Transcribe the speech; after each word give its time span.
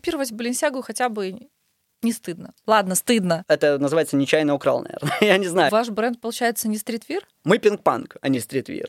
скопировать 0.00 0.32
Баленсиагу 0.32 0.80
хотя 0.80 1.10
бы 1.10 1.50
не 2.00 2.12
стыдно. 2.12 2.54
Ладно, 2.66 2.94
стыдно. 2.94 3.44
Это 3.48 3.78
называется 3.78 4.16
нечаянно 4.16 4.54
украл, 4.54 4.80
наверное. 4.82 5.12
Я 5.20 5.36
не 5.36 5.46
знаю. 5.46 5.70
Ваш 5.70 5.90
бренд, 5.90 6.18
получается, 6.18 6.68
не 6.68 6.78
streetwear? 6.78 7.28
Мы 7.44 7.58
Pink 7.58 7.84
Punk, 7.84 8.16
а 8.22 8.28
не 8.30 8.40
streetwear. 8.40 8.88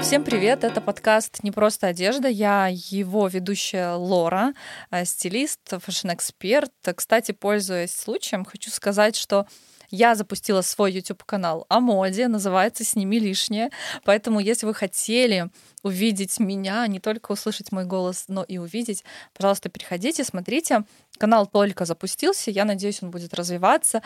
Всем 0.00 0.22
привет, 0.22 0.62
это 0.62 0.80
подкаст 0.80 1.42
«Не 1.42 1.50
просто 1.50 1.88
одежда». 1.88 2.28
Я 2.28 2.68
его 2.70 3.26
ведущая 3.26 3.94
Лора, 3.94 4.54
э, 4.92 5.04
стилист, 5.04 5.60
фэшн-эксперт. 5.68 6.72
Кстати, 6.94 7.32
пользуясь 7.32 7.94
случаем, 7.94 8.44
хочу 8.44 8.70
сказать, 8.70 9.16
что 9.16 9.46
я 9.90 10.14
запустила 10.14 10.62
свой 10.62 10.92
YouTube-канал 10.92 11.66
о 11.68 11.80
моде, 11.80 12.28
называется 12.28 12.84
«Сними 12.84 13.18
лишнее». 13.18 13.70
Поэтому, 14.04 14.40
если 14.40 14.66
вы 14.66 14.74
хотели 14.74 15.50
увидеть 15.82 16.38
меня, 16.38 16.86
не 16.86 17.00
только 17.00 17.32
услышать 17.32 17.72
мой 17.72 17.84
голос, 17.84 18.24
но 18.28 18.42
и 18.44 18.58
увидеть, 18.58 19.04
пожалуйста, 19.34 19.68
переходите, 19.68 20.24
смотрите. 20.24 20.84
Канал 21.18 21.46
только 21.46 21.84
запустился, 21.84 22.50
я 22.50 22.64
надеюсь, 22.64 23.02
он 23.02 23.10
будет 23.10 23.34
развиваться, 23.34 24.02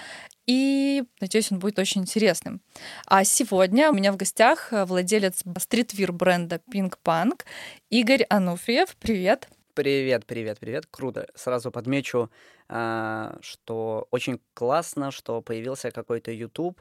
и 0.47 1.05
надеюсь, 1.21 1.53
он 1.53 1.59
будет 1.59 1.79
очень 1.79 2.03
интересным. 2.03 2.61
А 3.07 3.25
сегодня 3.25 3.91
у 3.91 3.95
меня 3.95 4.13
в 4.13 4.17
гостях 4.17 4.69
владелец 4.73 5.43
стритвир 5.59 6.13
бренда 6.13 6.61
Pink 6.73 6.95
Punk 7.05 7.43
Игорь 7.91 8.25
Ануфриев. 8.29 8.97
Привет! 8.97 9.49
Привет, 9.75 10.25
привет, 10.25 10.61
привет. 10.61 10.87
Круто. 10.89 11.27
Сразу 11.35 11.73
подмечу, 11.73 12.31
что 12.69 14.09
очень 14.11 14.41
классно, 14.55 15.11
что 15.11 15.43
появился 15.43 15.91
какой-то 15.91 16.33
YouTube 16.33 16.81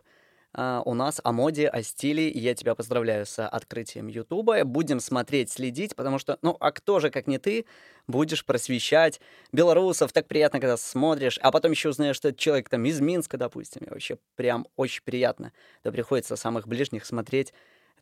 а, 0.55 0.83
у 0.85 0.93
нас 0.93 1.19
о 1.23 1.31
моде, 1.31 1.67
о 1.67 1.81
стиле. 1.81 2.29
Я 2.29 2.53
тебя 2.53 2.75
поздравляю 2.75 3.25
с 3.25 3.45
открытием 3.45 4.07
Ютуба. 4.07 4.63
Будем 4.63 4.99
смотреть, 4.99 5.51
следить, 5.51 5.95
потому 5.95 6.19
что, 6.19 6.37
ну, 6.41 6.55
а 6.59 6.71
кто 6.71 6.99
же, 6.99 7.09
как 7.09 7.25
не 7.27 7.39
ты, 7.39 7.65
будешь 8.07 8.45
просвещать 8.45 9.19
белорусов? 9.51 10.13
Так 10.13 10.27
приятно, 10.27 10.59
когда 10.59 10.77
смотришь, 10.77 11.39
а 11.41 11.51
потом 11.51 11.71
еще 11.71 11.89
узнаешь, 11.89 12.15
что 12.15 12.29
это 12.29 12.37
человек 12.37 12.69
там 12.69 12.85
из 12.85 12.99
Минска, 13.01 13.37
допустим. 13.37 13.81
И 13.85 13.89
вообще 13.89 14.19
прям 14.35 14.67
очень 14.75 15.01
приятно. 15.03 15.53
Да 15.83 15.91
приходится 15.91 16.35
самых 16.35 16.67
ближних 16.67 17.05
смотреть 17.05 17.53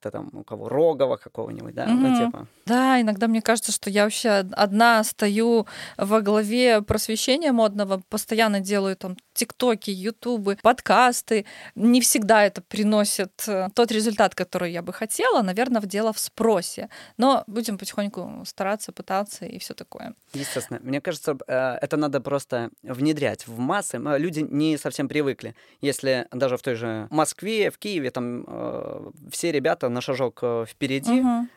это 0.02 0.12
там 0.12 0.30
у 0.34 0.44
кого 0.44 0.68
Рогова 0.68 1.18
какого-нибудь, 1.18 1.74
да, 1.74 1.86
mm-hmm. 1.86 1.94
ну 1.94 2.26
типа. 2.26 2.48
Да, 2.66 3.00
иногда 3.00 3.28
мне 3.28 3.42
кажется, 3.42 3.72
что 3.72 3.90
я 3.90 4.04
вообще 4.04 4.46
одна 4.52 5.04
стою 5.04 5.68
во 5.98 6.22
главе 6.22 6.82
просвещения 6.82 7.52
модного, 7.52 8.02
постоянно 8.10 8.60
делаю 8.60 8.96
там 8.96 9.18
тиктоки, 9.34 9.92
ютубы, 9.92 10.58
подкасты. 10.62 11.46
Не 11.76 12.02
всегда 12.02 12.44
это 12.46 12.62
приносит 12.62 13.48
э, 13.48 13.70
тот 13.74 13.92
результат, 13.92 14.36
который 14.36 14.72
я 14.72 14.82
бы 14.82 14.94
хотела. 14.94 15.42
Наверное, 15.42 15.82
в 15.82 15.86
дело 15.86 16.12
в 16.14 16.20
спросе. 16.20 16.90
Но 17.18 17.44
будем 17.48 17.78
потихоньку 17.78 18.44
стараться, 18.46 18.92
пытаться 18.92 19.46
и 19.46 19.58
все 19.60 19.74
такое. 19.74 20.14
Естественно. 20.34 20.80
Мне 20.84 21.02
кажется, 21.02 21.38
э, 21.48 21.78
это 21.82 21.98
надо 21.98 22.22
просто 22.22 22.70
внедрять 22.84 23.48
в 23.48 23.58
массы. 23.58 23.98
Люди 24.18 24.42
не 24.42 24.78
совсем 24.78 25.08
привыкли. 25.08 25.56
Если 25.82 26.28
даже 26.32 26.58
в 26.58 26.62
той 26.62 26.76
же 26.76 27.08
Москве, 27.10 27.72
в 27.72 27.78
Киеве, 27.78 28.12
там 28.12 28.44
э, 28.48 29.12
все 29.32 29.52
ребята 29.52 29.90
на 29.92 30.02
шажок 30.02 30.44
впереди, 30.68 31.22
угу. 31.22 31.48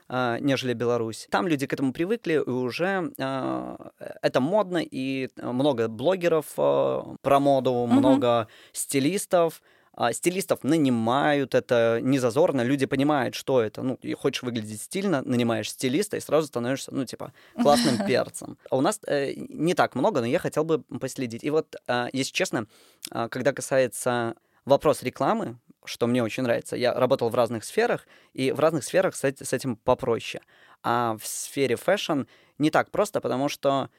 нежели 0.40 0.74
Беларусь. 0.74 1.28
Там 1.30 1.48
люди 1.48 1.66
к 1.66 1.72
этому 1.72 1.92
привыкли, 1.92 2.34
и 2.34 2.50
уже 2.50 3.12
это 3.16 4.40
модно, 4.40 4.78
и 4.78 5.28
много 5.36 5.88
блогеров 5.88 6.46
про 6.54 7.40
моду 7.40 7.70
угу. 7.70 7.92
много 7.92 8.48
стилистов. 8.72 9.60
А 9.96 10.12
стилистов 10.12 10.64
нанимают, 10.64 11.54
это 11.54 12.00
не 12.02 12.18
зазорно, 12.18 12.62
люди 12.62 12.84
понимают, 12.84 13.34
что 13.36 13.60
это. 13.60 13.82
Ну, 13.82 13.94
и 14.02 14.14
хочешь 14.14 14.42
выглядеть 14.42 14.82
стильно, 14.82 15.22
нанимаешь 15.22 15.70
стилиста 15.70 16.16
и 16.16 16.20
сразу 16.20 16.48
становишься, 16.48 16.92
ну, 16.92 17.04
типа, 17.04 17.32
классным 17.54 17.98
перцем. 18.06 18.58
А 18.70 18.76
у 18.76 18.80
нас 18.80 19.00
э, 19.06 19.34
не 19.36 19.74
так 19.74 19.94
много, 19.94 20.20
но 20.20 20.26
я 20.26 20.40
хотел 20.40 20.64
бы 20.64 20.80
последить. 21.00 21.44
И 21.44 21.50
вот, 21.50 21.76
э, 21.86 22.06
если 22.12 22.32
честно, 22.32 22.66
э, 23.12 23.28
когда 23.30 23.52
касается 23.52 24.34
вопрос 24.64 25.02
рекламы, 25.02 25.58
что 25.84 26.06
мне 26.06 26.22
очень 26.22 26.42
нравится, 26.42 26.76
я 26.76 26.94
работал 26.94 27.28
в 27.28 27.34
разных 27.34 27.64
сферах, 27.64 28.06
и 28.32 28.52
в 28.52 28.60
разных 28.60 28.84
сферах 28.84 29.14
с, 29.14 29.24
с 29.24 29.52
этим 29.52 29.76
попроще. 29.76 30.42
А 30.82 31.16
в 31.18 31.26
сфере 31.26 31.76
фэшн 31.76 32.22
не 32.58 32.70
так 32.70 32.90
просто, 32.90 33.20
потому 33.20 33.48
что 33.48 33.90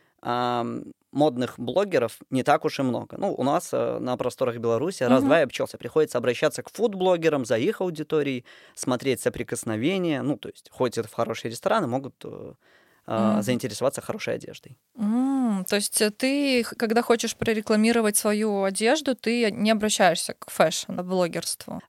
модных 1.12 1.60
блогеров 1.60 2.20
не 2.32 2.44
так 2.44 2.66
уж 2.66 2.80
и 2.80 2.82
много. 2.82 3.16
Ну, 3.18 3.34
у 3.34 3.44
нас 3.44 3.70
э, 3.74 4.00
на 4.00 4.18
просторах 4.18 4.58
Беларуси 4.58 5.04
mm-hmm. 5.04 5.08
раз-два 5.08 5.40
и 5.42 5.44
обчелся. 5.44 5.78
Приходится 5.78 6.18
обращаться 6.18 6.64
к 6.64 6.72
фуд-блогерам 6.72 7.46
за 7.46 7.58
их 7.58 7.80
аудиторией, 7.82 8.44
смотреть 8.74 9.22
соприкосновения. 9.22 10.24
Ну, 10.24 10.36
то 10.38 10.50
есть, 10.50 10.72
это 10.98 11.08
в 11.08 11.14
хорошие 11.14 11.52
рестораны, 11.52 11.86
могут 11.86 12.16
э, 12.24 12.54
mm. 13.06 13.42
заинтересоваться 13.44 14.02
хорошей 14.02 14.34
одеждой. 14.36 14.78
Mm, 15.46 15.66
то 15.66 15.76
есть 15.76 16.02
э, 16.02 16.10
ты, 16.10 16.64
когда 16.64 17.02
хочешь 17.02 17.36
прорекламировать 17.36 18.18
свою 18.18 18.64
одежду, 18.64 19.16
ты 19.16 19.52
не 19.52 19.72
обращаешься 19.72 20.34
к 20.34 20.50
фэшн-блогерству? 20.50 21.82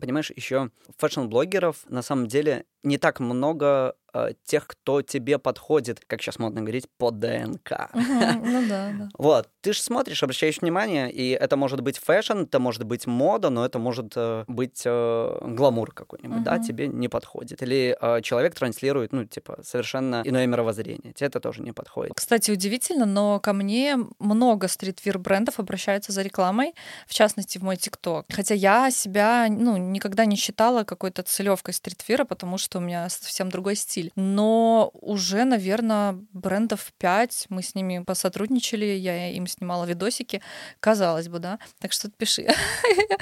Понимаешь, 0.00 0.32
еще 0.34 0.70
фэшн-блогеров 0.98 1.76
на 1.88 2.02
самом 2.02 2.26
деле 2.26 2.64
не 2.84 2.98
так 2.98 3.18
много 3.18 3.96
э, 4.12 4.34
тех, 4.44 4.66
кто 4.66 5.02
тебе 5.02 5.38
подходит, 5.38 6.00
как 6.06 6.20
сейчас 6.20 6.38
модно 6.38 6.60
говорить, 6.60 6.86
по 6.98 7.10
ДНК. 7.10 7.90
ну 7.94 8.68
да, 8.68 8.92
да. 8.98 9.08
Вот, 9.18 9.48
ты 9.62 9.72
же 9.72 9.80
смотришь, 9.80 10.22
обращаешь 10.22 10.60
внимание, 10.60 11.10
и 11.10 11.30
это 11.30 11.56
может 11.56 11.80
быть 11.80 11.98
фэшн, 11.98 12.42
это 12.42 12.58
может 12.58 12.84
быть 12.84 13.06
мода, 13.06 13.48
но 13.48 13.64
это 13.64 13.78
может 13.78 14.12
э, 14.16 14.44
быть 14.46 14.82
э, 14.84 15.38
гламур 15.40 15.92
какой-нибудь, 15.92 16.42
да, 16.42 16.58
тебе 16.58 16.86
не 16.86 17.08
подходит. 17.08 17.62
Или 17.62 17.96
э, 18.00 18.20
человек 18.20 18.54
транслирует, 18.54 19.12
ну, 19.12 19.24
типа, 19.24 19.60
совершенно 19.62 20.22
иное 20.24 20.46
мировоззрение, 20.46 21.14
тебе 21.14 21.28
это 21.28 21.40
тоже 21.40 21.62
не 21.62 21.72
подходит. 21.72 22.12
Кстати, 22.14 22.50
удивительно, 22.50 23.03
но 23.04 23.40
ко 23.40 23.52
мне 23.52 23.98
много 24.18 24.68
streetwear 24.68 25.18
брендов 25.18 25.58
обращаются 25.58 26.12
за 26.12 26.22
рекламой, 26.22 26.74
в 27.06 27.14
частности, 27.14 27.58
в 27.58 27.62
мой 27.62 27.76
ТикТок. 27.76 28.26
Хотя 28.30 28.54
я 28.54 28.90
себя, 28.90 29.46
ну, 29.48 29.76
никогда 29.76 30.24
не 30.24 30.36
считала 30.36 30.84
какой-то 30.84 31.22
целевкой 31.22 31.74
стритвира, 31.74 32.24
потому 32.24 32.58
что 32.58 32.78
у 32.78 32.80
меня 32.80 33.08
совсем 33.08 33.48
другой 33.48 33.76
стиль 33.76 33.94
стиль. 33.94 34.12
Но 34.16 34.90
уже, 34.94 35.44
наверное, 35.44 36.16
брендов 36.32 36.92
5 36.98 37.46
мы 37.48 37.62
с 37.62 37.74
ними 37.74 38.02
посотрудничали, 38.02 38.84
я 38.84 39.30
им 39.30 39.46
снимала 39.46 39.84
видосики, 39.84 40.42
казалось 40.80 41.28
бы, 41.28 41.38
да. 41.38 41.58
Так 41.80 41.92
что 41.92 42.10
пиши. 42.10 42.46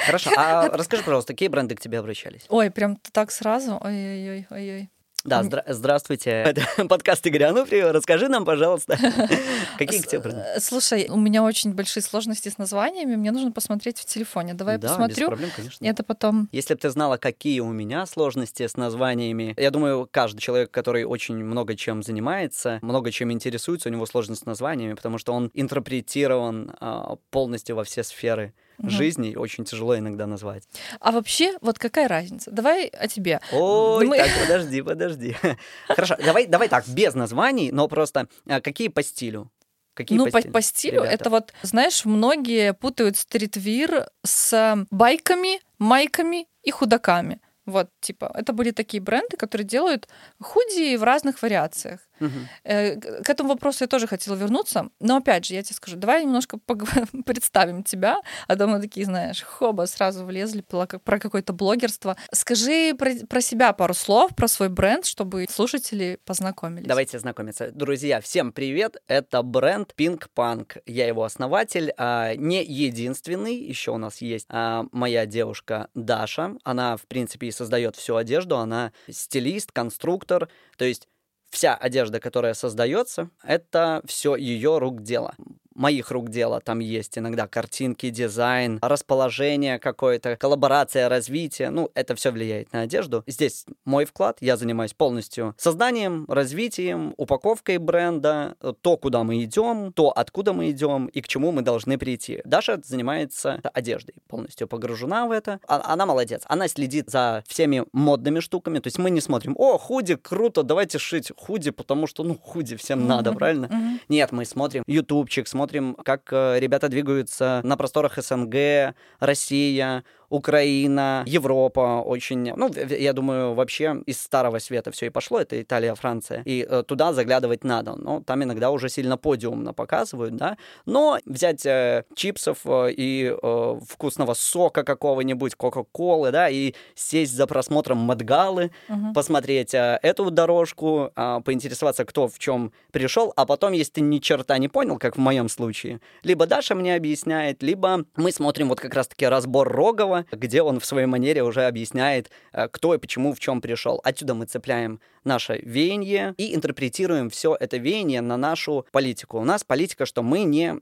Хорошо. 0.06 0.30
А 0.36 0.68
расскажи, 0.72 1.02
пожалуйста, 1.02 1.32
какие 1.34 1.48
бренды 1.48 1.74
к 1.74 1.80
тебе 1.80 1.98
обращались? 1.98 2.46
Ой, 2.48 2.70
прям 2.70 2.96
так 3.12 3.30
сразу? 3.30 3.78
Ой-ой-ой. 3.82 4.90
Да, 5.24 5.42
здра- 5.42 5.64
здравствуйте. 5.68 6.30
Это 6.46 6.66
подкаст 6.88 7.26
Игоря 7.26 7.50
Ануфриева. 7.50 7.92
Расскажи 7.92 8.28
нам, 8.28 8.44
пожалуйста, 8.44 8.96
какие 9.78 10.00
к 10.00 10.06
тебе 10.06 10.20
бренды? 10.20 10.44
Слушай, 10.58 11.06
у 11.08 11.16
меня 11.16 11.44
очень 11.44 11.74
большие 11.74 12.02
сложности 12.02 12.48
с 12.48 12.58
названиями, 12.58 13.14
мне 13.14 13.30
нужно 13.30 13.52
посмотреть 13.52 14.00
в 14.00 14.04
телефоне. 14.04 14.54
Давай 14.54 14.78
да, 14.78 14.88
я 14.88 14.94
посмотрю. 14.94 15.16
без 15.16 15.26
проблем, 15.26 15.50
конечно. 15.54 15.84
Это 15.84 16.02
потом... 16.02 16.48
Если 16.50 16.74
бы 16.74 16.80
ты 16.80 16.90
знала, 16.90 17.18
какие 17.18 17.60
у 17.60 17.70
меня 17.70 18.04
сложности 18.06 18.66
с 18.66 18.76
названиями, 18.76 19.54
я 19.56 19.70
думаю, 19.70 20.08
каждый 20.10 20.40
человек, 20.40 20.72
который 20.72 21.04
очень 21.04 21.36
много 21.36 21.76
чем 21.76 22.02
занимается, 22.02 22.80
много 22.82 23.12
чем 23.12 23.30
интересуется, 23.30 23.90
у 23.90 23.92
него 23.92 24.06
сложность 24.06 24.42
с 24.42 24.46
названиями, 24.46 24.94
потому 24.94 25.18
что 25.18 25.32
он 25.32 25.50
интерпретирован 25.54 26.74
а, 26.80 27.16
полностью 27.30 27.76
во 27.76 27.84
все 27.84 28.02
сферы 28.02 28.54
угу. 28.82 28.90
жизни 28.90 29.34
очень 29.34 29.64
тяжело 29.64 29.96
иногда 29.96 30.26
назвать. 30.26 30.64
А 31.00 31.12
вообще, 31.12 31.56
вот 31.60 31.78
какая 31.78 32.08
разница? 32.08 32.50
Давай 32.50 32.86
о 32.86 33.08
тебе. 33.08 33.40
Ой, 33.52 34.06
Мы... 34.06 34.18
так, 34.18 34.30
подожди, 34.42 34.82
подожди. 34.82 35.36
Хорошо, 35.88 36.16
давай, 36.24 36.46
давай 36.46 36.68
так, 36.68 36.86
без 36.88 37.14
названий, 37.14 37.70
но 37.72 37.88
просто 37.88 38.28
а, 38.46 38.60
какие 38.60 38.88
по 38.88 39.02
стилю? 39.02 39.50
Какие 39.94 40.18
ну, 40.18 40.30
по, 40.30 40.40
стилю, 40.40 40.52
по 40.52 40.62
стилю 40.62 41.00
ребята? 41.00 41.14
это 41.14 41.30
вот, 41.30 41.52
знаешь, 41.62 42.04
многие 42.04 42.72
путают 42.72 43.16
стритвир 43.16 44.08
с 44.24 44.86
байками, 44.90 45.60
майками 45.78 46.46
и 46.62 46.70
худаками. 46.70 47.40
Вот, 47.64 47.90
типа, 48.00 48.32
это 48.34 48.52
были 48.52 48.72
такие 48.72 49.00
бренды, 49.00 49.36
которые 49.36 49.66
делают 49.66 50.08
худи 50.40 50.96
в 50.96 51.04
разных 51.04 51.40
вариациях. 51.42 52.00
Угу. 52.22 53.22
К 53.24 53.30
этому 53.30 53.50
вопросу 53.50 53.84
я 53.84 53.88
тоже 53.88 54.06
хотела 54.06 54.34
вернуться. 54.34 54.88
Но 55.00 55.16
опять 55.16 55.44
же, 55.44 55.54
я 55.54 55.62
тебе 55.62 55.74
скажу, 55.74 55.96
давай 55.96 56.24
немножко 56.24 56.58
представим 57.26 57.82
тебя, 57.82 58.20
а 58.48 58.56
то 58.56 58.66
мы 58.66 58.80
такие, 58.80 59.06
знаешь, 59.06 59.42
хоба, 59.42 59.86
сразу 59.86 60.24
влезли 60.24 60.62
про 60.62 61.18
какое-то 61.18 61.52
блогерство. 61.52 62.16
Скажи 62.32 62.94
про, 62.94 63.10
про 63.28 63.40
себя 63.40 63.72
пару 63.72 63.94
слов, 63.94 64.34
про 64.34 64.48
свой 64.48 64.68
бренд, 64.68 65.04
чтобы 65.06 65.46
слушатели 65.50 66.18
познакомились. 66.24 66.86
Давайте 66.86 67.18
знакомиться. 67.18 67.70
Друзья, 67.72 68.20
всем 68.20 68.52
привет! 68.52 68.96
Это 69.08 69.42
бренд 69.42 69.92
Pink 69.96 70.26
Punk. 70.36 70.80
Я 70.86 71.06
его 71.06 71.24
основатель, 71.24 71.92
а, 71.96 72.34
не 72.34 72.64
единственный. 72.64 73.56
Еще 73.56 73.90
у 73.90 73.98
нас 73.98 74.20
есть 74.20 74.46
а, 74.48 74.84
моя 74.92 75.26
девушка 75.26 75.88
Даша. 75.94 76.56
Она, 76.64 76.96
в 76.96 77.02
принципе, 77.06 77.48
и 77.48 77.50
создает 77.50 77.96
всю 77.96 78.16
одежду. 78.16 78.56
Она 78.56 78.92
стилист, 79.10 79.72
конструктор. 79.72 80.48
То 80.76 80.84
есть 80.84 81.08
вся 81.52 81.74
одежда, 81.76 82.18
которая 82.18 82.54
создается, 82.54 83.30
это 83.44 84.02
все 84.06 84.34
ее 84.34 84.78
рук 84.78 85.02
дело. 85.02 85.34
Моих 85.74 86.10
рук 86.10 86.30
дело. 86.30 86.60
Там 86.60 86.78
есть 86.78 87.18
иногда 87.18 87.46
картинки, 87.46 88.10
дизайн, 88.10 88.78
расположение 88.82 89.78
какое-то, 89.78 90.36
коллаборация, 90.36 91.08
развитие. 91.08 91.70
Ну, 91.70 91.90
это 91.94 92.14
все 92.14 92.30
влияет 92.30 92.72
на 92.72 92.82
одежду. 92.82 93.22
Здесь 93.26 93.64
мой 93.84 94.04
вклад. 94.04 94.38
Я 94.40 94.56
занимаюсь 94.56 94.94
полностью 94.94 95.54
созданием, 95.58 96.26
развитием, 96.28 97.14
упаковкой 97.16 97.78
бренда, 97.78 98.56
то, 98.80 98.96
куда 98.96 99.24
мы 99.24 99.42
идем, 99.44 99.92
то, 99.92 100.10
откуда 100.10 100.52
мы 100.52 100.70
идем 100.70 101.06
и 101.06 101.20
к 101.20 101.28
чему 101.28 101.52
мы 101.52 101.62
должны 101.62 101.98
прийти. 101.98 102.40
Даша 102.44 102.80
занимается 102.84 103.60
одеждой, 103.74 104.14
полностью 104.28 104.68
погружена 104.68 105.26
в 105.26 105.30
это. 105.30 105.60
А, 105.66 105.92
она 105.92 106.06
молодец. 106.06 106.42
Она 106.46 106.68
следит 106.68 107.10
за 107.10 107.42
всеми 107.46 107.84
модными 107.92 108.40
штуками. 108.40 108.78
То 108.78 108.88
есть 108.88 108.98
мы 108.98 109.10
не 109.10 109.20
смотрим, 109.20 109.54
о, 109.58 109.78
худи, 109.78 110.16
круто, 110.16 110.62
давайте 110.62 110.98
шить 110.98 111.32
худи, 111.36 111.70
потому 111.70 112.06
что, 112.06 112.24
ну, 112.24 112.36
худи 112.36 112.76
всем 112.76 113.06
надо, 113.06 113.32
правильно? 113.32 113.98
Нет, 114.08 114.32
мы 114.32 114.44
смотрим 114.44 114.82
ютубчик, 114.86 115.48
смотрим, 115.48 115.62
как 116.04 116.32
э, 116.32 116.58
ребята 116.58 116.88
двигаются 116.88 117.60
на 117.64 117.76
просторах 117.76 118.18
СНГ, 118.22 118.94
Россия, 119.20 120.04
Украина, 120.32 121.24
Европа 121.26 122.02
очень, 122.02 122.54
ну, 122.56 122.70
я 122.88 123.12
думаю, 123.12 123.52
вообще 123.52 124.02
из 124.06 124.18
старого 124.18 124.58
света 124.60 124.90
все 124.90 125.06
и 125.06 125.10
пошло, 125.10 125.38
это 125.38 125.60
Италия, 125.60 125.94
Франция, 125.94 126.42
и 126.46 126.66
э, 126.68 126.82
туда 126.86 127.12
заглядывать 127.12 127.64
надо, 127.64 127.94
но 127.96 128.22
там 128.22 128.42
иногда 128.42 128.70
уже 128.70 128.88
сильно 128.88 129.18
подиумно 129.18 129.74
показывают, 129.74 130.34
да, 130.36 130.56
но 130.86 131.18
взять 131.26 131.66
э, 131.66 132.04
чипсов 132.14 132.60
э, 132.64 132.92
и 132.96 133.30
э, 133.30 133.80
вкусного 133.86 134.32
сока 134.32 134.84
какого-нибудь, 134.84 135.54
Кока-Колы, 135.54 136.30
да, 136.32 136.48
и 136.48 136.72
сесть 136.94 137.34
за 137.34 137.46
просмотром 137.46 137.98
Мадгалы, 137.98 138.70
угу. 138.88 139.12
посмотреть 139.12 139.74
э, 139.74 139.98
эту 140.02 140.30
дорожку, 140.30 141.12
э, 141.14 141.40
поинтересоваться, 141.44 142.06
кто 142.06 142.26
в 142.26 142.38
чем 142.38 142.72
пришел, 142.90 143.34
а 143.36 143.44
потом, 143.44 143.72
если 143.72 143.92
ты 143.92 144.00
ни 144.00 144.18
черта 144.18 144.56
не 144.56 144.68
понял, 144.68 144.98
как 144.98 145.16
в 145.16 145.20
моем 145.20 145.50
случае, 145.50 146.00
либо 146.22 146.46
Даша 146.46 146.74
мне 146.74 146.96
объясняет, 146.96 147.62
либо 147.62 148.06
мы 148.16 148.32
смотрим 148.32 148.70
вот 148.70 148.80
как 148.80 148.94
раз-таки 148.94 149.26
разбор 149.26 149.68
Рогова, 149.68 150.21
где 150.30 150.62
он 150.62 150.80
в 150.80 150.86
своей 150.86 151.06
манере 151.06 151.42
уже 151.42 151.64
объясняет, 151.64 152.30
э, 152.52 152.68
кто 152.68 152.94
и 152.94 152.98
почему 152.98 153.34
в 153.34 153.40
чем 153.40 153.60
пришел. 153.60 154.00
Отсюда 154.04 154.34
мы 154.34 154.46
цепляем 154.46 155.00
наше 155.24 155.60
веяние 155.62 156.34
и 156.36 156.54
интерпретируем 156.54 157.30
все 157.30 157.56
это 157.58 157.76
веяние 157.76 158.20
на 158.20 158.36
нашу 158.36 158.86
политику. 158.92 159.38
У 159.38 159.44
нас 159.44 159.64
политика, 159.64 160.06
что 160.06 160.22
мы 160.22 160.44
не... 160.44 160.80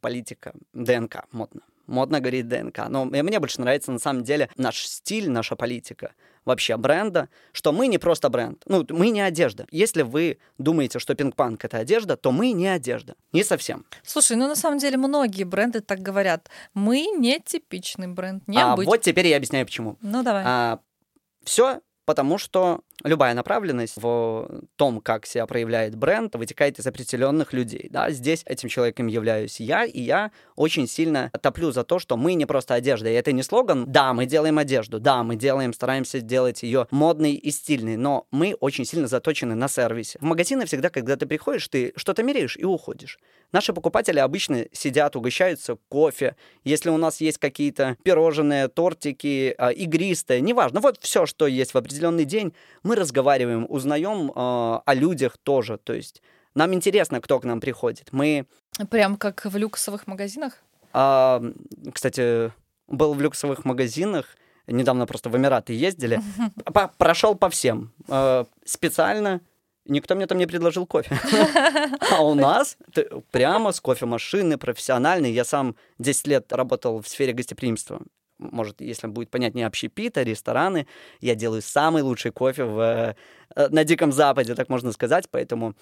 Политика, 0.00 0.52
ДНК, 0.72 1.24
модно. 1.32 1.62
Модно 1.90 2.20
говорить 2.20 2.48
ДНК. 2.48 2.88
Но 2.88 3.04
мне 3.04 3.40
больше 3.40 3.60
нравится 3.60 3.90
на 3.90 3.98
самом 3.98 4.22
деле 4.22 4.48
наш 4.56 4.86
стиль, 4.86 5.28
наша 5.28 5.56
политика 5.56 6.12
вообще 6.44 6.76
бренда, 6.76 7.28
что 7.52 7.72
мы 7.72 7.86
не 7.86 7.98
просто 7.98 8.28
бренд. 8.30 8.62
Ну, 8.66 8.86
мы 8.88 9.10
не 9.10 9.20
одежда. 9.20 9.66
Если 9.70 10.02
вы 10.02 10.38
думаете, 10.56 10.98
что 10.98 11.14
пинг-панк— 11.14 11.58
это 11.64 11.78
одежда, 11.78 12.16
то 12.16 12.32
мы 12.32 12.52
не 12.52 12.68
одежда. 12.68 13.14
Не 13.32 13.44
совсем. 13.44 13.84
Слушай, 14.02 14.36
ну 14.36 14.48
на 14.48 14.56
самом 14.56 14.78
деле 14.78 14.96
многие 14.96 15.44
бренды 15.44 15.80
так 15.80 15.98
говорят. 15.98 16.48
Мы 16.72 17.08
не 17.18 17.38
типичный 17.40 18.08
бренд, 18.08 18.46
не 18.48 18.56
а, 18.58 18.74
Вот 18.74 19.02
теперь 19.02 19.26
я 19.26 19.36
объясняю, 19.36 19.66
почему. 19.66 19.98
Ну, 20.00 20.22
давай. 20.22 20.44
А, 20.46 20.80
все 21.44 21.80
потому 22.10 22.38
что 22.38 22.80
любая 23.04 23.34
направленность 23.34 23.94
в 23.96 24.62
том, 24.76 25.00
как 25.00 25.26
себя 25.26 25.46
проявляет 25.46 25.94
бренд, 25.96 26.34
вытекает 26.34 26.78
из 26.78 26.86
определенных 26.86 27.52
людей. 27.52 27.88
Да? 27.90 28.10
Здесь 28.10 28.42
этим 28.46 28.68
человеком 28.68 29.06
являюсь 29.06 29.60
я, 29.60 29.84
и 29.84 30.00
я 30.00 30.30
очень 30.56 30.86
сильно 30.86 31.30
топлю 31.40 31.72
за 31.72 31.84
то, 31.84 31.98
что 31.98 32.16
мы 32.16 32.34
не 32.34 32.46
просто 32.46 32.74
одежда. 32.74 33.08
И 33.08 33.14
это 33.14 33.32
не 33.32 33.42
слоган 33.42 33.84
«да, 33.90 34.12
мы 34.12 34.26
делаем 34.26 34.58
одежду», 34.58 35.00
«да, 35.00 35.22
мы 35.22 35.36
делаем, 35.36 35.72
стараемся 35.72 36.20
делать 36.20 36.62
ее 36.62 36.86
модной 36.90 37.32
и 37.32 37.50
стильной», 37.50 37.96
но 37.96 38.26
мы 38.30 38.56
очень 38.60 38.84
сильно 38.84 39.06
заточены 39.06 39.54
на 39.54 39.68
сервисе. 39.68 40.18
В 40.20 40.24
магазины 40.24 40.66
всегда, 40.66 40.90
когда 40.90 41.16
ты 41.16 41.26
приходишь, 41.26 41.68
ты 41.68 41.92
что-то 41.96 42.22
меряешь 42.22 42.56
и 42.56 42.64
уходишь. 42.64 43.18
Наши 43.52 43.72
покупатели 43.72 44.18
обычно 44.18 44.66
сидят, 44.72 45.16
угощаются 45.16 45.76
кофе. 45.88 46.36
Если 46.62 46.88
у 46.90 46.96
нас 46.96 47.20
есть 47.20 47.38
какие-то 47.38 47.96
пирожные, 48.04 48.68
тортики, 48.68 49.54
э, 49.58 49.72
игристые, 49.72 50.40
неважно, 50.40 50.80
вот 50.80 50.98
все, 51.00 51.26
что 51.26 51.46
есть 51.46 51.74
в 51.74 51.78
определенный 51.78 52.24
день, 52.24 52.52
мы 52.90 52.96
разговариваем, 52.96 53.66
узнаем 53.68 54.30
э, 54.30 54.32
о 54.34 54.94
людях 54.94 55.38
тоже. 55.44 55.78
То 55.78 55.92
есть 55.92 56.22
нам 56.56 56.74
интересно, 56.74 57.20
кто 57.20 57.38
к 57.38 57.44
нам 57.44 57.60
приходит. 57.60 58.08
Мы... 58.10 58.46
Прям 58.90 59.16
как 59.16 59.44
в 59.44 59.56
люксовых 59.56 60.08
магазинах? 60.08 60.54
А, 60.92 61.40
кстати, 61.92 62.50
был 62.88 63.14
в 63.14 63.20
люксовых 63.20 63.64
магазинах, 63.64 64.36
недавно 64.66 65.06
просто 65.06 65.30
в 65.30 65.36
Эмираты 65.36 65.72
ездили, 65.72 66.20
прошел 66.98 67.36
по 67.36 67.48
всем. 67.48 67.92
Э, 68.08 68.44
специально 68.64 69.40
никто 69.86 70.16
мне 70.16 70.26
там 70.26 70.38
не 70.38 70.46
предложил 70.46 70.84
кофе. 70.84 71.16
А 72.10 72.22
у 72.24 72.34
нас 72.34 72.76
прямо 73.30 73.70
с 73.70 73.80
кофемашины, 73.80 74.58
профессиональный. 74.58 75.30
Я 75.30 75.44
сам 75.44 75.76
10 76.00 76.26
лет 76.26 76.52
работал 76.52 77.00
в 77.00 77.08
сфере 77.08 77.32
гостеприимства 77.32 78.00
может, 78.40 78.80
если 78.80 79.06
будет 79.06 79.30
понятнее, 79.30 79.66
общепита, 79.66 80.22
рестораны. 80.22 80.86
Я 81.20 81.34
делаю 81.34 81.62
самый 81.62 82.02
лучший 82.02 82.32
кофе 82.32 82.64
в, 82.64 83.14
э, 83.54 83.68
на 83.68 83.84
Диком 83.84 84.12
Западе, 84.12 84.54
так 84.54 84.68
можно 84.68 84.92
сказать, 84.92 85.28
поэтому... 85.30 85.74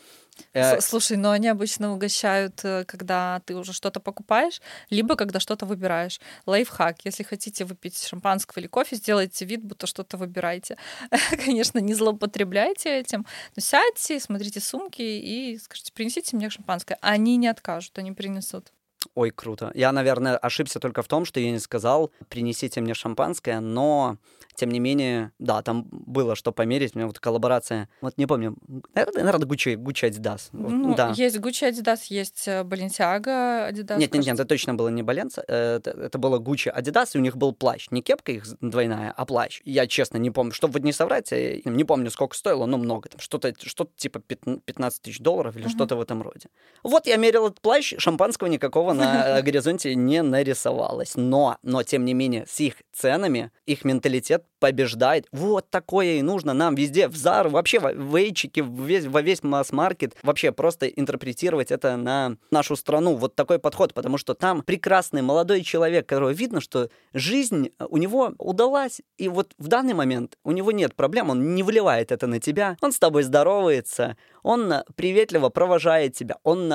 Э... 0.52 0.80
Слушай, 0.80 1.16
но 1.16 1.30
они 1.30 1.48
обычно 1.48 1.92
угощают, 1.92 2.64
э, 2.64 2.84
когда 2.84 3.40
ты 3.46 3.54
уже 3.54 3.72
что-то 3.72 4.00
покупаешь, 4.00 4.60
либо 4.90 5.16
когда 5.16 5.40
что-то 5.40 5.66
выбираешь. 5.66 6.20
Лайфхак. 6.46 7.04
Если 7.04 7.22
хотите 7.22 7.64
выпить 7.64 8.02
шампанского 8.02 8.60
или 8.60 8.66
кофе, 8.66 8.96
сделайте 8.96 9.44
вид, 9.44 9.62
будто 9.62 9.86
что-то 9.86 10.16
выбираете. 10.16 10.76
Конечно, 11.44 11.78
не 11.78 11.94
злоупотребляйте 11.94 13.00
этим, 13.00 13.26
но 13.56 13.62
сядьте, 13.62 14.18
смотрите 14.20 14.60
сумки 14.60 15.02
и 15.02 15.58
скажите, 15.58 15.92
принесите 15.92 16.36
мне 16.36 16.50
шампанское. 16.50 16.98
Они 17.00 17.36
не 17.36 17.48
откажут, 17.48 17.98
они 17.98 18.12
принесут. 18.12 18.72
Ой, 19.18 19.32
круто. 19.32 19.72
Я, 19.74 19.90
наверное, 19.90 20.36
ошибся 20.36 20.78
только 20.78 21.02
в 21.02 21.08
том, 21.08 21.24
что 21.24 21.40
я 21.40 21.50
не 21.50 21.58
сказал, 21.58 22.12
принесите 22.28 22.80
мне 22.80 22.94
шампанское, 22.94 23.58
но 23.58 24.16
тем 24.54 24.70
не 24.70 24.78
менее, 24.78 25.32
да, 25.40 25.60
там 25.62 25.88
было 25.90 26.36
что 26.36 26.52
померить. 26.52 26.94
У 26.94 26.98
меня 26.98 27.08
вот 27.08 27.18
коллаборация, 27.18 27.88
вот 28.00 28.16
не 28.16 28.26
помню, 28.26 28.56
наверное, 28.94 29.46
Gucci, 29.46 29.74
Gucci 29.74 30.08
Adidas. 30.08 30.50
Ну, 30.52 30.94
да. 30.94 31.12
есть 31.16 31.36
Gucci 31.38 31.68
Adidas, 31.68 31.98
есть 32.10 32.46
э, 32.46 32.62
Balenciaga 32.62 33.72
Adidas. 33.72 33.98
Нет, 33.98 34.14
нет, 34.14 34.26
нет, 34.26 34.34
это 34.34 34.44
точно 34.44 34.74
было 34.74 34.88
не 34.88 35.02
Balenciaga, 35.02 35.44
э, 35.48 35.76
это, 35.76 35.90
это 35.90 36.18
было 36.18 36.38
Gucci 36.38 36.72
Adidas, 36.72 37.10
и 37.14 37.18
у 37.18 37.20
них 37.20 37.36
был 37.36 37.52
плащ. 37.52 37.88
Не 37.90 38.02
кепка 38.02 38.30
их 38.30 38.46
двойная, 38.60 39.12
а 39.16 39.26
плащ. 39.26 39.62
Я, 39.64 39.88
честно, 39.88 40.18
не 40.18 40.30
помню, 40.30 40.52
чтобы 40.52 40.74
вот 40.74 40.84
не 40.84 40.92
соврать, 40.92 41.32
я 41.32 41.60
не 41.64 41.84
помню, 41.84 42.10
сколько 42.10 42.36
стоило, 42.36 42.66
но 42.66 42.78
много. 42.78 43.08
Там 43.08 43.20
что-то 43.20 43.52
что 43.62 43.88
типа 43.96 44.20
15 44.20 45.02
тысяч 45.02 45.18
долларов 45.18 45.56
или 45.56 45.66
uh-huh. 45.66 45.70
что-то 45.70 45.96
в 45.96 46.00
этом 46.00 46.22
роде. 46.22 46.48
Вот 46.84 47.08
я 47.08 47.16
мерил 47.16 47.46
этот 47.46 47.60
плащ, 47.60 47.94
шампанского 47.98 48.46
никакого 48.48 48.92
на 48.92 49.07
горизонте 49.42 49.94
не 49.94 50.22
нарисовалось. 50.22 51.12
Но, 51.16 51.58
но, 51.62 51.82
тем 51.82 52.04
не 52.04 52.14
менее, 52.14 52.46
с 52.48 52.60
их 52.60 52.74
ценами, 52.92 53.50
их 53.66 53.84
менталитет 53.84 54.44
побеждает. 54.58 55.26
Вот 55.32 55.70
такое 55.70 56.18
и 56.18 56.22
нужно 56.22 56.52
нам 56.52 56.74
везде, 56.74 57.08
в 57.08 57.16
Зару, 57.16 57.50
вообще 57.50 57.78
в 57.78 58.16
Эйчике, 58.16 58.64
весь, 58.68 59.06
во 59.06 59.22
весь 59.22 59.42
масс-маркет. 59.42 60.16
Вообще 60.22 60.52
просто 60.52 60.86
интерпретировать 60.86 61.70
это 61.70 61.96
на 61.96 62.36
нашу 62.50 62.76
страну. 62.76 63.14
Вот 63.14 63.34
такой 63.34 63.58
подход, 63.58 63.94
потому 63.94 64.18
что 64.18 64.34
там 64.34 64.62
прекрасный 64.62 65.22
молодой 65.22 65.62
человек, 65.62 66.06
которого 66.08 66.30
видно, 66.30 66.60
что 66.60 66.90
жизнь 67.12 67.70
у 67.88 67.96
него 67.96 68.32
удалась, 68.38 69.00
и 69.16 69.28
вот 69.28 69.52
в 69.58 69.68
данный 69.68 69.94
момент 69.94 70.36
у 70.44 70.52
него 70.52 70.72
нет 70.72 70.94
проблем, 70.94 71.30
он 71.30 71.54
не 71.54 71.62
выливает 71.62 72.12
это 72.12 72.26
на 72.26 72.40
тебя, 72.40 72.76
он 72.80 72.92
с 72.92 72.98
тобой 72.98 73.22
здоровается, 73.22 74.16
он 74.48 74.72
приветливо 74.96 75.50
провожает 75.50 76.14
тебя, 76.14 76.38
он 76.42 76.72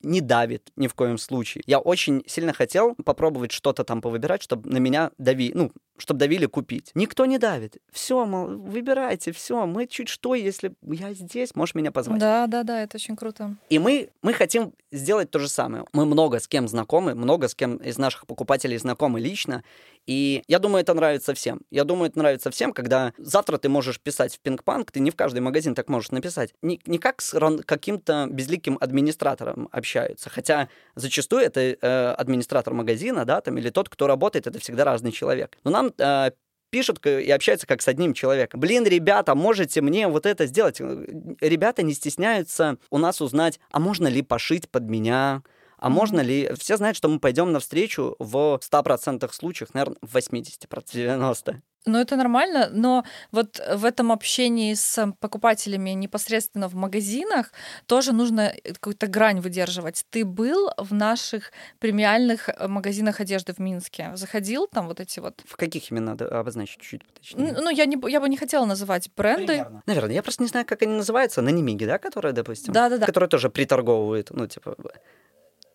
не 0.00 0.20
давит 0.20 0.70
ни 0.76 0.86
в 0.86 0.94
коем 0.94 1.18
случае. 1.18 1.64
Я 1.66 1.80
очень 1.80 2.22
сильно 2.28 2.52
хотел 2.52 2.94
попробовать 3.04 3.50
что-то 3.50 3.82
там 3.82 4.00
повыбирать, 4.00 4.44
чтобы 4.44 4.70
на 4.70 4.76
меня 4.76 5.10
дави, 5.18 5.50
ну, 5.52 5.72
чтобы 5.98 6.20
давили 6.20 6.46
купить. 6.46 6.92
Никто 6.94 7.26
не 7.26 7.38
давит. 7.38 7.78
Все, 7.90 8.24
мол, 8.26 8.46
выбирайте, 8.46 9.32
все, 9.32 9.66
мы 9.66 9.88
чуть 9.88 10.08
что, 10.08 10.36
если 10.36 10.72
я 10.82 11.14
здесь, 11.14 11.56
можешь 11.56 11.74
меня 11.74 11.90
позвать. 11.90 12.20
Да, 12.20 12.46
да, 12.46 12.62
да, 12.62 12.80
это 12.80 12.96
очень 12.96 13.16
круто. 13.16 13.56
И 13.70 13.80
мы, 13.80 14.10
мы 14.22 14.32
хотим 14.32 14.72
сделать 14.92 15.28
то 15.28 15.40
же 15.40 15.48
самое. 15.48 15.84
Мы 15.92 16.06
много 16.06 16.38
с 16.38 16.46
кем 16.46 16.68
знакомы, 16.68 17.16
много 17.16 17.48
с 17.48 17.56
кем 17.56 17.78
из 17.78 17.98
наших 17.98 18.28
покупателей 18.28 18.76
знакомы 18.78 19.18
лично, 19.18 19.64
и 20.06 20.42
я 20.46 20.58
думаю, 20.58 20.82
это 20.82 20.94
нравится 20.94 21.34
всем. 21.34 21.62
Я 21.70 21.84
думаю, 21.84 22.10
это 22.10 22.18
нравится 22.18 22.50
всем, 22.50 22.72
когда 22.72 23.12
завтра 23.18 23.58
ты 23.58 23.68
можешь 23.68 24.00
писать 24.00 24.36
в 24.36 24.40
Пинг-Панк, 24.40 24.90
ты 24.92 25.00
не 25.00 25.10
в 25.10 25.16
каждый 25.16 25.40
магазин 25.40 25.74
так 25.74 25.88
можешь 25.88 26.10
написать. 26.10 26.54
Не, 26.62 26.80
не 26.86 26.98
как 26.98 27.20
с 27.20 27.36
каким-то 27.66 28.28
безликим 28.30 28.78
администратором 28.80 29.68
общаются. 29.72 30.30
Хотя 30.30 30.68
зачастую 30.94 31.42
это 31.42 31.60
э, 31.60 32.14
администратор 32.16 32.72
магазина, 32.72 33.24
да, 33.24 33.40
там, 33.40 33.58
или 33.58 33.70
тот, 33.70 33.88
кто 33.88 34.06
работает, 34.06 34.46
это 34.46 34.60
всегда 34.60 34.84
разный 34.84 35.12
человек. 35.12 35.58
Но 35.64 35.70
нам 35.70 35.92
э, 35.98 36.30
пишут 36.70 37.04
и 37.06 37.30
общаются 37.30 37.66
как 37.66 37.82
с 37.82 37.88
одним 37.88 38.14
человеком. 38.14 38.60
Блин, 38.60 38.84
ребята, 38.84 39.34
можете 39.34 39.80
мне 39.80 40.08
вот 40.08 40.26
это 40.26 40.46
сделать? 40.46 40.80
Ребята 40.80 41.82
не 41.82 41.94
стесняются 41.94 42.78
у 42.90 42.98
нас 42.98 43.20
узнать, 43.20 43.58
а 43.70 43.80
можно 43.80 44.06
ли 44.06 44.22
пошить 44.22 44.68
под 44.68 44.84
меня, 44.84 45.42
А 45.78 45.88
можно 45.88 46.20
ли... 46.20 46.50
Все 46.58 46.76
знают, 46.76 46.96
что 46.96 47.08
мы 47.08 47.18
пойдем 47.20 47.52
навстречу 47.52 48.16
в 48.18 48.60
100% 48.62 49.32
случаях, 49.32 49.74
наверное, 49.74 49.98
в 50.02 50.16
80%, 50.16 50.58
90%. 50.68 51.56
Ну, 51.88 51.98
это 51.98 52.16
нормально, 52.16 52.68
но 52.72 53.04
вот 53.30 53.60
в 53.74 53.84
этом 53.84 54.10
общении 54.10 54.74
с 54.74 55.12
покупателями 55.20 55.90
непосредственно 55.90 56.68
в 56.68 56.74
магазинах 56.74 57.52
тоже 57.86 58.12
нужно 58.12 58.54
какую-то 58.64 59.06
грань 59.06 59.38
выдерживать. 59.38 60.04
Ты 60.10 60.24
был 60.24 60.70
в 60.76 60.92
наших 60.92 61.52
премиальных 61.78 62.48
э, 62.48 62.66
магазинах 62.66 63.20
одежды 63.20 63.52
в 63.52 63.60
Минске? 63.60 64.10
Заходил 64.16 64.66
там 64.66 64.88
вот 64.88 64.98
эти 64.98 65.20
вот? 65.20 65.40
В 65.46 65.56
каких 65.56 65.92
именно 65.92 66.06
надо 66.06 66.40
обозначить 66.40 66.80
чуть 66.80 67.06
поточнее? 67.06 67.52
Ну, 67.52 67.70
я, 67.70 67.86
не, 67.86 67.96
я 68.10 68.20
бы 68.20 68.28
не 68.28 68.36
хотела 68.36 68.64
называть 68.64 69.08
бренды. 69.16 69.46
Примерно. 69.46 69.82
Наверное, 69.86 70.14
я 70.14 70.24
просто 70.24 70.42
не 70.42 70.48
знаю, 70.48 70.66
как 70.66 70.82
они 70.82 70.92
называются. 70.92 71.40
На 71.40 71.50
Немиге, 71.50 71.86
да, 71.86 71.98
которые, 71.98 72.32
допустим? 72.32 72.72
Да-да-да. 72.72 73.06
Которые 73.06 73.30
тоже 73.30 73.48
приторговывают, 73.48 74.30
ну, 74.30 74.48
типа 74.48 74.76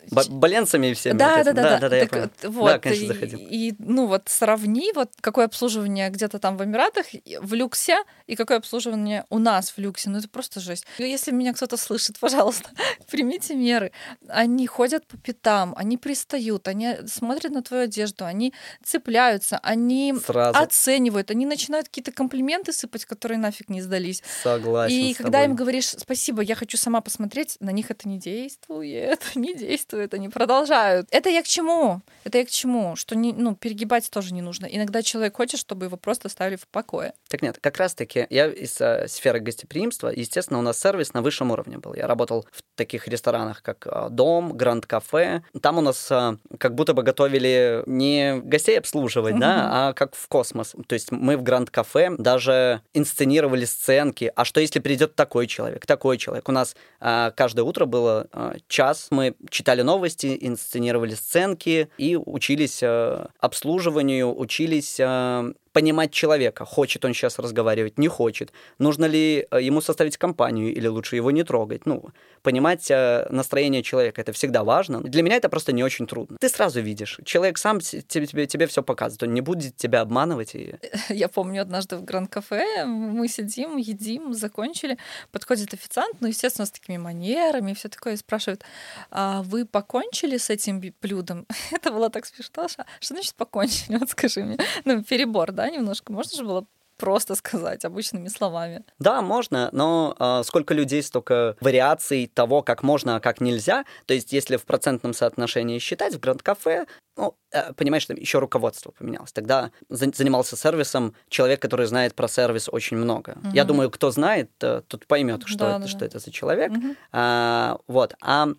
Баленцами 0.10 0.94
всеми. 0.94 1.18
Да, 1.18 1.44
да, 1.44 1.54
да, 1.54 1.62
да, 1.62 1.80
да, 1.80 1.90
да, 1.90 1.96
я 1.96 2.08
так, 2.08 2.12
понял. 2.12 2.54
Вот, 2.54 2.72
Да, 2.72 2.80
конечно, 2.80 3.08
заходил. 3.08 3.40
И, 3.40 3.70
и, 3.70 3.76
ну 3.80 4.08
вот 4.08 4.24
сравни, 4.28 4.92
вот 4.96 5.12
какое 5.22 5.46
обслуживание 5.46 6.10
где-то 6.10 6.40
там 6.40 6.58
в 6.58 6.64
Эмиратах, 6.64 7.06
в 7.40 7.54
люксе, 7.54 7.98
и 8.28 8.36
какое 8.36 8.58
обслуживание 8.58 9.26
у 9.30 9.38
нас 9.38 9.72
в 9.72 9.78
люксе. 9.78 10.10
Ну 10.10 10.18
это 10.18 10.30
просто 10.30 10.60
жесть. 10.60 10.86
Если 10.98 11.32
меня 11.32 11.54
кто-то 11.54 11.78
слышит, 11.78 12.20
пожалуйста, 12.20 12.70
примите 13.12 13.56
меры. 13.56 13.92
Они 14.28 14.66
ходят 14.68 15.06
по 15.06 15.18
пятам, 15.18 15.74
они 15.78 15.98
пристают, 15.98 16.68
они 16.68 16.96
смотрят 17.08 17.52
на 17.52 17.62
твою 17.62 17.84
одежду, 17.84 18.26
они 18.26 18.54
цепляются, 18.84 19.60
они 19.62 20.16
Сразу. 20.26 20.58
оценивают, 20.60 21.32
они 21.32 21.46
начинают 21.46 21.88
какие-то 21.88 22.12
комплименты 22.12 22.74
сыпать, 22.74 23.06
которые 23.06 23.38
нафиг 23.38 23.70
не 23.70 23.82
сдались. 23.82 24.24
Согласен 24.44 24.96
И 24.96 25.14
когда 25.14 25.40
тобой. 25.40 25.46
им 25.46 25.56
говоришь 25.56 25.90
спасибо, 25.90 26.42
я 26.42 26.56
хочу 26.56 26.78
сама 26.78 27.02
посмотреть, 27.02 27.58
на 27.60 27.72
них 27.72 27.92
это 27.92 28.08
не 28.08 28.18
действует, 28.18 29.22
не 29.36 29.54
действует, 29.54 29.91
они 29.94 30.30
продолжают. 30.30 31.08
Это 31.12 31.30
я 31.30 31.42
к 31.42 31.48
чему? 31.48 32.02
Это 32.24 32.38
я 32.38 32.46
к 32.46 32.50
чему? 32.50 32.96
Что 32.96 33.16
не, 33.16 33.34
ну, 33.34 33.56
перегибать 33.56 34.10
тоже 34.10 34.34
не 34.34 34.42
нужно. 34.42 34.66
Иногда 34.66 35.02
человек 35.02 35.36
хочет, 35.36 35.60
чтобы 35.60 35.86
его 35.86 35.98
просто 35.98 36.28
оставили 36.28 36.56
в 36.56 36.68
покое. 36.68 37.14
Так 37.28 37.42
нет, 37.42 37.58
как 37.60 37.78
раз-таки 37.78 38.28
я 38.30 38.48
из 38.48 38.80
э, 38.82 39.08
сферы 39.08 39.40
гостеприимства, 39.40 40.10
естественно, 40.10 40.60
у 40.60 40.62
нас 40.62 40.80
сервис 40.80 41.14
на 41.14 41.22
высшем 41.22 41.52
уровне 41.52 41.78
был. 41.78 41.94
Я 41.94 42.08
работал 42.08 42.46
в 42.52 42.62
таких 42.76 43.08
ресторанах, 43.08 43.62
как 43.62 43.88
э, 43.88 44.08
Дом, 44.10 44.54
Гранд 44.54 44.86
Кафе. 44.86 45.44
Там 45.62 45.78
у 45.78 45.82
нас 45.82 46.12
э, 46.12 46.38
как 46.62 46.76
будто 46.76 46.94
бы 46.94 47.02
готовили 47.02 47.82
не 47.88 48.40
гостей 48.44 48.78
обслуживать, 48.78 49.40
да, 49.40 49.70
а 49.72 49.94
как 49.94 50.16
в 50.16 50.28
космос. 50.28 50.76
То 50.88 50.94
есть 50.94 51.12
мы 51.12 51.36
в 51.36 51.42
Гранд 51.42 51.72
Кафе 51.72 52.12
даже 52.18 52.82
инсценировали 52.94 53.66
сценки. 53.66 54.32
А 54.36 54.46
что 54.46 54.62
если 54.62 54.80
придет 54.80 55.16
такой 55.16 55.48
человек, 55.48 55.88
такой 55.88 56.20
человек? 56.20 56.48
У 56.48 56.52
нас 56.52 56.76
э, 57.00 57.32
каждое 57.36 57.64
утро 57.64 57.86
было 57.86 58.28
э, 58.32 58.58
час, 58.68 59.08
мы 59.10 59.36
читали 59.50 59.82
новости, 59.82 60.38
инсценировали 60.40 61.16
сценки 61.16 61.90
и 61.98 62.16
учились 62.16 62.84
э, 62.84 63.26
обслуживанию, 63.40 64.38
учились 64.38 65.00
э, 65.00 65.54
понимать 65.74 66.12
человека, 66.12 66.66
хочет 66.66 67.06
он 67.06 67.14
сейчас 67.14 67.40
разговаривать, 67.40 67.98
не 67.98 68.08
хочет, 68.08 68.52
нужно 68.80 69.06
ли 69.06 69.48
э, 69.52 69.62
ему 69.62 69.82
составить 69.82 70.18
компанию 70.18 70.74
или 70.74 70.88
лучше 70.88 71.16
его 71.16 71.32
не 71.32 71.44
трогать. 71.44 71.86
Ну, 71.86 72.10
понимать 72.42 72.90
э, 72.92 73.28
настроение 73.30 73.84
человека 73.84 74.22
это 74.22 74.32
всегда 74.34 74.64
важно. 74.64 75.02
Для 75.02 75.24
меня 75.24 75.36
это 75.36 75.50
просто 75.50 75.72
не 75.72 75.84
очень 75.84 76.08
трудно. 76.08 76.38
Ты 76.40 76.50
сразу 76.50 76.82
видишь, 76.82 77.20
человек 77.26 77.58
сам 77.58 77.80
тебе, 77.80 78.26
тебе, 78.28 78.48
тебе 78.48 78.68
все 78.68 78.84
показывает, 78.84 79.24
он 79.24 79.34
не 79.34 79.42
будет 79.42 79.78
тебя 79.78 80.02
обманывать. 80.02 80.56
И... 80.56 80.76
Я 81.10 81.28
помню 81.28 81.62
однажды 81.62 81.96
в 81.98 82.04
Гранд-кафе 82.04 82.86
мы 82.86 83.28
сидим, 83.28 83.78
едим, 83.78 84.34
закончили, 84.34 84.98
подходит 85.32 85.74
официант, 85.74 86.18
ну, 86.20 86.28
естественно, 86.28 86.66
с 86.66 86.72
такими 86.72 86.98
манерами 86.98 87.74
все 87.74 87.90
такое, 87.90 88.14
и 88.14 88.18
спрашивает, 88.18 88.64
а 89.10 89.42
вы 89.44 89.66
покончили 89.66 90.38
с 90.38 90.50
этим 90.50 90.82
блюдом? 91.02 91.46
Это 91.72 91.92
было 91.92 92.10
так 92.10 92.26
смешно. 92.26 92.68
Что 92.68 93.14
значит 93.14 93.36
покончили? 93.36 93.98
Вот 94.02 94.10
скажи 94.10 94.44
мне. 94.44 94.58
Ну, 94.84 95.04
перебор, 95.04 95.52
да, 95.52 95.61
немножко? 95.70 96.12
Можно 96.12 96.38
же 96.38 96.44
было 96.44 96.66
просто 96.98 97.34
сказать 97.34 97.84
обычными 97.84 98.28
словами. 98.28 98.84
Да, 99.00 99.24
можно, 99.24 99.70
но 99.72 100.16
э, 100.20 100.44
сколько 100.46 100.76
людей, 100.76 101.02
столько 101.02 101.56
вариаций 101.60 102.30
того, 102.32 102.62
как 102.62 102.84
можно, 102.84 103.16
а 103.16 103.20
как 103.20 103.42
нельзя. 103.42 103.86
То 104.06 104.14
есть, 104.14 104.32
если 104.34 104.56
в 104.58 104.66
процентном 104.66 105.14
соотношении 105.14 105.80
считать, 105.80 106.14
в 106.14 106.20
Гранд-кафе, 106.20 106.86
ну, 107.18 107.34
э, 107.52 107.74
понимаешь, 107.74 108.06
там 108.06 108.18
еще 108.18 108.38
руководство 108.38 108.92
поменялось. 108.92 109.32
Тогда 109.32 109.72
за- 109.90 110.12
занимался 110.14 110.56
сервисом 110.56 111.16
человек, 111.28 111.60
который 111.60 111.88
знает 111.88 112.14
про 112.14 112.28
сервис 112.28 112.70
очень 112.72 112.98
много. 112.98 113.36
Я 113.52 113.64
Мгм. 113.64 113.68
думаю, 113.70 113.90
кто 113.90 114.12
знает, 114.12 114.52
э, 114.62 114.84
тот 114.88 115.08
поймет, 115.08 115.42
что, 115.48 115.58
Да, 115.58 115.70
это, 115.72 115.80
да, 115.80 115.88
что 115.88 116.00
да. 116.02 116.06
это 116.06 116.20
за 116.20 116.30
человек. 116.32 116.72
Мгм. 116.72 116.96
А, 117.12 117.80
вот. 117.88 118.14
А, 118.22 118.50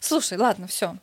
Слушай, 0.00 0.38
ладно, 0.38 0.66
все. 0.66 0.96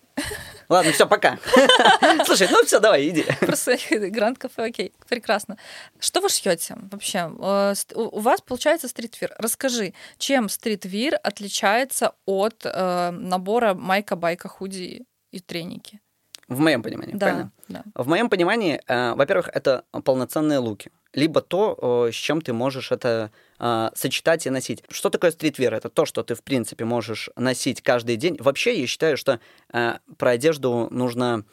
ладно, 0.69 0.91
все, 0.91 1.07
пока. 1.07 1.37
Слушай, 2.25 2.47
ну 2.51 2.63
все, 2.63 2.79
давай, 2.79 3.09
иди. 3.09 3.25
Просто 3.41 3.77
гранд-кафе, 3.91 4.63
окей, 4.65 4.93
прекрасно. 5.09 5.57
Что 5.99 6.21
вы 6.21 6.29
шьете 6.29 6.77
вообще? 6.91 7.31
Э, 7.39 7.73
У 7.95 8.19
вас 8.19 8.41
получается 8.41 8.87
стритвир. 8.87 9.33
Расскажи, 9.37 9.93
чем 10.17 10.49
стритвир 10.49 11.19
отличается 11.23 12.13
от 12.25 12.61
э, 12.63 13.11
набора 13.11 13.73
майка, 13.73 14.15
байка, 14.15 14.47
худи 14.47 15.05
и 15.31 15.39
треники? 15.39 15.99
В 16.47 16.59
моем 16.59 16.83
понимании, 16.83 17.17
правильно? 17.17 17.51
Да, 17.67 17.83
да. 17.93 18.03
В 18.03 18.07
моем 18.07 18.29
понимании, 18.29 18.79
э, 18.87 19.13
во-первых, 19.15 19.49
это 19.51 19.83
полноценные 20.03 20.59
луки. 20.59 20.91
Либо 21.15 21.41
то, 21.41 22.07
э, 22.07 22.11
с 22.11 22.15
чем 22.15 22.41
ты 22.41 22.51
можешь 22.51 22.91
это 22.91 23.31
э, 23.57 23.89
сочетать 23.95 24.45
и 24.45 24.49
носить. 24.49 24.83
Что 24.89 25.09
такое 25.09 25.31
стритвер? 25.31 25.73
Это 25.73 25.89
то, 25.89 26.05
что 26.05 26.23
ты, 26.23 26.35
в 26.35 26.43
принципе, 26.43 26.83
можешь 26.83 27.29
носить 27.37 27.81
каждый 27.81 28.17
день. 28.17 28.37
Вообще, 28.39 28.79
я 28.79 28.85
считаю, 28.85 29.15
что 29.15 29.39
э, 29.73 29.93
про 30.17 30.31
одежду 30.31 30.89
нужно 30.91 31.45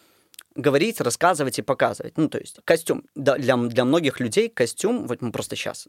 говорить, 0.57 1.01
рассказывать 1.01 1.61
и 1.61 1.63
показывать. 1.63 2.19
Ну, 2.19 2.29
то 2.29 2.39
есть 2.39 2.59
костюм. 2.65 3.05
Для, 3.15 3.57
для 3.57 3.85
многих 3.85 4.21
людей 4.21 4.49
костюм, 4.49 5.07
вот 5.07 5.23
мы 5.23 5.33
просто 5.33 5.57
сейчас 5.57 5.89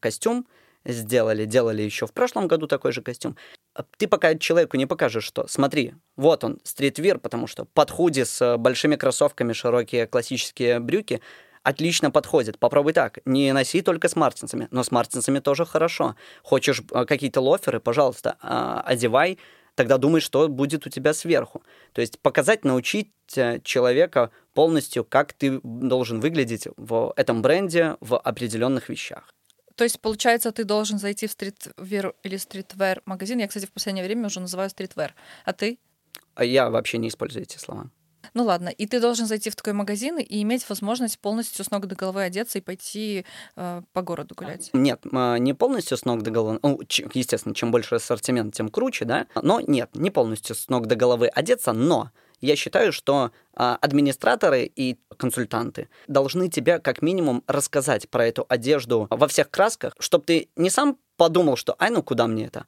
костюм 0.00 0.46
сделали, 0.84 1.44
делали 1.44 1.82
еще 1.82 2.06
в 2.06 2.12
прошлом 2.12 2.48
году 2.48 2.66
такой 2.66 2.92
же 2.92 3.02
костюм. 3.02 3.36
А 3.74 3.84
Ты 3.96 4.06
пока 4.08 4.34
человеку 4.34 4.76
не 4.76 4.86
покажешь, 4.86 5.24
что 5.24 5.46
смотри, 5.46 5.94
вот 6.16 6.44
он, 6.44 6.58
стритвир, 6.64 7.18
потому 7.18 7.46
что 7.46 7.64
под 7.64 7.90
худи 7.90 8.24
с 8.24 8.56
большими 8.58 8.96
кроссовками, 8.96 9.52
широкие 9.52 10.06
классические 10.06 10.80
брюки 10.80 11.20
отлично 11.62 12.10
подходит. 12.10 12.58
Попробуй 12.58 12.92
так. 12.92 13.18
Не 13.24 13.52
носи 13.52 13.82
только 13.82 14.08
с 14.08 14.16
мартинсами, 14.16 14.68
но 14.70 14.82
с 14.82 14.90
мартинсами 14.90 15.38
тоже 15.40 15.64
хорошо. 15.64 16.16
Хочешь 16.42 16.82
э, 16.92 17.04
какие-то 17.04 17.40
лоферы, 17.40 17.80
пожалуйста, 17.80 18.36
а, 18.40 18.82
одевай, 18.84 19.38
тогда 19.74 19.98
думай, 19.98 20.20
что 20.20 20.48
будет 20.48 20.86
у 20.86 20.90
тебя 20.90 21.14
сверху. 21.14 21.62
То 21.92 22.00
есть 22.00 22.18
показать, 22.20 22.64
научить 22.64 23.12
э, 23.36 23.60
человека 23.60 24.30
полностью, 24.54 25.04
как 25.04 25.32
ты 25.32 25.60
должен 25.62 26.20
выглядеть 26.20 26.68
в 26.76 27.12
этом 27.16 27.42
бренде 27.42 27.96
в 28.00 28.18
определенных 28.18 28.88
вещах. 28.88 29.32
То 29.74 29.84
есть, 29.84 30.00
получается, 30.00 30.52
ты 30.52 30.64
должен 30.64 30.98
зайти 30.98 31.26
в 31.26 31.32
streetwear 31.32 32.14
или 32.22 32.36
streetwear 32.36 33.02
магазин. 33.06 33.38
Я, 33.38 33.48
кстати, 33.48 33.66
в 33.66 33.72
последнее 33.72 34.04
время 34.04 34.26
уже 34.26 34.40
называю 34.40 34.68
streetwear. 34.68 35.14
А 35.44 35.52
ты? 35.52 35.78
А 36.34 36.44
я 36.44 36.68
вообще 36.68 36.98
не 36.98 37.08
использую 37.08 37.44
эти 37.44 37.56
слова. 37.56 37.90
Ну 38.34 38.44
ладно, 38.44 38.68
и 38.70 38.86
ты 38.86 39.00
должен 39.00 39.26
зайти 39.26 39.50
в 39.50 39.56
такой 39.56 39.72
магазин 39.72 40.18
и 40.18 40.42
иметь 40.42 40.68
возможность 40.68 41.18
полностью 41.18 41.64
с 41.64 41.70
ног 41.70 41.86
до 41.86 41.94
головы 41.94 42.22
одеться 42.22 42.58
и 42.58 42.60
пойти 42.60 43.26
э, 43.56 43.82
по 43.92 44.02
городу 44.02 44.34
гулять. 44.34 44.70
Нет, 44.72 45.02
а, 45.12 45.36
не 45.36 45.52
полностью 45.52 45.96
с 45.98 46.04
ног 46.04 46.22
до 46.22 46.30
головы. 46.30 46.58
Ну, 46.62 46.80
естественно, 47.14 47.54
чем 47.54 47.70
больше 47.70 47.96
ассортимент, 47.96 48.54
тем 48.54 48.68
круче, 48.68 49.04
да. 49.04 49.26
Но 49.40 49.60
нет, 49.60 49.90
не 49.94 50.10
полностью 50.10 50.56
с 50.56 50.68
ног 50.68 50.86
до 50.86 50.96
головы 50.96 51.28
одеться, 51.28 51.72
но 51.72 52.10
я 52.40 52.56
считаю, 52.56 52.92
что 52.92 53.30
а, 53.54 53.76
администраторы 53.80 54.64
и 54.64 54.98
консультанты 55.16 55.88
должны 56.08 56.48
тебе 56.48 56.78
как 56.78 57.00
минимум 57.00 57.44
рассказать 57.46 58.08
про 58.08 58.26
эту 58.26 58.44
одежду 58.48 59.06
во 59.10 59.28
всех 59.28 59.50
красках, 59.50 59.94
чтобы 60.00 60.24
ты 60.24 60.48
не 60.56 60.70
сам 60.70 60.98
подумал, 61.16 61.56
что 61.56 61.76
«ай, 61.78 61.90
ну 61.90 62.02
куда 62.02 62.26
мне 62.26 62.46
это?», 62.46 62.66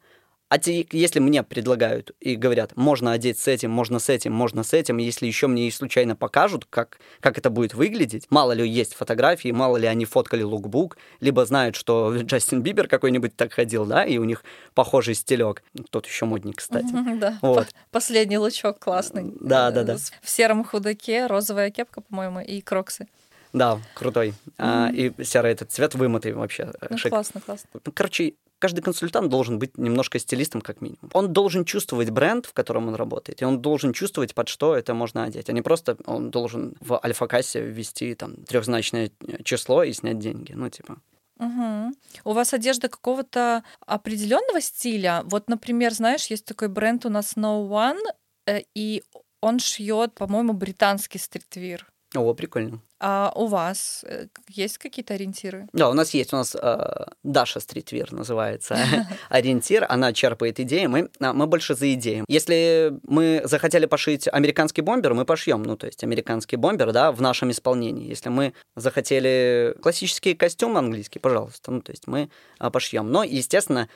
а 0.48 0.58
те, 0.58 0.86
если 0.92 1.18
мне 1.20 1.42
предлагают 1.42 2.12
и 2.20 2.36
говорят, 2.36 2.76
можно 2.76 3.12
одеть 3.12 3.38
с 3.38 3.48
этим, 3.48 3.70
можно 3.70 3.98
с 3.98 4.08
этим, 4.08 4.32
можно 4.32 4.62
с 4.62 4.72
этим, 4.72 4.98
если 4.98 5.26
еще 5.26 5.46
мне 5.46 5.66
и 5.66 5.70
случайно 5.70 6.14
покажут, 6.16 6.66
как, 6.68 6.98
как 7.20 7.38
это 7.38 7.50
будет 7.50 7.74
выглядеть, 7.74 8.26
мало 8.30 8.52
ли 8.52 8.68
есть 8.68 8.94
фотографии, 8.94 9.50
мало 9.50 9.76
ли 9.78 9.86
они 9.86 10.04
фоткали 10.04 10.42
лукбук, 10.42 10.96
либо 11.20 11.44
знают, 11.46 11.74
что 11.76 12.14
Джастин 12.22 12.62
Бибер 12.62 12.86
какой-нибудь 12.88 13.34
так 13.36 13.52
ходил, 13.52 13.84
да, 13.86 14.04
и 14.04 14.18
у 14.18 14.24
них 14.24 14.44
похожий 14.74 15.14
стилек. 15.14 15.62
Тот 15.90 16.06
еще 16.06 16.24
модник, 16.26 16.56
кстати. 16.56 16.86
Да, 17.18 17.38
Вот. 17.42 17.66
по- 17.66 17.72
последний 17.90 18.38
лучок 18.38 18.78
классный. 18.78 19.32
Да, 19.40 19.70
да, 19.70 19.80
Э, 19.80 19.84
да. 19.84 19.96
В 20.22 20.30
сером 20.30 20.64
худаке, 20.64 21.26
розовая 21.26 21.70
кепка, 21.70 22.00
по-моему, 22.00 22.40
и 22.40 22.60
кроксы. 22.60 23.08
Да, 23.52 23.78
крутой. 23.94 24.34
А, 24.58 24.90
и 24.92 25.12
серый 25.22 25.52
этот 25.52 25.70
цвет 25.70 25.94
вымытый 25.94 26.32
вообще. 26.32 26.70
э, 26.80 26.86
Ну, 26.90 26.98
шик. 26.98 27.10
классно, 27.10 27.40
классно. 27.40 27.68
Короче, 27.94 28.34
каждый 28.58 28.80
консультант 28.80 29.28
должен 29.28 29.58
быть 29.58 29.76
немножко 29.78 30.18
стилистом, 30.18 30.60
как 30.60 30.80
минимум. 30.80 31.10
Он 31.12 31.32
должен 31.32 31.64
чувствовать 31.64 32.10
бренд, 32.10 32.46
в 32.46 32.52
котором 32.52 32.88
он 32.88 32.94
работает, 32.94 33.42
и 33.42 33.44
он 33.44 33.60
должен 33.60 33.92
чувствовать, 33.92 34.34
под 34.34 34.48
что 34.48 34.76
это 34.76 34.94
можно 34.94 35.24
одеть, 35.24 35.48
а 35.48 35.52
не 35.52 35.62
просто 35.62 35.96
он 36.06 36.30
должен 36.30 36.74
в 36.80 37.00
альфа-кассе 37.02 37.60
ввести 37.60 38.14
там 38.14 38.36
трехзначное 38.44 39.10
число 39.42 39.82
и 39.82 39.92
снять 39.92 40.18
деньги. 40.18 40.52
Ну, 40.52 40.68
типа. 40.70 40.98
Угу. 41.38 41.94
У 42.24 42.32
вас 42.32 42.54
одежда 42.54 42.88
какого-то 42.88 43.64
определенного 43.86 44.60
стиля? 44.60 45.22
Вот, 45.24 45.48
например, 45.48 45.92
знаешь, 45.92 46.26
есть 46.26 46.44
такой 46.44 46.68
бренд 46.68 47.04
у 47.06 47.10
нас 47.10 47.36
No 47.36 47.68
One, 47.68 48.00
э, 48.46 48.60
и 48.74 49.02
он 49.40 49.58
шьет, 49.58 50.14
по-моему, 50.14 50.52
британский 50.52 51.18
стритвир. 51.18 51.86
О, 52.14 52.32
прикольно. 52.34 52.80
А 53.06 53.30
у 53.34 53.48
вас 53.48 54.02
э, 54.08 54.28
есть 54.48 54.78
какие-то 54.78 55.12
ориентиры? 55.12 55.68
Да, 55.74 55.90
у 55.90 55.92
нас 55.92 56.14
есть. 56.14 56.32
У 56.32 56.36
нас 56.36 56.56
э, 56.58 57.04
Даша 57.22 57.60
Стритвир 57.60 58.10
называется 58.12 58.78
ориентир. 59.28 59.84
Она 59.90 60.14
черпает 60.14 60.58
идеи. 60.60 60.86
Мы, 60.86 61.10
а, 61.20 61.34
мы 61.34 61.46
больше 61.46 61.74
за 61.74 61.92
идеи. 61.92 62.24
Если 62.28 62.94
мы 63.02 63.42
захотели 63.44 63.84
пошить 63.84 64.26
американский 64.32 64.80
бомбер, 64.80 65.12
мы 65.12 65.26
пошьем. 65.26 65.64
Ну, 65.64 65.76
то 65.76 65.84
есть 65.86 66.02
американский 66.02 66.56
бомбер, 66.56 66.92
да, 66.92 67.12
в 67.12 67.20
нашем 67.20 67.50
исполнении. 67.50 68.08
Если 68.08 68.30
мы 68.30 68.54
захотели 68.74 69.76
классический 69.82 70.34
костюм 70.34 70.78
английский, 70.78 71.18
пожалуйста. 71.18 71.72
Ну, 71.72 71.82
то 71.82 71.92
есть 71.92 72.06
мы 72.06 72.30
а, 72.58 72.70
пошьем. 72.70 73.12
Но, 73.12 73.22
естественно, 73.22 73.90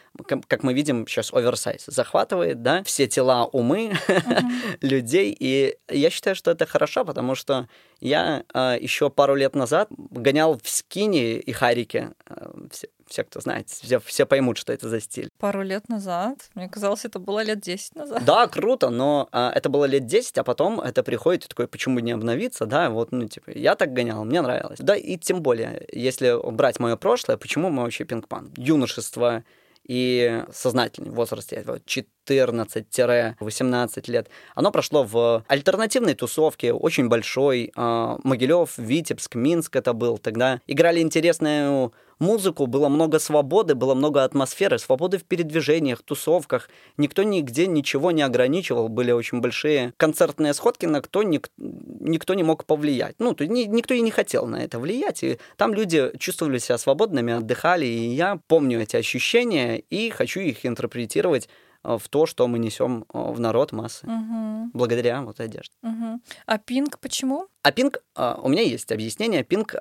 как 0.48 0.62
мы 0.62 0.74
видим, 0.74 1.06
сейчас 1.08 1.32
оверсайз 1.32 1.86
захватывает, 1.86 2.62
да, 2.62 2.82
все 2.82 3.06
тела, 3.06 3.46
умы 3.46 3.94
людей. 4.82 5.34
И 5.40 5.78
я 5.88 6.10
считаю, 6.10 6.36
что 6.36 6.50
это 6.50 6.66
хорошо, 6.66 7.06
потому 7.06 7.34
что 7.34 7.68
я 8.00 8.45
э, 8.55 8.78
еще 8.81 9.11
пару 9.11 9.35
лет 9.35 9.55
назад 9.55 9.88
гонял 9.90 10.59
в 10.62 10.69
скине 10.69 11.38
и 11.38 11.52
харике. 11.52 12.12
Э, 12.26 12.50
все, 12.71 12.88
все, 13.07 13.25
кто 13.25 13.40
знает, 13.40 13.69
все, 13.69 13.99
все 14.00 14.26
поймут, 14.26 14.59
что 14.59 14.73
это 14.73 14.88
за 14.88 15.00
стиль. 15.00 15.31
Пару 15.38 15.62
лет 15.62 15.88
назад? 15.88 16.50
Мне 16.55 16.69
казалось, 16.69 17.05
это 17.05 17.19
было 17.19 17.43
лет 17.43 17.61
10 17.61 17.97
назад. 17.97 18.25
Да, 18.25 18.47
круто, 18.47 18.90
но 18.90 19.28
э, 19.33 19.50
это 19.55 19.69
было 19.69 19.87
лет 19.87 20.07
10, 20.07 20.38
а 20.38 20.45
потом 20.45 20.81
это 20.81 21.02
приходит 21.02 21.45
и 21.45 21.49
такой, 21.49 21.67
почему 21.67 21.99
не 22.00 22.12
обновиться, 22.12 22.67
да, 22.67 22.90
вот, 22.90 23.12
ну, 23.12 23.26
типа, 23.26 23.50
я 23.50 23.75
так 23.75 23.93
гонял, 23.93 24.25
мне 24.25 24.43
нравилось. 24.43 24.78
Да, 24.81 24.95
и 24.95 25.17
тем 25.17 25.43
более, 25.43 25.87
если 25.93 26.38
брать 26.50 26.78
мое 26.78 26.97
прошлое, 26.97 27.37
почему 27.37 27.71
мы 27.71 27.83
вообще 27.83 28.05
пинг-пан? 28.05 28.52
Юношество 28.57 29.45
и 29.88 30.45
сознательный 30.52 31.11
возраст, 31.11 31.52
14-18 31.52 34.11
лет, 34.11 34.28
оно 34.54 34.71
прошло 34.71 35.02
в 35.02 35.45
альтернативной 35.49 36.14
тусовке, 36.14 36.73
очень 36.73 37.09
большой. 37.09 37.73
А, 37.75 38.18
Могилев, 38.23 38.76
Витебск, 38.76 39.35
Минск 39.35 39.75
это 39.76 39.95
был. 39.95 40.18
Тогда 40.18 40.61
играли 40.66 41.00
интересную 41.00 41.95
музыку, 42.18 42.66
было 42.66 42.88
много 42.88 43.18
свободы, 43.18 43.75
было 43.75 43.94
много 43.94 44.25
атмосферы, 44.25 44.78
свободы 44.78 45.18
в 45.18 45.25
передвижениях, 45.25 46.02
тусовках. 46.02 46.68
Никто 46.96 47.22
нигде 47.22 47.66
ничего 47.66 48.10
не 48.10 48.22
ограничивал, 48.22 48.88
были 48.88 49.12
очень 49.12 49.40
большие 49.40 49.92
концертные 49.96 50.54
сходки, 50.54 50.87
на 50.87 51.00
кто 51.00 51.22
ник- 51.22 51.50
никто 51.56 52.34
не 52.34 52.42
мог 52.42 52.64
повлиять. 52.64 53.16
Ну, 53.18 53.34
то 53.34 53.46
ни, 53.46 53.62
никто 53.62 53.94
и 53.94 54.00
не 54.00 54.10
хотел 54.10 54.46
на 54.46 54.56
это 54.56 54.78
влиять, 54.78 55.22
и 55.22 55.38
там 55.56 55.75
люди 55.75 56.12
чувствовали 56.18 56.58
себя 56.58 56.78
свободными, 56.78 57.32
отдыхали, 57.32 57.87
и 57.87 58.08
я 58.14 58.40
помню 58.46 58.80
эти 58.80 58.96
ощущения 58.96 59.78
и 59.78 60.10
хочу 60.10 60.40
их 60.40 60.66
интерпретировать 60.66 61.48
э, 61.84 61.98
в 61.98 62.08
то, 62.08 62.26
что 62.26 62.46
мы 62.48 62.58
несем 62.58 63.04
э, 63.12 63.18
в 63.18 63.40
народ 63.40 63.72
массы. 63.72 64.06
Угу. 64.06 64.70
Благодаря 64.75 65.22
вот 65.22 65.40
одежде. 65.40 65.75
Угу. 65.82 66.20
А 66.46 66.58
пинг 66.58 66.98
почему? 66.98 67.46
А 67.62 67.72
пинг, 67.72 67.98
э, 68.16 68.34
у 68.42 68.48
меня 68.48 68.62
есть 68.62 68.90
объяснение. 68.92 69.44
Пинг, 69.44 69.75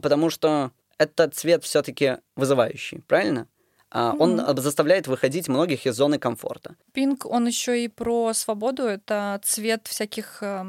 потому 0.00 0.30
что 0.30 0.70
этот 1.00 1.34
цвет 1.34 1.64
все-таки 1.64 2.18
вызывающий, 2.36 3.00
правильно? 3.06 3.46
Mm-hmm. 3.92 4.16
Он 4.20 4.56
заставляет 4.56 5.08
выходить 5.08 5.48
многих 5.48 5.86
из 5.86 5.96
зоны 5.96 6.18
комфорта. 6.18 6.76
Пинк, 6.92 7.26
он 7.26 7.48
еще 7.48 7.84
и 7.84 7.88
про 7.88 8.32
свободу. 8.34 8.84
Это 8.84 9.40
цвет 9.42 9.88
всяких 9.88 10.42
э, 10.42 10.62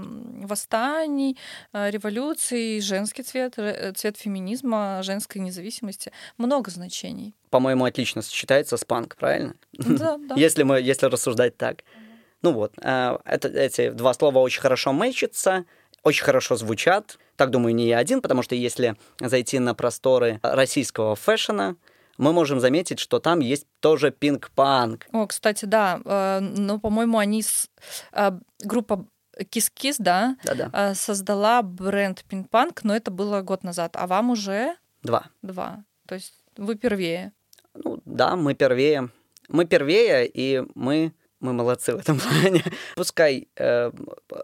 восстаний, 0.44 1.38
э, 1.72 1.92
революций, 1.92 2.82
женский 2.82 3.22
цвет, 3.22 3.60
э, 3.60 3.94
цвет 3.94 4.18
феминизма, 4.18 5.02
женской 5.04 5.40
независимости. 5.40 6.12
Много 6.40 6.72
значений. 6.72 7.36
По-моему, 7.52 7.86
отлично 7.86 8.24
сочетается 8.24 8.76
с 8.76 8.86
панк, 8.86 9.16
правильно? 9.18 9.54
Да, 9.74 10.18
да. 10.30 10.36
если 10.36 10.64
мы, 10.64 10.82
если 10.82 11.06
рассуждать 11.06 11.58
так. 11.58 11.84
Ну 12.42 12.54
вот, 12.54 12.74
э, 12.82 13.18
это, 13.26 13.50
эти 13.50 13.92
два 13.92 14.16
слова 14.16 14.40
очень 14.40 14.62
хорошо 14.62 14.94
мэчатся 14.94 15.66
очень 16.04 16.24
хорошо 16.24 16.56
звучат. 16.56 17.18
Так 17.36 17.50
думаю, 17.50 17.76
не 17.76 17.88
я 17.88 17.98
один, 17.98 18.22
потому 18.22 18.44
что 18.44 18.56
если 18.56 18.96
зайти 19.20 19.60
на 19.60 19.74
просторы 19.74 20.40
российского 20.44 21.16
фэшена, 21.16 21.76
мы 22.18 22.34
можем 22.34 22.60
заметить, 22.60 23.00
что 23.00 23.20
там 23.20 23.40
есть 23.40 23.66
тоже 23.80 24.12
Pink 24.12 24.55
Punk. 24.55 25.08
О, 25.12 25.26
кстати, 25.26 25.66
да. 25.66 26.00
Э, 26.06 26.40
ну, 26.40 26.80
по-моему, 26.80 27.18
они 27.18 27.42
с... 27.42 27.68
Э, 28.12 28.32
группа 28.60 29.08
Кис-Кис, 29.50 29.96
да, 29.98 30.38
Да-да. 30.44 30.70
Э, 30.74 30.94
создала 30.94 31.62
бренд 31.64 32.24
Pink 32.30 32.54
Punk, 32.54 32.84
но 32.84 32.96
это 32.96 33.10
было 33.12 33.42
год 33.42 33.64
назад. 33.64 33.96
А 33.96 34.06
вам 34.08 34.30
уже? 34.32 34.76
Два. 35.02 35.26
Два. 35.42 35.84
То 36.06 36.16
есть 36.16 36.34
вы 36.58 36.76
первее. 36.76 37.32
Ну, 37.74 38.02
да, 38.06 38.36
мы 38.36 38.54
первее. 38.54 39.10
Мы 39.48 39.66
первее, 39.66 40.30
и 40.32 40.64
мы 40.76 41.14
мы 41.42 41.54
молодцы 41.54 41.94
в 41.94 41.98
этом 41.98 42.20
плане. 42.42 42.64
Пускай 42.96 43.48
э, 43.58 43.92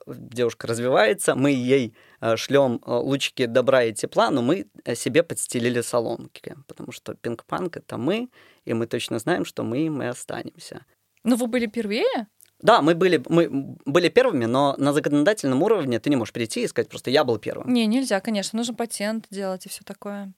девушка 0.08 0.68
развивается, 0.68 1.36
мы 1.36 1.52
ей 1.52 1.94
э, 2.22 2.36
шлем 2.36 2.82
э, 2.86 2.92
лучики 2.92 3.46
добра 3.46 3.84
и 3.84 3.94
тепла, 3.94 4.32
но 4.32 4.42
мы 4.42 4.68
э, 4.84 4.96
себе 4.96 5.24
подстелили 5.24 5.82
соломки, 5.82 6.56
потому 6.68 6.92
что 6.92 7.14
пинг-панк 7.14 7.78
это 7.78 7.98
мы, 7.98 8.30
и 8.66 8.74
мы 8.74 8.88
точно 8.88 9.20
знаем, 9.20 9.46
что 9.46 9.64
мы 9.64 9.86
им 9.86 10.02
и 10.02 10.06
останемся. 10.06 10.86
Но 11.24 11.36
вы 11.36 11.48
были 11.48 11.68
первее? 11.68 12.28
Да, 12.60 12.82
мы 12.82 12.96
были, 12.96 13.22
мы 13.30 13.78
были 13.86 14.10
первыми, 14.10 14.46
но 14.46 14.76
на 14.78 14.92
законодательном 14.92 15.62
уровне 15.62 16.00
ты 16.00 16.10
не 16.10 16.16
можешь 16.16 16.34
прийти 16.34 16.64
и 16.64 16.68
сказать 16.68 16.90
просто 16.90 17.12
«я 17.12 17.24
был 17.24 17.38
первым». 17.38 17.72
Не, 17.72 17.86
нельзя, 17.86 18.20
конечно. 18.20 18.58
Нужно 18.58 18.74
патент 18.74 19.28
делать 19.30 19.66
и 19.66 19.70
все 19.70 19.84
такое. 19.84 20.34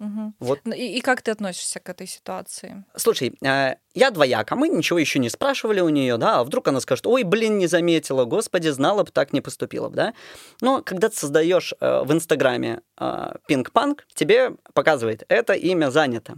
Угу. 0.00 0.34
Вот. 0.38 0.60
И, 0.66 0.98
и 0.98 1.00
как 1.00 1.22
ты 1.22 1.32
относишься 1.32 1.80
к 1.80 1.88
этой 1.88 2.06
ситуации? 2.06 2.84
Слушай, 2.94 3.34
э, 3.42 3.74
я 3.94 4.10
двояк, 4.10 4.52
а 4.52 4.56
мы 4.56 4.68
ничего 4.68 4.98
еще 4.98 5.18
не 5.18 5.28
спрашивали 5.28 5.80
у 5.80 5.88
нее, 5.88 6.16
да, 6.18 6.38
а 6.38 6.44
вдруг 6.44 6.68
она 6.68 6.80
скажет, 6.80 7.06
ой, 7.06 7.24
блин, 7.24 7.58
не 7.58 7.66
заметила, 7.66 8.24
господи, 8.24 8.68
знала 8.68 9.02
бы, 9.02 9.10
так 9.10 9.32
не 9.32 9.40
поступила 9.40 9.88
бы, 9.88 9.96
да. 9.96 10.14
Но 10.60 10.82
когда 10.82 11.08
ты 11.08 11.16
создаешь 11.16 11.74
э, 11.80 12.02
в 12.04 12.12
Инстаграме 12.12 12.82
э, 12.98 13.32
пинг-панк, 13.48 14.06
тебе 14.14 14.52
показывает, 14.72 15.24
это 15.28 15.54
имя 15.54 15.90
занято. 15.90 16.36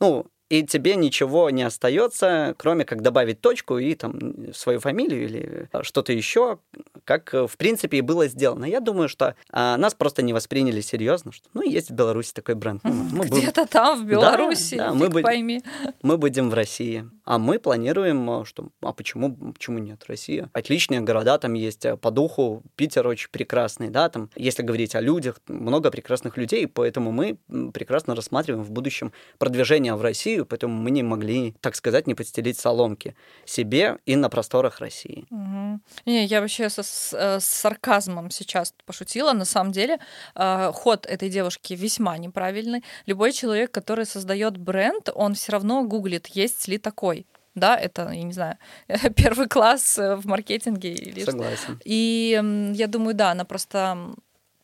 Ну, 0.00 0.26
и 0.48 0.62
тебе 0.62 0.96
ничего 0.96 1.50
не 1.50 1.62
остается, 1.62 2.54
кроме 2.58 2.84
как 2.84 3.02
добавить 3.02 3.40
точку 3.40 3.78
и 3.78 3.94
там 3.94 4.52
свою 4.54 4.80
фамилию 4.80 5.24
или 5.24 5.68
что-то 5.82 6.12
еще, 6.12 6.58
как 7.04 7.32
в 7.32 7.56
принципе 7.56 7.98
и 7.98 8.00
было 8.00 8.28
сделано. 8.28 8.64
Я 8.64 8.80
думаю, 8.80 9.08
что 9.08 9.34
а, 9.50 9.76
нас 9.76 9.94
просто 9.94 10.22
не 10.22 10.32
восприняли 10.32 10.80
серьезно, 10.80 11.32
что 11.32 11.48
ну 11.54 11.62
есть 11.62 11.90
в 11.90 11.94
Беларуси 11.94 12.32
такой 12.32 12.54
бренд. 12.54 12.82
Ну, 12.84 12.92
мы 12.92 13.26
Где-то 13.26 13.62
будем... 13.62 13.68
там 13.68 14.02
в 14.02 14.06
Беларуси, 14.06 14.76
да, 14.76 14.88
да, 14.88 14.94
мы 14.94 15.10
пойми. 15.10 15.62
Мы 16.02 16.16
будем 16.18 16.50
в 16.50 16.54
России, 16.54 17.08
а 17.26 17.38
мы 17.38 17.58
планируем, 17.58 18.44
что 18.44 18.68
а 18.80 18.92
почему 18.92 19.52
почему 19.52 19.78
нет 19.78 20.02
Россия? 20.08 20.50
Отличные 20.52 21.00
города 21.00 21.38
там 21.38 21.54
есть 21.54 21.84
э, 21.84 21.96
по 21.96 22.10
духу, 22.10 22.62
Питер 22.74 23.06
очень 23.06 23.28
прекрасный, 23.30 23.90
да, 23.90 24.08
там 24.08 24.30
если 24.34 24.62
говорить 24.62 24.94
о 24.94 25.00
людях, 25.00 25.40
много 25.46 25.90
прекрасных 25.90 26.36
людей, 26.36 26.66
поэтому 26.66 27.12
мы 27.12 27.38
прекрасно 27.72 28.14
рассматриваем 28.14 28.64
в 28.64 28.70
будущем 28.70 29.12
продвижение 29.38 29.94
в 29.94 30.02
Россию 30.02 30.26
Россию, 30.36 30.46
поэтому 30.46 30.74
мы 30.74 30.90
не 30.90 31.02
могли, 31.02 31.54
так 31.60 31.76
сказать, 31.76 32.06
не 32.06 32.14
подстелить 32.14 32.58
соломки 32.58 33.14
себе 33.44 33.98
и 34.06 34.16
на 34.16 34.28
просторах 34.28 34.80
России. 34.80 35.26
Угу. 35.30 35.80
Не, 36.06 36.24
я 36.26 36.40
вообще 36.40 36.68
со, 36.68 36.82
с, 36.82 37.12
э, 37.12 37.40
с 37.40 37.44
сарказмом 37.44 38.30
сейчас 38.30 38.74
пошутила. 38.84 39.32
На 39.32 39.44
самом 39.44 39.72
деле 39.72 39.98
э, 40.34 40.72
ход 40.74 41.06
этой 41.06 41.28
девушки 41.28 41.74
весьма 41.74 42.18
неправильный. 42.18 42.82
Любой 43.06 43.32
человек, 43.32 43.70
который 43.70 44.04
создает 44.04 44.56
бренд, 44.56 45.08
он 45.14 45.34
все 45.34 45.52
равно 45.52 45.84
гуглит, 45.84 46.26
есть 46.28 46.68
ли 46.68 46.78
такой 46.78 47.15
да, 47.56 47.76
это, 47.76 48.10
я 48.12 48.22
не 48.22 48.32
знаю, 48.32 48.56
первый 49.16 49.48
класс 49.48 49.98
э, 49.98 50.14
в 50.14 50.26
маркетинге. 50.26 50.92
Или 50.92 51.24
Согласен. 51.24 51.76
Что. 51.76 51.78
И 51.84 52.40
я 52.74 52.86
думаю, 52.86 53.14
да, 53.14 53.32
она 53.32 53.44
просто 53.44 54.14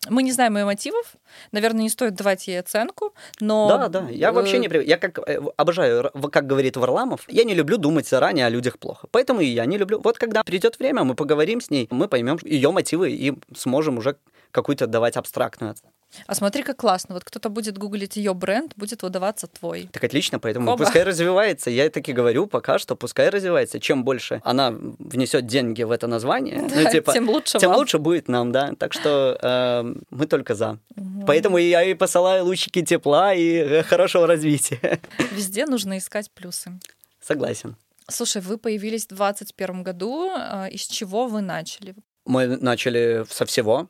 мы 0.09 0.25
не 0.25 0.33
знаем 0.33 0.57
ее 0.57 0.65
мотивов, 0.65 1.15
наверное, 1.53 1.83
не 1.83 1.89
стоит 1.89 2.15
давать 2.15 2.49
ей 2.49 2.59
оценку, 2.59 3.15
но... 3.41 3.69
Да, 3.69 3.89
да, 3.89 4.09
я 4.11 4.33
вообще 4.33 4.59
не... 4.59 4.69
Я 4.85 4.99
как 4.99 5.19
э, 5.19 5.41
обожаю, 5.57 6.11
как 6.33 6.47
говорит 6.47 6.77
Варламов, 6.77 7.25
я 7.29 7.45
не 7.45 7.55
люблю 7.55 7.77
думать 7.77 8.09
заранее 8.09 8.47
о 8.47 8.51
людях 8.51 8.79
плохо. 8.79 9.07
Поэтому 9.13 9.41
и 9.41 9.47
я 9.47 9.65
не 9.65 9.79
люблю. 9.79 10.01
Вот 10.01 10.19
когда 10.19 10.43
придет 10.43 10.79
время, 10.81 11.05
мы 11.05 11.15
поговорим 11.15 11.61
с 11.61 11.71
ней, 11.71 11.87
мы 11.91 12.09
поймем 12.09 12.37
ее 12.43 12.73
мотивы 12.73 13.13
и 13.13 13.33
сможем 13.55 13.99
уже 13.99 14.17
какую-то 14.51 14.89
давать 14.89 15.17
абстрактную 15.17 15.71
оценку. 15.71 15.95
А 16.27 16.35
смотри, 16.35 16.63
как 16.63 16.77
классно. 16.77 17.15
Вот 17.15 17.25
кто-то 17.25 17.49
будет 17.49 17.79
гуглить 17.79 18.17
ее 18.17 18.35
бренд, 18.35 18.73
будет 18.77 19.03
выдаваться 19.03 19.47
твой. 19.47 19.89
Так 19.93 20.05
отлично, 20.05 20.39
поэтому 20.39 20.71
Оба. 20.71 20.85
пускай 20.85 21.03
развивается. 21.03 21.71
Я 21.71 21.89
таки 21.91 22.13
говорю 22.13 22.47
пока 22.47 22.79
что, 22.79 22.97
пускай 22.97 23.29
развивается. 23.29 23.81
Чем 23.81 24.05
больше 24.05 24.41
она 24.45 24.71
внесет 24.71 25.47
деньги 25.47 25.83
в 25.83 25.91
это 25.91 26.07
название, 26.07 26.63
да, 26.69 26.83
ну, 26.83 26.91
типа, 26.91 27.13
тем 27.13 27.29
лучше 27.29 27.59
Тем 27.59 27.71
вам. 27.71 27.79
лучше 27.79 27.99
будет 27.99 28.29
нам, 28.29 28.53
да. 28.53 28.73
Так 28.79 28.93
что 28.93 29.39
э, 29.41 29.95
мы 30.11 30.27
только 30.27 30.55
за. 30.55 30.79
Угу. 30.97 31.25
Поэтому 31.27 31.59
я 31.59 31.83
и 31.83 31.95
посылаю 31.95 32.45
лучики 32.45 32.83
тепла 32.85 33.35
и 33.35 33.55
э, 33.55 33.83
хорошего 33.83 34.27
развития. 34.27 35.01
Везде 35.33 35.67
нужно 35.67 35.99
искать 35.99 36.31
плюсы. 36.31 36.79
Согласен. 37.21 37.77
Слушай, 38.09 38.43
вы 38.43 38.59
появились 38.59 39.05
в 39.05 39.15
2021 39.15 39.83
году. 39.83 40.31
Э, 40.31 40.69
из 40.71 40.87
чего 40.87 41.27
вы 41.27 41.41
начали? 41.41 41.95
Мы 42.25 42.47
начали 42.57 43.25
со 43.29 43.47
всего 43.47 43.89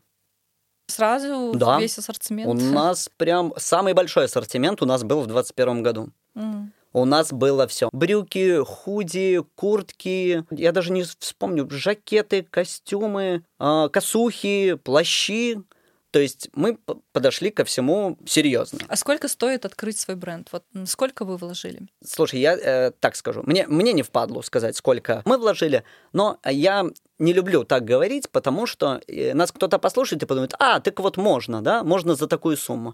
Сразу 0.88 1.52
Да. 1.54 1.78
весь 1.78 1.98
ассортимент? 1.98 2.48
У 2.50 2.54
нас 2.54 3.08
прям 3.16 3.52
самый 3.56 3.94
большой 3.94 4.24
ассортимент 4.26 4.82
у 4.82 4.86
нас 4.86 5.04
был 5.04 5.20
в 5.22 5.26
2021 5.26 5.82
году. 5.82 6.08
М. 6.34 6.72
У 6.94 7.06
нас 7.06 7.32
было 7.32 7.66
все. 7.66 7.88
Брюки, 7.92 8.62
худи, 8.64 9.40
куртки. 9.54 10.44
Я 10.50 10.72
даже 10.72 10.92
не 10.92 11.04
вспомню. 11.18 11.66
Жакеты, 11.70 12.42
костюмы, 12.50 13.44
а, 13.58 13.88
косухи, 13.88 14.74
плащи. 14.74 15.58
То 16.12 16.20
есть 16.20 16.50
мы 16.54 16.78
подошли 17.12 17.50
ко 17.50 17.64
всему 17.64 18.18
серьезно. 18.26 18.80
А 18.86 18.96
сколько 18.96 19.28
стоит 19.28 19.64
открыть 19.64 19.98
свой 19.98 20.14
бренд? 20.14 20.46
Вот 20.52 20.62
сколько 20.84 21.24
вы 21.24 21.38
вложили? 21.38 21.86
Слушай, 22.04 22.40
я 22.40 22.54
э, 22.54 22.90
так 23.00 23.16
скажу. 23.16 23.42
Мне, 23.46 23.66
мне 23.66 23.94
не 23.94 24.02
впадло 24.02 24.42
сказать, 24.42 24.76
сколько 24.76 25.22
мы 25.24 25.38
вложили, 25.38 25.84
но 26.12 26.38
я 26.44 26.84
не 27.18 27.32
люблю 27.32 27.64
так 27.64 27.86
говорить, 27.86 28.28
потому 28.28 28.66
что 28.66 29.00
э, 29.08 29.32
нас 29.32 29.52
кто-то 29.52 29.78
послушает 29.78 30.22
и 30.22 30.26
подумает, 30.26 30.54
а, 30.58 30.80
так 30.80 31.00
вот 31.00 31.16
можно, 31.16 31.62
да, 31.62 31.82
можно 31.82 32.14
за 32.14 32.26
такую 32.26 32.58
сумму. 32.58 32.92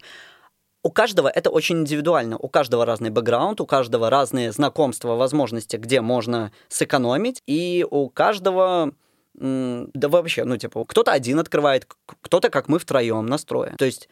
У 0.85 0.93
каждого 0.93 1.29
это 1.29 1.51
очень 1.51 1.81
индивидуально. 1.81 2.39
У 2.39 2.49
каждого 2.49 2.87
разный 2.87 3.11
бэкграунд, 3.11 3.61
у 3.61 3.67
каждого 3.67 4.11
разные 4.11 4.53
знакомства, 4.53 5.17
возможности, 5.17 5.77
где 5.77 6.01
можно 6.01 6.53
сэкономить, 6.69 7.43
и 7.47 7.85
у 7.91 8.09
каждого 8.11 8.93
да 9.39 10.09
вообще, 10.09 10.45
ну, 10.45 10.57
типа, 10.57 10.85
кто-то 10.85 11.13
один 11.13 11.39
открывает, 11.39 11.87
кто-то, 12.23 12.51
как 12.51 12.69
мы, 12.69 12.79
втроем 12.79 13.27
настроен. 13.27 13.77
То 13.77 13.85
есть 13.85 14.09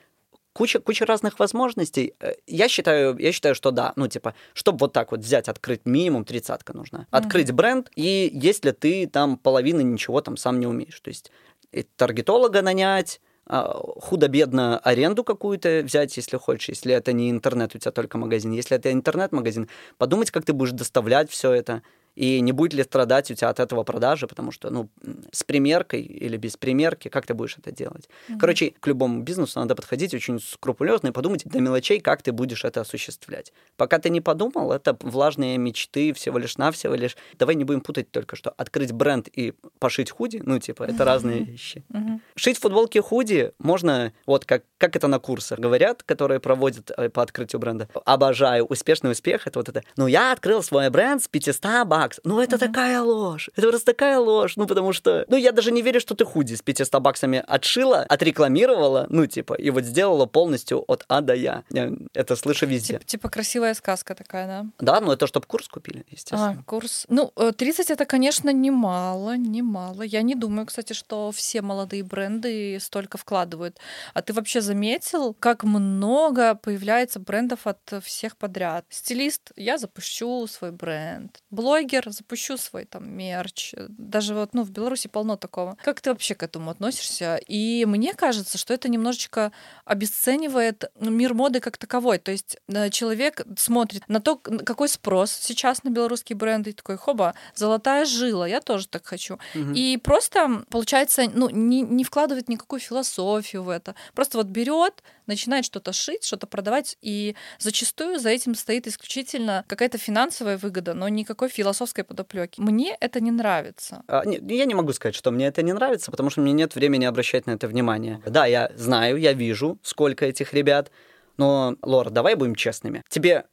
куча, 0.53 0.79
куча 0.81 1.05
разных 1.05 1.39
возможностей. 1.39 2.15
Э, 2.21 2.35
Я 2.47 2.69
считаю, 2.69 3.17
я 3.19 3.33
считаю, 3.33 3.55
что 3.55 3.71
да. 3.71 3.93
Ну, 3.97 4.09
типа, 4.09 4.35
чтобы 4.55 4.79
вот 4.79 4.93
так 4.93 5.11
вот 5.11 5.21
взять, 5.21 5.49
открыть 5.49 5.85
минимум 5.85 6.25
тридцатка 6.25 6.73
нужна. 6.73 7.07
Открыть 7.11 7.53
бренд, 7.53 7.91
и 7.95 8.31
если 8.33 8.71
ты 8.71 9.07
там 9.07 9.37
половины 9.37 9.83
ничего 9.83 10.21
там 10.21 10.37
сам 10.37 10.61
не 10.61 10.67
умеешь. 10.67 11.01
То 11.01 11.09
есть 11.09 11.31
и 11.73 11.83
таргетолога 11.83 12.63
нанять, 12.63 13.21
а, 13.49 13.79
худо-бедно 14.01 14.79
аренду 14.79 15.25
какую-то 15.25 15.83
взять, 15.85 16.17
если 16.17 16.37
хочешь, 16.37 16.69
если 16.71 16.95
это 16.95 17.13
не 17.13 17.31
интернет, 17.31 17.75
у 17.75 17.79
тебя 17.79 17.93
только 17.93 18.19
магазин. 18.19 18.53
Если 18.53 18.77
это 18.77 18.91
интернет-магазин, 18.93 19.69
подумать, 19.99 20.31
как 20.31 20.45
ты 20.45 20.53
будешь 20.53 20.73
доставлять 20.73 21.31
все 21.31 21.53
это, 21.53 21.83
и 22.17 22.41
не 22.41 22.53
будет 22.53 22.73
ли 22.73 22.83
страдать 22.83 23.31
у 23.31 23.35
тебя 23.35 23.51
от 23.51 23.61
этого 23.61 23.85
продажи, 23.85 24.27
потому 24.27 24.51
что, 24.51 24.71
ну, 24.71 24.89
с 25.31 25.45
примеркой 25.45 26.01
или 26.01 26.37
без 26.37 26.57
примерки, 26.57 27.09
как 27.09 27.27
ты 27.27 27.35
будешь 27.35 27.57
это 27.59 27.71
делать? 27.71 28.09
Короче, 28.41 28.73
к 28.81 28.87
любому 28.87 29.23
бизнесу 29.23 29.61
надо 29.61 29.75
подходить 29.75 30.15
очень 30.15 30.41
скрупулезно 30.41 31.09
и 31.09 31.13
подумать 31.13 31.45
до 31.45 31.61
мелочей, 31.61 32.01
как 32.01 32.23
ты 32.23 32.33
будешь 32.33 32.65
это 32.65 32.81
осуществлять. 32.81 33.53
Пока 33.77 33.99
ты 33.99 34.09
не 34.09 34.23
подумал, 34.23 34.73
это 34.73 34.97
влажные 35.01 35.59
мечты 35.59 36.15
всего 36.15 36.39
лишь 36.39 36.57
навсего 36.57 36.95
лишь. 36.95 37.17
Давай 37.39 37.55
не 37.55 37.65
будем 37.65 37.83
путать 37.83 38.11
только 38.11 38.35
что. 38.35 38.51
Открыть 38.57 38.93
бренд 38.93 39.29
и 39.29 39.53
пошить 39.79 40.11
худи, 40.11 40.41
ну, 40.45 40.59
типа, 40.59 40.85
это 40.85 41.05
разные 41.05 41.45
вещи. 41.45 41.85
Мгм. 41.91 42.23
Шить 42.35 42.59
футболки 42.59 42.99
худи 42.99 43.53
можно, 43.59 44.13
вот 44.25 44.47
как, 44.47 44.65
как 44.79 44.97
это 44.97 45.07
на 45.07 45.19
курсах 45.19 45.59
говорят, 45.59 46.03
которые 46.03 46.41
проводят 46.41 46.91
э, 46.97 47.11
по 47.11 47.23
открытию 47.23 47.61
бренда. 47.61 47.89
Обожаю. 48.07 48.65
Успешный 48.65 49.11
успех— 49.11 49.43
это 49.47 49.59
вот 49.59 49.69
это. 49.69 49.83
Ну, 49.97 50.07
я 50.07 50.33
открыл 50.33 50.63
свой 50.63 50.89
бренд 50.89 51.23
с 51.23 51.29
500 51.29 51.87
баксов. 51.87 52.06
Ну, 52.25 52.41
это 52.41 52.59
такая 52.59 53.01
ложь. 53.03 53.51
Это 53.57 53.69
просто 53.69 53.93
такая 53.93 54.19
ложь. 54.19 54.57
Ну, 54.57 54.67
потому 54.67 54.93
что... 54.93 55.25
Ну, 55.29 55.37
я 55.37 55.53
даже 55.53 55.71
не 55.73 55.83
верю, 55.83 56.01
что 56.01 56.15
ты 56.15 56.25
худи 56.25 56.55
с 56.55 56.63
500 56.63 57.01
баксами 57.01 57.43
отшила, 57.47 58.03
отрекламировала, 58.03 59.07
ну, 59.11 59.27
типа, 59.27 59.55
и 59.55 59.71
вот 59.71 59.85
сделала 59.85 60.27
полностью 60.27 60.85
от 60.89 61.05
А 61.09 61.21
до 61.21 61.35
Я. 61.35 61.63
Я 61.71 61.93
это 62.15 62.37
слышу 62.37 62.67
везде. 62.67 62.95
Типа, 62.95 63.05
типа 63.05 63.29
красивая 63.29 63.75
сказка 63.75 64.15
такая, 64.15 64.47
да? 64.47 64.67
Да, 64.79 65.01
ну 65.01 65.13
это 65.13 65.27
чтобы 65.27 65.47
курс 65.47 65.69
купили, 65.69 66.01
А, 66.01 66.13
естественно. 66.13 66.63
курс. 66.67 67.07
Ну, 67.09 67.33
э, 67.37 67.53
30 67.57 67.91
это, 67.91 68.05
конечно, 68.05 68.51
немало, 68.51 69.37
немало. 69.37 70.03
Я 70.03 70.23
не 70.23 70.35
думаю, 70.35 70.67
кстати, 70.67 70.93
что 70.93 71.31
все 71.33 71.63
молодые 71.63 72.03
бренды 72.03 72.79
столько 72.81 73.19
вкладывают. 73.19 73.79
А 74.15 74.23
ты 74.23 74.33
вообще 74.33 74.61
заметил, 74.61 75.35
как 75.35 75.65
много 75.65 76.55
появляется 76.55 77.21
брендов 77.21 77.67
от 77.67 77.79
всех 78.03 78.37
подряд? 78.37 78.85
Стилист, 78.91 79.53
я 79.57 79.79
запущу 79.79 80.47
свой 80.47 80.73
бренд. 80.73 81.43
Блогер, 81.51 81.96
запущу 82.07 82.57
свой 82.57 82.85
там 82.85 83.11
мерч. 83.11 83.75
Даже 83.89 84.35
вот, 84.35 84.55
ну, 84.55 84.63
в 84.63 84.71
Беларуси 84.71 85.09
полно 85.09 85.37
такого. 85.37 85.77
Как 85.83 86.01
ты 86.01 86.11
вообще 86.11 86.35
к 86.35 86.43
этому 86.43 86.71
относишься? 86.71 87.37
И 87.47 87.85
мне 87.87 88.15
кажется, 88.15 88.59
что 88.59 88.75
это 88.75 88.89
немножечко 88.89 89.53
обесценивает 89.85 90.91
ну, 90.99 91.11
мир 91.11 91.35
моды 91.35 91.61
как 91.61 91.77
таковой. 91.77 92.19
То 92.19 92.33
есть 92.33 92.59
э, 92.69 92.91
человек 92.91 93.43
смотрит 93.57 94.03
на 94.09 94.21
то, 94.21 94.37
какой 94.37 94.89
спрос 94.89 95.33
сейчас 95.33 95.85
на 95.85 95.91
белорусские 95.91 96.37
бренды, 96.37 96.71
и 96.71 96.73
такой, 96.73 96.97
хоба, 96.97 97.35
золотая 97.55 98.05
жила, 98.05 98.47
я 98.47 98.61
тоже 98.61 98.89
так 98.89 99.07
хочу. 99.07 99.39
Мгм. 99.55 99.73
И 99.75 99.97
просто, 99.97 100.65
получается, 100.71 101.25
ну, 101.33 101.49
не, 101.51 101.83
не 101.83 102.05
вкладывает 102.05 102.49
никакую 102.49 102.81
философию 102.81 103.63
в 103.63 103.69
это. 103.69 103.95
Просто 104.15 104.39
вот 104.39 104.47
берет, 104.47 105.03
начинает 105.27 105.65
что-то 105.65 105.93
шить, 105.93 106.25
что-то 106.25 106.47
продавать, 106.47 106.97
и 107.03 107.35
зачастую 107.59 108.19
за 108.19 108.31
этим 108.31 108.55
стоит 108.55 108.87
исключительно 108.87 109.65
какая-то 109.69 109.99
финансовая 109.99 110.59
выгода, 110.59 110.95
но 110.95 111.09
никакой 111.09 111.49
философской 111.49 112.05
подоплеки. 112.05 112.61
Мне 112.61 112.97
это 113.01 113.21
не 113.21 113.31
нравится. 113.31 114.03
А, 114.09 114.25
не- 114.25 114.39
я 114.57 114.65
не 114.65 114.75
могу 114.75 114.93
сказать, 114.93 115.15
что 115.15 115.31
мне 115.31 115.47
это 115.47 115.63
не 115.63 115.73
нравится, 115.73 116.11
потому 116.11 116.31
что 116.31 116.41
мне 116.41 116.53
нет 116.53 116.75
времени 116.75 117.05
обращать 117.05 117.47
на 117.47 117.53
это 117.53 117.69
внимание. 117.69 118.23
Да, 118.27 118.47
я 118.47 118.71
знаю, 118.77 119.17
я 119.19 119.33
вижу, 119.33 119.79
сколько 119.83 120.25
этих 120.27 120.53
ребят, 120.55 120.91
но, 121.37 121.77
Лора, 121.83 122.11
давай 122.11 122.35
будем 122.35 122.55
честными. 122.55 123.03
Тебе 123.09 123.45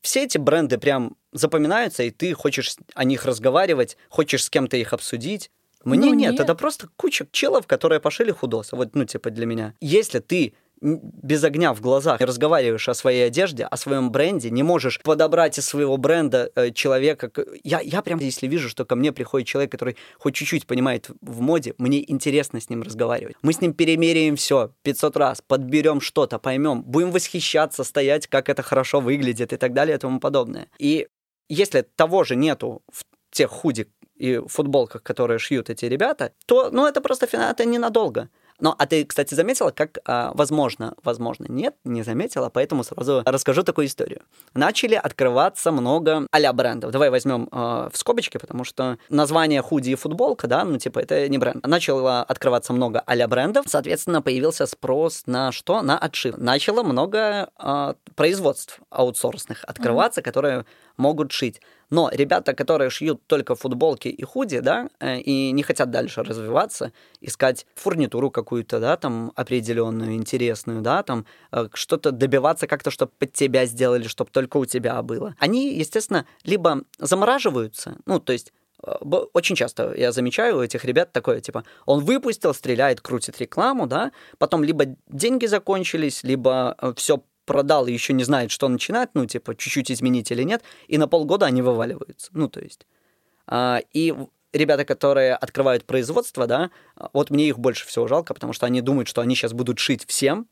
все 0.00 0.24
эти 0.24 0.38
бренды 0.38 0.78
прям 0.78 1.16
запоминаются, 1.32 2.02
и 2.02 2.10
ты 2.10 2.32
хочешь 2.34 2.76
о 2.94 3.04
них 3.04 3.24
разговаривать, 3.24 3.96
хочешь 4.08 4.44
с 4.44 4.50
кем-то 4.50 4.76
их 4.76 4.92
обсудить. 4.92 5.50
Мне 5.84 6.08
Ну, 6.10 6.14
нет, 6.14 6.32
нет. 6.32 6.40
это 6.40 6.54
просто 6.54 6.88
куча 6.96 7.26
челов, 7.30 7.66
которые 7.66 8.00
пошили 8.00 8.30
худосы. 8.32 8.74
Вот, 8.74 8.94
ну, 8.94 9.04
типа, 9.04 9.30
для 9.30 9.46
меня. 9.46 9.74
Если 9.80 10.18
ты 10.18 10.54
без 10.80 11.42
огня 11.42 11.72
в 11.72 11.80
глазах 11.80 12.20
разговариваешь 12.20 12.88
о 12.88 12.94
своей 12.94 13.26
одежде, 13.26 13.64
о 13.64 13.76
своем 13.76 14.10
бренде, 14.10 14.50
не 14.50 14.62
можешь 14.62 15.00
подобрать 15.00 15.58
из 15.58 15.66
своего 15.66 15.96
бренда 15.96 16.50
э, 16.54 16.70
человека. 16.70 17.30
Я, 17.64 17.80
я 17.80 18.02
прям, 18.02 18.18
если 18.18 18.46
вижу, 18.46 18.68
что 18.68 18.84
ко 18.84 18.94
мне 18.94 19.12
приходит 19.12 19.48
человек, 19.48 19.72
который 19.72 19.96
хоть 20.18 20.34
чуть-чуть 20.34 20.66
понимает 20.66 21.08
в 21.20 21.40
моде, 21.40 21.74
мне 21.78 22.10
интересно 22.10 22.60
с 22.60 22.68
ним 22.68 22.82
разговаривать. 22.82 23.36
Мы 23.42 23.52
с 23.52 23.60
ним 23.60 23.72
перемеряем 23.72 24.36
все 24.36 24.72
500 24.82 25.16
раз, 25.16 25.42
подберем 25.46 26.00
что-то, 26.00 26.38
поймем, 26.38 26.82
будем 26.82 27.10
восхищаться, 27.10 27.82
стоять, 27.84 28.26
как 28.26 28.48
это 28.48 28.62
хорошо 28.62 29.00
выглядит 29.00 29.52
и 29.52 29.56
так 29.56 29.72
далее 29.72 29.96
и 29.96 29.98
тому 29.98 30.20
подобное. 30.20 30.68
И 30.78 31.08
если 31.48 31.82
того 31.82 32.24
же 32.24 32.36
нету 32.36 32.82
в 32.92 33.04
тех 33.30 33.50
худи 33.50 33.88
и 34.16 34.40
футболках, 34.46 35.02
которые 35.02 35.38
шьют 35.38 35.70
эти 35.70 35.84
ребята, 35.84 36.32
то, 36.46 36.70
ну, 36.70 36.86
это 36.86 37.00
просто 37.00 37.26
это 37.26 37.64
ненадолго. 37.64 38.30
Но, 38.60 38.74
а 38.78 38.86
ты, 38.86 39.04
кстати, 39.04 39.34
заметила, 39.34 39.70
как, 39.70 39.98
а, 40.06 40.32
возможно, 40.34 40.94
возможно, 41.02 41.46
нет, 41.48 41.74
не 41.84 42.02
заметила, 42.02 42.48
поэтому 42.48 42.84
сразу 42.84 43.22
расскажу 43.24 43.62
такую 43.62 43.86
историю. 43.86 44.22
Начали 44.54 44.94
открываться 44.94 45.72
много 45.72 46.26
а 46.30 46.52
брендов. 46.52 46.90
Давай 46.90 47.10
возьмем 47.10 47.48
э, 47.50 47.90
в 47.92 47.96
скобочки, 47.96 48.38
потому 48.38 48.64
что 48.64 48.98
название 49.08 49.62
худи 49.62 49.90
и 49.90 49.94
футболка, 49.94 50.46
да, 50.46 50.64
ну, 50.64 50.78
типа, 50.78 51.00
это 51.00 51.28
не 51.28 51.38
бренд. 51.38 51.66
Начало 51.66 52.22
открываться 52.22 52.72
много 52.72 53.00
а 53.00 53.28
брендов, 53.28 53.66
соответственно, 53.68 54.22
появился 54.22 54.66
спрос 54.66 55.24
на 55.26 55.52
что? 55.52 55.82
На 55.82 55.98
отшив. 55.98 56.36
Начало 56.38 56.82
много 56.82 57.50
э, 57.58 57.94
производств 58.14 58.80
аутсорсных 58.90 59.64
открываться, 59.64 60.22
которые 60.22 60.64
могут 60.96 61.32
шить. 61.32 61.60
Но 61.90 62.10
ребята, 62.12 62.52
которые 62.54 62.90
шьют 62.90 63.26
только 63.26 63.54
футболки 63.54 64.08
и 64.08 64.22
худи, 64.24 64.60
да, 64.60 64.88
э, 65.00 65.20
и 65.20 65.52
не 65.52 65.62
хотят 65.62 65.90
дальше 65.90 66.22
развиваться, 66.22 66.92
искать 67.20 67.66
фурнитуру 67.74 68.30
какую-то, 68.30 68.80
да, 68.80 68.96
там, 68.96 69.32
определенную, 69.36 70.14
интересную, 70.14 70.82
да, 70.82 71.02
там, 71.02 71.26
э, 71.52 71.68
что-то 71.74 72.10
добиваться 72.10 72.66
как-то, 72.66 72.90
чтобы 72.90 73.12
под 73.18 73.32
тебя 73.32 73.66
сделали, 73.66 74.08
чтобы 74.08 74.30
только 74.30 74.56
у 74.56 74.64
тебя 74.64 75.00
было. 75.02 75.34
Они, 75.38 75.74
естественно, 75.78 76.26
либо 76.44 76.82
замораживаются, 76.98 77.96
ну, 78.06 78.18
то 78.18 78.32
есть 78.32 78.52
э, 78.82 78.92
очень 79.32 79.54
часто 79.54 79.94
я 79.96 80.10
замечаю 80.10 80.58
у 80.58 80.62
этих 80.62 80.84
ребят 80.84 81.12
такое, 81.12 81.40
типа, 81.40 81.64
он 81.84 82.04
выпустил, 82.04 82.52
стреляет, 82.52 83.00
крутит 83.00 83.40
рекламу, 83.40 83.86
да, 83.86 84.10
потом 84.38 84.64
либо 84.64 84.96
деньги 85.08 85.46
закончились, 85.46 86.24
либо 86.24 86.76
все 86.96 87.22
продал 87.46 87.86
и 87.86 87.92
еще 87.92 88.12
не 88.12 88.24
знает, 88.24 88.50
что 88.50 88.68
начинать, 88.68 89.10
ну, 89.14 89.26
типа, 89.26 89.56
чуть-чуть 89.56 89.90
изменить 89.92 90.30
или 90.32 90.42
нет, 90.44 90.62
и 90.88 90.98
на 90.98 91.08
полгода 91.08 91.46
они 91.46 91.62
вываливаются. 91.62 92.30
Ну, 92.34 92.48
то 92.48 92.60
есть. 92.60 92.86
а, 93.46 93.80
и 93.92 94.14
ребята, 94.52 94.84
которые 94.84 95.34
открывают 95.34 95.84
производство, 95.84 96.46
да, 96.46 96.70
вот 97.12 97.30
мне 97.30 97.48
их 97.48 97.58
больше 97.58 97.86
всего 97.86 98.08
жалко, 98.08 98.34
потому 98.34 98.52
что 98.52 98.66
они 98.66 98.80
думают, 98.80 99.08
что 99.08 99.20
они 99.20 99.34
сейчас 99.34 99.52
будут 99.52 99.78
шить 99.78 100.04
всем, 100.06 100.48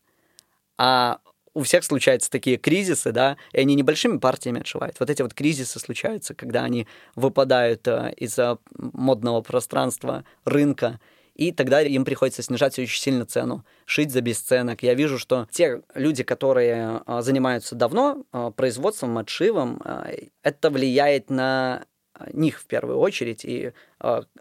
а 0.79 1.21
у 1.55 1.63
всех 1.63 1.85
случаются 1.85 2.31
такие 2.31 2.57
кризисы, 2.57 3.13
да, 3.13 3.37
и 3.53 3.61
они 3.61 3.77
небольшими 3.77 4.19
партиями 4.19 4.61
отшивают. 4.61 4.99
Вот 5.01 5.11
эти 5.11 5.23
вот 5.23 5.35
кризисы 5.35 5.79
случаются, 5.79 6.35
когда 6.35 6.65
они 6.65 6.89
выпадают 7.15 7.87
э, 7.89 8.13
из-за 8.17 8.59
модного 8.77 9.41
пространства 9.43 10.25
рынка, 10.45 11.01
и 11.35 11.53
тогда 11.53 11.83
им 11.83 12.05
приходится 12.05 12.43
снижать 12.43 12.79
очень 12.79 13.01
сильно 13.01 13.27
цену, 13.27 13.65
шить 13.85 14.13
за 14.13 14.21
бесценок. 14.21 14.83
Я 14.83 14.95
вижу, 14.95 15.19
что 15.19 15.49
те 15.51 15.83
люди, 15.95 16.23
которые 16.23 17.03
а, 17.07 17.23
занимаются 17.23 17.75
давно 17.75 18.25
а, 18.33 18.51
производством, 18.51 19.19
отшивом, 19.19 19.81
а, 19.85 20.11
это 20.43 20.71
влияет 20.71 21.31
на 21.31 21.85
них 22.33 22.61
в 22.61 22.67
первую 22.67 22.99
очередь, 22.99 23.45
и 23.45 23.73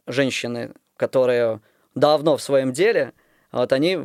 женщины, 0.05 0.73
которые 0.95 1.59
давно 1.95 2.37
в 2.37 2.41
своем 2.41 2.71
деле, 2.71 3.13
Вот 3.53 3.71
они, 3.71 3.99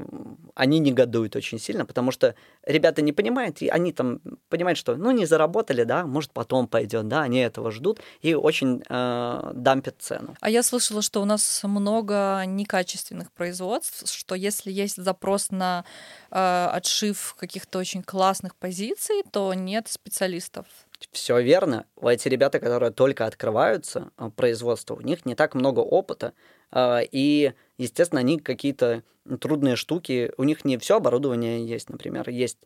они 0.54 0.78
негодуют 0.78 1.34
очень 1.34 1.58
сильно, 1.58 1.86
потому 1.86 2.12
что 2.12 2.34
ребята 2.66 3.00
не 3.00 3.12
понимают, 3.12 3.62
и 3.62 3.68
они 3.68 3.92
там 3.92 4.20
понимают, 4.50 4.78
что 4.78 4.96
ну 4.96 5.10
не 5.10 5.24
заработали, 5.24 5.84
да, 5.84 6.04
может 6.04 6.32
потом 6.32 6.68
пойдет, 6.68 7.08
да, 7.08 7.22
они 7.22 7.38
этого 7.38 7.70
ждут 7.70 8.00
и 8.20 8.34
очень 8.34 8.82
э, 8.88 9.50
дампят 9.54 9.96
цену. 9.98 10.36
А 10.40 10.50
я 10.50 10.62
слышала, 10.62 11.00
что 11.00 11.22
у 11.22 11.24
нас 11.24 11.62
много 11.64 12.42
некачественных 12.46 13.32
производств, 13.32 14.12
что 14.12 14.34
если 14.34 14.70
есть 14.70 15.02
запрос 15.02 15.50
на 15.50 15.84
э, 16.30 16.68
отшив 16.72 17.34
каких-то 17.38 17.78
очень 17.78 18.02
классных 18.02 18.54
позиций, 18.54 19.22
то 19.32 19.54
нет 19.54 19.88
специалистов. 19.88 20.66
Все 21.12 21.40
верно. 21.40 21.86
Эти 22.00 22.28
ребята, 22.28 22.58
которые 22.58 22.90
только 22.90 23.26
открываются, 23.26 24.10
э, 24.18 24.30
производство, 24.34 24.94
у 24.94 25.00
них 25.00 25.24
не 25.26 25.34
так 25.34 25.54
много 25.54 25.80
опыта, 25.80 26.32
э, 26.72 27.00
и, 27.12 27.52
естественно, 27.76 28.20
они 28.20 28.38
какие-то 28.38 29.02
трудные 29.40 29.76
штуки, 29.76 30.32
у 30.36 30.44
них 30.44 30.64
не 30.64 30.78
все 30.78 30.96
оборудование 30.96 31.66
есть, 31.66 31.90
например, 31.90 32.28
есть 32.30 32.58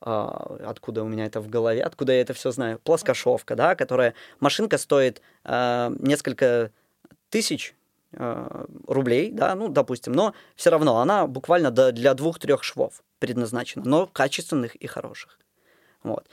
а, 0.00 0.56
откуда 0.66 1.02
у 1.02 1.08
меня 1.08 1.26
это 1.26 1.40
в 1.40 1.48
голове, 1.48 1.82
откуда 1.82 2.12
я 2.14 2.22
это 2.22 2.32
все 2.32 2.50
знаю, 2.52 2.78
плоскошовка, 2.78 3.54
да, 3.54 3.74
которая, 3.74 4.14
машинка 4.40 4.78
стоит 4.78 5.20
а, 5.44 5.92
несколько 5.98 6.72
тысяч 7.28 7.74
а, 8.14 8.66
рублей, 8.86 9.30
да, 9.30 9.54
ну, 9.54 9.68
допустим, 9.68 10.14
но 10.14 10.32
все 10.56 10.70
равно 10.70 10.98
она 11.00 11.26
буквально 11.26 11.70
для 11.70 12.14
двух-трех 12.14 12.64
швов 12.64 13.02
предназначена, 13.18 13.84
но 13.84 14.06
качественных 14.06 14.74
и 14.74 14.86
хороших. 14.86 15.38
Вот. 16.02 16.26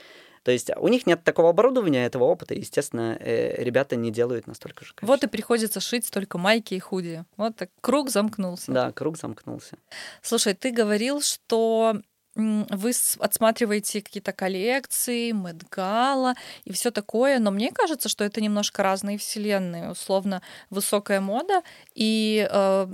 То 0.48 0.52
есть 0.52 0.70
у 0.78 0.88
них 0.88 1.06
нет 1.06 1.24
такого 1.24 1.50
оборудования, 1.50 2.06
этого 2.06 2.24
опыта, 2.24 2.54
и, 2.54 2.60
естественно, 2.60 3.18
э, 3.20 3.62
ребята 3.62 3.96
не 3.96 4.10
делают 4.10 4.46
настолько 4.46 4.82
же 4.82 4.94
качественно. 4.94 5.12
Вот 5.12 5.22
и 5.22 5.26
приходится 5.26 5.78
шить 5.78 6.10
только 6.10 6.38
майки 6.38 6.72
и 6.72 6.78
худи. 6.78 7.22
Вот 7.36 7.56
так 7.56 7.68
круг 7.82 8.08
замкнулся. 8.08 8.72
Да, 8.72 8.90
круг 8.92 9.18
замкнулся. 9.18 9.76
Слушай, 10.22 10.54
ты 10.54 10.70
говорил, 10.70 11.20
что 11.20 12.00
вы 12.34 12.92
отсматриваете 13.18 14.00
какие-то 14.00 14.32
коллекции, 14.32 15.32
Мэдгала 15.32 16.32
и 16.64 16.72
все 16.72 16.90
такое, 16.90 17.40
но 17.40 17.50
мне 17.50 17.70
кажется, 17.70 18.08
что 18.08 18.24
это 18.24 18.40
немножко 18.40 18.82
разные 18.82 19.18
вселенные. 19.18 19.90
Условно, 19.90 20.40
высокая 20.70 21.20
мода 21.20 21.62
и 21.94 22.48
э, 22.50 22.86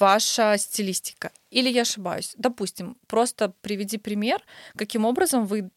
ваша 0.00 0.56
стилистика. 0.58 1.30
Или 1.50 1.68
я 1.68 1.82
ошибаюсь? 1.82 2.34
Допустим, 2.36 2.96
просто 3.06 3.52
приведи 3.60 3.98
пример, 3.98 4.42
каким 4.74 5.04
образом 5.04 5.46
вы 5.46 5.70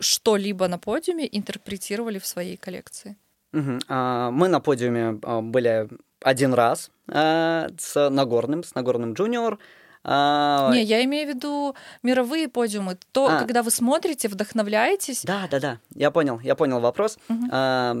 что-либо 0.00 0.68
на 0.68 0.78
подиуме 0.78 1.28
интерпретировали 1.30 2.18
в 2.18 2.26
своей 2.26 2.56
коллекции? 2.56 3.16
Угу. 3.52 3.78
А, 3.88 4.30
мы 4.30 4.48
на 4.48 4.60
подиуме 4.60 5.18
а, 5.22 5.40
были 5.40 5.88
один 6.20 6.54
раз 6.54 6.90
а, 7.08 7.68
с 7.78 8.10
Нагорным, 8.10 8.64
с 8.64 8.74
Нагорным 8.74 9.14
Джуниор. 9.14 9.58
А... 10.04 10.70
Не, 10.72 10.82
я 10.82 11.04
имею 11.04 11.32
в 11.32 11.34
виду 11.34 11.74
мировые 12.02 12.48
подиумы. 12.48 12.98
То, 13.12 13.26
а. 13.26 13.38
когда 13.38 13.62
вы 13.62 13.70
смотрите, 13.70 14.28
вдохновляетесь. 14.28 15.22
Да, 15.24 15.48
да, 15.50 15.60
да. 15.60 15.80
Я 15.94 16.10
понял, 16.10 16.40
я 16.40 16.54
понял 16.54 16.80
вопрос. 16.80 17.18
Угу. 17.28 17.48
А, 17.50 17.96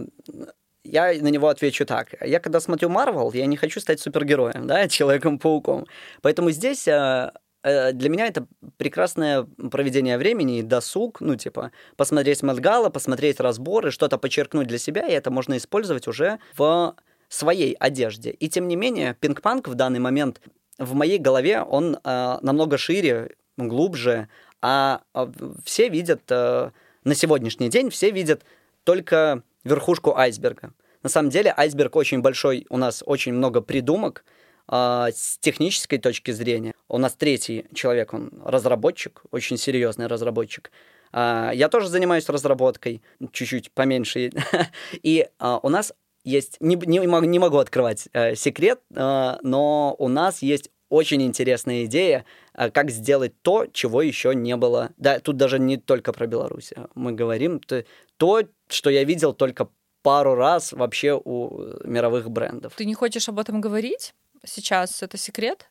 я 0.84 1.12
на 1.20 1.28
него 1.28 1.48
отвечу 1.48 1.84
так. 1.84 2.14
Я 2.20 2.40
когда 2.40 2.60
смотрю 2.60 2.88
Марвел, 2.88 3.32
я 3.32 3.46
не 3.46 3.56
хочу 3.56 3.80
стать 3.80 4.00
супергероем, 4.00 4.66
да, 4.66 4.88
Человеком-пауком. 4.88 5.86
Поэтому 6.22 6.50
здесь 6.50 6.88
а, 6.88 7.32
для 7.62 8.08
меня 8.08 8.26
это 8.26 8.46
прекрасное 8.76 9.42
проведение 9.70 10.16
времени 10.16 10.58
и 10.58 10.62
досуг, 10.62 11.20
ну, 11.20 11.36
типа, 11.36 11.72
посмотреть 11.96 12.42
Мадгала, 12.42 12.88
посмотреть 12.88 13.40
разборы, 13.40 13.90
что-то 13.90 14.18
подчеркнуть 14.18 14.68
для 14.68 14.78
себя, 14.78 15.06
и 15.06 15.12
это 15.12 15.30
можно 15.30 15.56
использовать 15.56 16.06
уже 16.06 16.38
в 16.56 16.94
своей 17.28 17.74
одежде. 17.74 18.30
И 18.30 18.48
тем 18.48 18.68
не 18.68 18.76
менее, 18.76 19.16
пинг-панк 19.20 19.68
в 19.68 19.74
данный 19.74 20.00
момент 20.00 20.40
в 20.78 20.94
моей 20.94 21.18
голове, 21.18 21.62
он 21.62 21.98
э, 22.02 22.38
намного 22.40 22.78
шире, 22.78 23.36
глубже, 23.56 24.28
а, 24.62 25.02
а 25.12 25.30
все 25.64 25.88
видят, 25.88 26.22
э, 26.30 26.70
на 27.04 27.14
сегодняшний 27.14 27.68
день 27.68 27.90
все 27.90 28.10
видят 28.10 28.42
только 28.84 29.42
верхушку 29.64 30.16
айсберга. 30.16 30.72
На 31.02 31.08
самом 31.08 31.30
деле 31.30 31.52
айсберг 31.56 31.96
очень 31.96 32.22
большой, 32.22 32.66
у 32.70 32.76
нас 32.76 33.02
очень 33.04 33.32
много 33.32 33.60
придумок, 33.60 34.24
а, 34.68 35.08
с 35.10 35.38
технической 35.38 35.98
точки 35.98 36.30
зрения, 36.30 36.74
у 36.88 36.98
нас 36.98 37.14
третий 37.14 37.66
человек, 37.74 38.14
он 38.14 38.30
разработчик, 38.44 39.22
очень 39.30 39.56
серьезный 39.56 40.06
разработчик. 40.06 40.70
А, 41.12 41.50
я 41.54 41.68
тоже 41.68 41.88
занимаюсь 41.88 42.28
разработкой, 42.28 43.02
чуть-чуть 43.32 43.72
поменьше. 43.72 44.30
И 45.02 45.26
а, 45.38 45.58
у 45.62 45.68
нас 45.68 45.92
есть, 46.24 46.58
не, 46.60 46.76
не, 46.76 46.98
не 46.98 47.38
могу 47.38 47.58
открывать 47.58 48.08
э, 48.12 48.34
секрет, 48.34 48.80
э, 48.94 49.36
но 49.42 49.96
у 49.98 50.08
нас 50.08 50.42
есть 50.42 50.70
очень 50.90 51.22
интересная 51.22 51.84
идея, 51.84 52.24
э, 52.54 52.70
как 52.70 52.90
сделать 52.90 53.40
то, 53.42 53.66
чего 53.72 54.02
еще 54.02 54.34
не 54.34 54.56
было. 54.56 54.90
Да, 54.98 55.20
тут 55.20 55.36
даже 55.36 55.58
не 55.58 55.78
только 55.78 56.12
про 56.12 56.26
Беларусь. 56.26 56.72
Мы 56.94 57.12
говорим 57.12 57.60
то, 57.60 57.84
то 58.18 58.42
что 58.68 58.90
я 58.90 59.04
видел 59.04 59.32
только 59.32 59.68
пару 60.02 60.34
раз 60.34 60.72
вообще 60.72 61.20
у 61.22 61.66
мировых 61.84 62.30
брендов. 62.30 62.74
Ты 62.76 62.84
не 62.84 62.94
хочешь 62.94 63.28
об 63.28 63.38
этом 63.38 63.60
говорить? 63.60 64.14
Сейчас 64.44 65.02
это 65.02 65.16
секрет? 65.16 65.68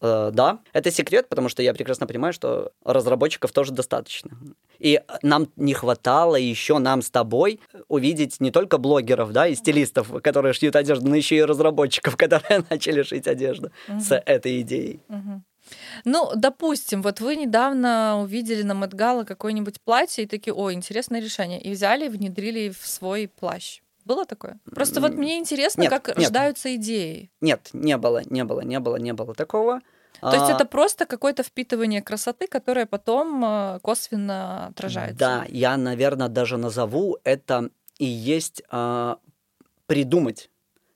Uh, 0.00 0.30
да, 0.30 0.60
это 0.72 0.90
секрет, 0.90 1.28
потому 1.28 1.50
что 1.50 1.62
я 1.62 1.74
прекрасно 1.74 2.06
понимаю, 2.06 2.32
что 2.32 2.72
разработчиков 2.84 3.52
тоже 3.52 3.72
достаточно. 3.72 4.30
И 4.78 4.98
нам 5.20 5.48
не 5.56 5.74
хватало 5.74 6.36
еще 6.36 6.78
нам 6.78 7.02
с 7.02 7.10
тобой 7.10 7.60
увидеть 7.86 8.40
не 8.40 8.50
только 8.50 8.78
блогеров, 8.78 9.30
да, 9.32 9.46
и 9.46 9.54
стилистов, 9.54 10.10
которые 10.22 10.54
шьют 10.54 10.74
одежду, 10.74 11.06
но 11.06 11.16
еще 11.16 11.36
и 11.36 11.42
разработчиков, 11.42 12.16
которые 12.18 12.64
начали 12.70 13.02
шить 13.02 13.26
одежду 13.26 13.72
uh-huh. 13.88 14.00
с 14.00 14.14
этой 14.24 14.62
идеей. 14.62 15.02
Uh-huh. 15.08 15.40
Ну, 16.06 16.30
допустим, 16.34 17.02
вот 17.02 17.20
вы 17.20 17.36
недавно 17.36 18.20
увидели 18.22 18.62
на 18.62 18.74
Мэтгала 18.74 19.24
какое-нибудь 19.24 19.82
платье 19.82 20.24
и 20.24 20.26
такие, 20.26 20.54
о, 20.54 20.72
интересное 20.72 21.20
решение, 21.20 21.60
и 21.60 21.72
взяли 21.72 22.08
внедрили 22.08 22.70
в 22.70 22.86
свой 22.86 23.28
плащ. 23.28 23.80
Было 24.04 24.24
такое? 24.24 24.58
Просто 24.64 25.00
вот 25.00 25.14
мне 25.14 25.38
интересно, 25.38 25.82
нет, 25.82 25.90
как 25.90 26.08
нет. 26.08 26.18
рождаются 26.18 26.74
идеи. 26.76 27.30
Нет, 27.40 27.70
не 27.72 27.96
было, 27.96 28.22
не 28.26 28.44
было, 28.44 28.60
не 28.60 28.80
было, 28.80 28.96
не 28.96 29.12
было 29.12 29.34
такого. 29.34 29.80
То 30.20 30.34
есть 30.34 30.50
а, 30.50 30.54
это 30.54 30.66
просто 30.66 31.06
какое-то 31.06 31.42
впитывание 31.42 32.02
красоты, 32.02 32.46
которое 32.46 32.84
потом 32.84 33.42
э, 33.42 33.78
косвенно 33.82 34.66
отражается. 34.66 35.18
Да, 35.18 35.46
я, 35.48 35.76
наверное, 35.78 36.28
даже 36.28 36.58
назову 36.58 37.16
это 37.24 37.70
и 37.98 38.04
есть 38.04 38.62
а, 38.68 39.18
придумать. 39.86 40.50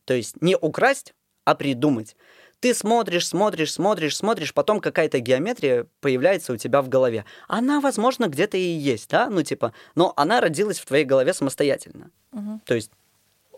То 0.05 0.13
есть 0.13 0.43
не 0.43 0.57
украсть, 0.57 1.15
а 1.45 1.55
придумать. 1.55 2.17
Ты 2.65 2.73
смотришь, 2.73 3.29
смотришь, 3.29 3.75
смотришь, 3.75 4.17
смотришь, 4.17 4.55
потом 4.55 4.81
какая-то 4.81 5.19
геометрия 5.19 5.87
появляется 6.01 6.55
у 6.55 6.57
тебя 6.57 6.81
в 6.81 6.89
голове. 6.89 7.27
Она, 7.47 7.79
возможно, 7.79 8.27
где-то 8.27 8.57
и 8.57 8.63
есть, 8.63 9.11
да, 9.11 9.29
ну 9.29 9.43
типа, 9.43 9.75
но 9.95 10.15
она 10.17 10.41
родилась 10.41 10.79
в 10.79 10.87
твоей 10.87 11.05
голове 11.05 11.35
самостоятельно. 11.35 12.11
Угу. 12.33 12.63
То 12.65 12.75
есть 12.75 12.91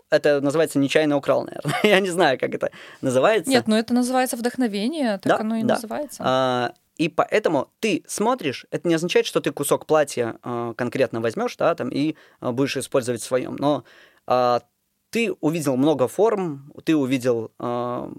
это 0.09 0.41
называется 0.41 0.77
нечаянно 0.77 1.15
украл, 1.15 1.45
наверное. 1.45 1.73
Я 1.83 2.01
не 2.01 2.09
знаю, 2.09 2.37
как 2.37 2.53
это 2.53 2.69
называется. 2.99 3.49
Нет, 3.49 3.65
но 3.69 3.75
ну 3.75 3.79
это 3.79 3.93
называется 3.93 4.35
вдохновение, 4.35 5.19
так 5.19 5.37
да, 5.37 5.39
оно 5.39 5.55
и 5.55 5.63
да. 5.63 5.75
называется. 5.75 6.21
А, 6.25 6.73
и 6.97 7.07
поэтому 7.07 7.69
ты 7.79 8.03
смотришь, 8.07 8.65
это 8.71 8.89
не 8.89 8.95
означает, 8.95 9.25
что 9.25 9.39
ты 9.39 9.53
кусок 9.53 9.85
платья 9.85 10.37
а, 10.43 10.73
конкретно 10.73 11.21
возьмешь, 11.21 11.55
да, 11.55 11.73
там, 11.75 11.87
и 11.87 12.15
а, 12.41 12.51
будешь 12.51 12.75
использовать 12.75 13.21
в 13.21 13.25
своем. 13.25 13.55
Но 13.57 13.85
а, 14.25 14.63
ты 15.11 15.31
увидел 15.39 15.77
много 15.77 16.09
форм, 16.09 16.73
ты 16.83 16.93
увидел 16.93 17.53
а, 17.57 18.11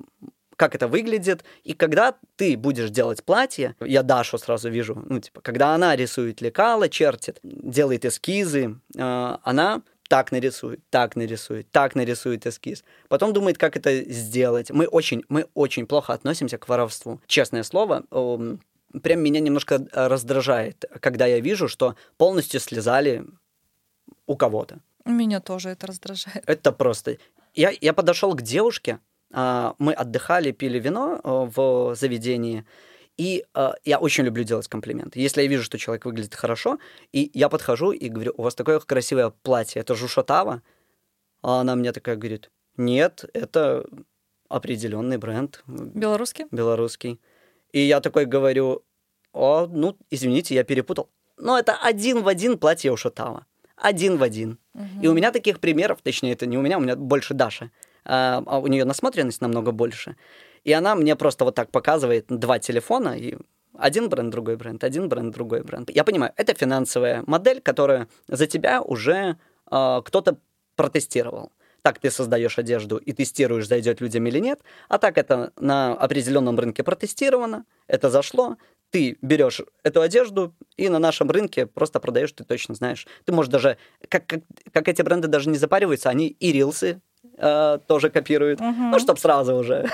как 0.59 0.75
это 0.75 0.89
выглядит. 0.89 1.45
И 1.63 1.73
когда 1.73 2.15
ты 2.37 2.57
будешь 2.57 2.91
делать 2.91 3.25
платье, 3.25 3.77
я 3.81 4.03
Дашу 4.03 4.39
сразу 4.39 4.69
вижу, 4.69 5.01
ну, 5.09 5.21
типа, 5.21 5.41
когда 5.41 5.75
она 5.75 5.97
рисует 5.97 6.41
лекала, 6.43 6.89
чертит, 6.89 7.39
делает 7.43 8.05
эскизы, 8.05 8.79
э, 8.97 9.37
она 9.43 9.83
так 10.09 10.33
нарисует, 10.33 10.81
так 10.91 11.17
нарисует, 11.17 11.71
так 11.71 11.95
нарисует 11.95 12.47
эскиз. 12.47 12.83
Потом 13.09 13.33
думает, 13.33 13.57
как 13.57 13.77
это 13.77 14.03
сделать. 14.11 14.71
Мы 14.71 14.87
очень, 14.87 15.23
мы 15.29 15.47
очень 15.55 15.87
плохо 15.87 16.13
относимся 16.13 16.59
к 16.59 16.69
воровству. 16.69 17.21
Честное 17.27 17.63
слово, 17.63 18.05
прям 18.11 19.21
меня 19.21 19.41
немножко 19.41 19.87
раздражает, 19.93 20.85
когда 21.01 21.27
я 21.27 21.41
вижу, 21.41 21.69
что 21.69 21.95
полностью 22.17 22.59
слезали 22.59 23.25
у 24.27 24.37
кого-то. 24.37 24.81
Меня 25.05 25.41
тоже 25.41 25.69
это 25.69 25.87
раздражает. 25.87 26.43
Это 26.47 26.73
просто... 26.73 27.19
Я, 27.55 27.73
я 27.81 27.93
подошел 27.93 28.35
к 28.35 28.43
девушке, 28.43 28.99
мы 29.31 29.93
отдыхали, 29.93 30.53
пили 30.53 30.79
вино 30.79 31.21
э, 31.23 31.51
в 31.55 31.95
заведении, 31.95 32.65
и 33.19 33.45
э, 33.55 33.71
я 33.85 33.99
очень 33.99 34.25
люблю 34.25 34.45
делать 34.45 34.69
комплименты. 34.69 35.21
Если 35.21 35.43
я 35.43 35.49
вижу, 35.49 35.65
что 35.65 35.77
человек 35.77 36.05
выглядит 36.05 36.35
хорошо, 36.35 36.79
и 37.13 37.31
я 37.35 37.49
подхожу 37.49 37.91
и 37.91 38.09
говорю, 38.09 38.33
у 38.37 38.43
вас 38.43 38.55
такое 38.55 38.79
красивое 38.79 39.31
платье, 39.31 39.81
это 39.81 39.95
Жушатава? 39.95 40.63
А 41.43 41.61
она 41.61 41.75
мне 41.75 41.93
такая 41.93 42.17
говорит, 42.17 42.51
нет, 42.77 43.25
это 43.35 43.85
определенный 44.49 45.19
бренд. 45.19 45.63
Белорусский? 45.67 46.47
Белорусский. 46.53 47.21
И 47.73 47.81
я 47.81 48.01
такой 48.01 48.25
говорю, 48.25 48.85
о, 49.33 49.67
ну, 49.67 49.97
извините, 50.11 50.55
я 50.55 50.65
перепутал. 50.65 51.11
Но 51.37 51.59
это 51.59 51.77
один 51.77 52.23
в 52.23 52.29
один 52.29 52.57
платье 52.57 52.93
Ушатава. 52.93 53.47
Один 53.77 54.17
в 54.17 54.23
один. 54.23 54.59
Угу. 54.75 55.03
И 55.03 55.07
у 55.09 55.13
меня 55.13 55.33
таких 55.33 55.61
примеров, 55.61 56.01
точнее, 56.03 56.33
это 56.33 56.47
не 56.47 56.57
у 56.57 56.63
меня, 56.63 56.79
у 56.79 56.81
меня 56.81 56.97
больше 56.97 57.35
Даша. 57.35 57.71
А, 58.09 58.43
а 58.47 58.59
у 58.59 58.67
нее 58.67 58.85
насмотренность 58.85 59.43
намного 59.43 59.71
больше. 59.71 60.17
И 60.65 60.73
она 60.73 60.95
мне 60.95 61.15
просто 61.15 61.45
вот 61.45 61.55
так 61.55 61.71
показывает 61.71 62.27
два 62.29 62.59
телефона, 62.59 63.17
и 63.17 63.37
один 63.77 64.09
бренд, 64.09 64.31
другой 64.31 64.57
бренд, 64.57 64.83
один 64.83 65.09
бренд, 65.09 65.33
другой 65.33 65.63
бренд. 65.63 65.91
Я 65.91 66.05
понимаю, 66.05 66.33
это 66.37 66.55
финансовая 66.55 67.23
модель, 67.27 67.61
которая 67.61 68.09
за 68.27 68.47
тебя 68.47 68.83
уже 68.83 69.37
э, 69.71 70.01
кто-то 70.05 70.39
протестировал. 70.75 71.53
Так 71.83 72.01
ты 72.01 72.11
создаешь 72.11 72.59
одежду 72.59 72.97
и 72.97 73.13
тестируешь, 73.13 73.69
зайдет 73.69 74.01
людям 74.01 74.27
или 74.27 74.41
нет. 74.41 74.61
А 74.89 74.99
так 74.99 75.17
это 75.17 75.53
на 75.57 75.93
определенном 75.93 76.59
рынке 76.59 76.83
протестировано, 76.83 77.65
это 77.87 78.11
зашло, 78.11 78.57
ты 78.91 79.19
берешь 79.23 79.61
эту 79.83 80.01
одежду 80.01 80.55
и 80.77 80.89
на 80.89 80.99
нашем 80.99 81.31
рынке 81.31 81.67
просто 81.67 82.01
продаешь, 82.01 82.33
ты 82.33 82.45
точно 82.45 82.75
знаешь. 82.75 83.07
Ты 83.25 83.33
можешь 83.33 83.53
даже, 83.53 83.77
как, 84.09 84.27
как, 84.27 84.41
как 84.73 84.89
эти 84.89 85.03
бренды 85.03 85.29
даже 85.29 85.51
не 85.51 85.59
запариваются, 85.59 86.09
они 86.09 86.29
и 86.29 86.53
рилсы 86.53 87.01
э, 87.37 87.79
тоже 87.87 88.11
копируют, 88.11 88.61
угу. 88.61 88.73
ну, 88.73 88.99
чтобы 88.99 89.19
сразу 89.19 89.55
уже. 89.55 89.89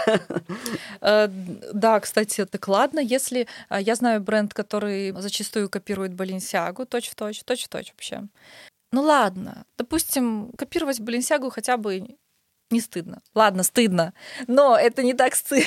Э, 1.01 1.29
да, 1.73 2.01
кстати, 2.01 2.47
так 2.47 2.69
ладно, 2.69 3.01
если 3.01 3.47
э, 3.69 3.79
я 3.81 3.95
знаю 3.95 4.21
бренд, 4.21 4.55
который 4.55 5.13
зачастую 5.13 5.69
копирует 5.69 6.13
Balenciaga, 6.13 6.87
точь-в-точь, 6.87 7.43
точь-в-точь 7.43 7.93
вообще. 7.93 8.23
Ну 8.93 9.03
ладно, 9.03 9.65
допустим, 9.77 10.53
копировать 10.57 11.01
Balenciaga 11.01 11.51
хотя 11.51 11.77
бы 11.77 12.17
не 12.71 12.81
стыдно. 12.81 13.21
Ладно, 13.35 13.63
стыдно, 13.63 14.15
но 14.47 14.77
это 14.77 15.03
не 15.03 15.15
так 15.15 15.35
стыдно. 15.35 15.67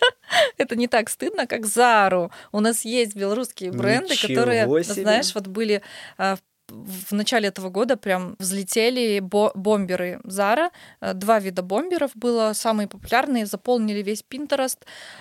Это 0.58 0.76
не 0.76 0.86
так 0.86 1.08
стыдно, 1.08 1.46
как 1.46 1.66
Зару. 1.66 2.30
У 2.52 2.60
нас 2.60 2.84
есть 2.84 3.16
белорусские 3.16 3.72
бренды, 3.72 4.12
Ничего 4.12 4.34
которые, 4.34 4.84
себе. 4.84 5.02
знаешь, 5.02 5.34
вот 5.34 5.46
были 5.46 5.82
а, 6.16 6.36
в 6.68 7.12
начале 7.12 7.48
этого 7.48 7.70
года 7.70 7.96
прям 7.96 8.36
взлетели 8.38 9.20
бо- 9.20 9.52
бомберы 9.54 10.20
Зара. 10.24 10.70
Э, 11.00 11.14
два 11.14 11.40
вида 11.40 11.62
бомберов 11.62 12.10
было, 12.14 12.52
самые 12.52 12.88
популярные, 12.88 13.46
заполнили 13.46 14.02
весь 14.02 14.24
Pinterest, 14.28 14.78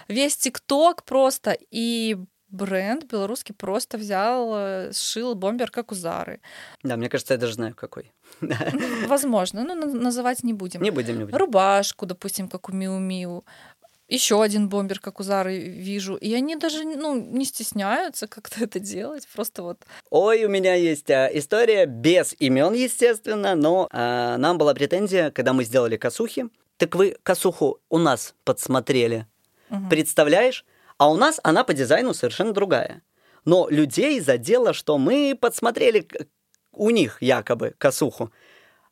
весь 0.07 0.37
ТикТок 0.37 1.03
просто. 1.03 1.57
И 1.71 2.17
бренд 2.49 3.05
белорусский 3.05 3.53
просто 3.53 3.97
взял, 3.97 4.53
э, 4.55 4.91
сшил 4.93 5.35
бомбер, 5.35 5.69
как 5.71 5.91
у 5.91 5.95
Зары. 5.95 6.39
Да, 6.83 6.95
мне 6.95 7.09
кажется, 7.09 7.33
я 7.33 7.39
даже 7.39 7.53
знаю, 7.53 7.75
какой. 7.75 8.13
Возможно, 9.07 9.63
ну 9.63 9.75
называть 9.75 10.43
не 10.43 10.53
будем. 10.53 10.81
Не 10.81 10.91
будем, 10.91 11.17
не 11.17 11.25
будем. 11.25 11.37
Рубашку, 11.37 12.05
допустим, 12.05 12.47
как 12.47 12.69
у 12.69 12.71
Миу 12.71 12.99
Миу 12.99 13.45
еще 14.07 14.41
один 14.41 14.69
бомбер, 14.69 14.99
как 14.99 15.19
у 15.19 15.23
Зары, 15.23 15.57
вижу. 15.57 16.15
И 16.15 16.33
они 16.33 16.55
даже 16.55 16.83
ну, 16.83 17.15
не 17.15 17.45
стесняются 17.45 18.27
как-то 18.27 18.55
это 18.63 18.79
делать. 18.79 19.27
Просто 19.33 19.63
вот. 19.63 19.79
Ой, 20.09 20.45
у 20.45 20.49
меня 20.49 20.75
есть 20.75 21.09
а, 21.11 21.29
история 21.33 21.85
без 21.85 22.35
имен, 22.39 22.73
естественно, 22.73 23.55
но 23.55 23.89
а, 23.91 24.37
нам 24.37 24.57
была 24.57 24.73
претензия, 24.73 25.31
когда 25.31 25.53
мы 25.53 25.63
сделали 25.63 25.97
косухи. 25.97 26.47
Так 26.77 26.95
вы 26.95 27.17
косуху 27.23 27.79
у 27.89 27.97
нас 27.97 28.35
подсмотрели. 28.43 29.25
Угу. 29.69 29.89
Представляешь? 29.89 30.65
А 30.97 31.11
у 31.11 31.17
нас 31.17 31.39
она 31.43 31.63
по 31.63 31.73
дизайну 31.73 32.13
совершенно 32.13 32.53
другая. 32.53 33.01
Но 33.45 33.67
людей 33.69 34.19
задело, 34.19 34.73
что 34.73 34.97
мы 34.97 35.37
подсмотрели 35.39 36.07
у 36.71 36.89
них 36.91 37.17
якобы 37.21 37.73
косуху 37.77 38.31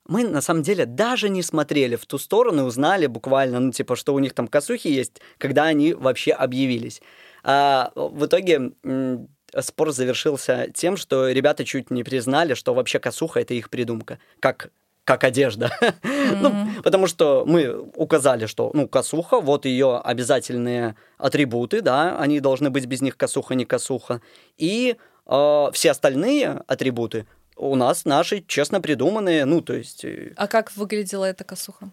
мы 0.08 0.24
на 0.24 0.42
самом 0.42 0.64
деле 0.64 0.86
даже 0.86 1.30
не 1.30 1.42
смотрели 1.42 1.96
в 1.96 2.06
ту 2.06 2.18
сторону 2.18 2.64
и 2.64 2.66
узнали 2.66 3.08
буквально, 3.08 3.60
ну, 3.60 3.72
типа, 3.72 3.96
что 3.96 4.14
у 4.14 4.20
них 4.20 4.34
там 4.34 4.48
косухи 4.48 4.88
есть, 4.88 5.22
когда 5.38 5.64
они 5.64 5.94
вообще 5.94 6.32
объявились. 6.32 7.02
А 7.44 7.92
в 7.96 8.26
итоге 8.26 8.72
спор 9.60 9.92
завершился 9.92 10.68
тем, 10.74 10.98
что 10.98 11.30
ребята 11.30 11.66
чуть 11.66 11.92
не 11.92 12.04
признали, 12.04 12.54
что 12.54 12.74
вообще 12.74 13.00
косуха 13.00 13.40
это 13.40 13.54
их 13.54 13.70
придумка, 13.70 14.20
как 14.40 14.70
как 15.06 15.24
одежда. 15.24 15.72
Mm-hmm. 15.82 16.36
ну, 16.42 16.82
потому 16.82 17.06
что 17.06 17.46
мы 17.46 17.78
указали, 17.96 18.48
что 18.48 18.72
ну, 18.74 18.88
косуха, 18.88 19.40
вот 19.40 19.66
ее 19.66 20.00
обязательные 20.00 20.96
атрибуты, 21.20 21.82
да, 21.82 22.18
они 22.20 22.40
должны 22.40 22.72
быть 22.72 22.88
без 22.88 23.02
них 23.02 23.16
косуха, 23.16 23.54
не 23.54 23.66
косуха. 23.66 24.22
И 24.58 24.98
э, 25.28 25.70
все 25.74 25.92
остальные 25.92 26.64
атрибуты 26.66 27.28
у 27.56 27.76
нас 27.76 28.06
наши 28.06 28.42
честно 28.42 28.82
придуманные, 28.82 29.46
ну, 29.46 29.62
то 29.62 29.74
есть... 29.74 30.06
Э, 30.06 30.34
а 30.36 30.48
как 30.48 30.76
выглядела 30.76 31.26
эта 31.26 31.44
косуха? 31.44 31.90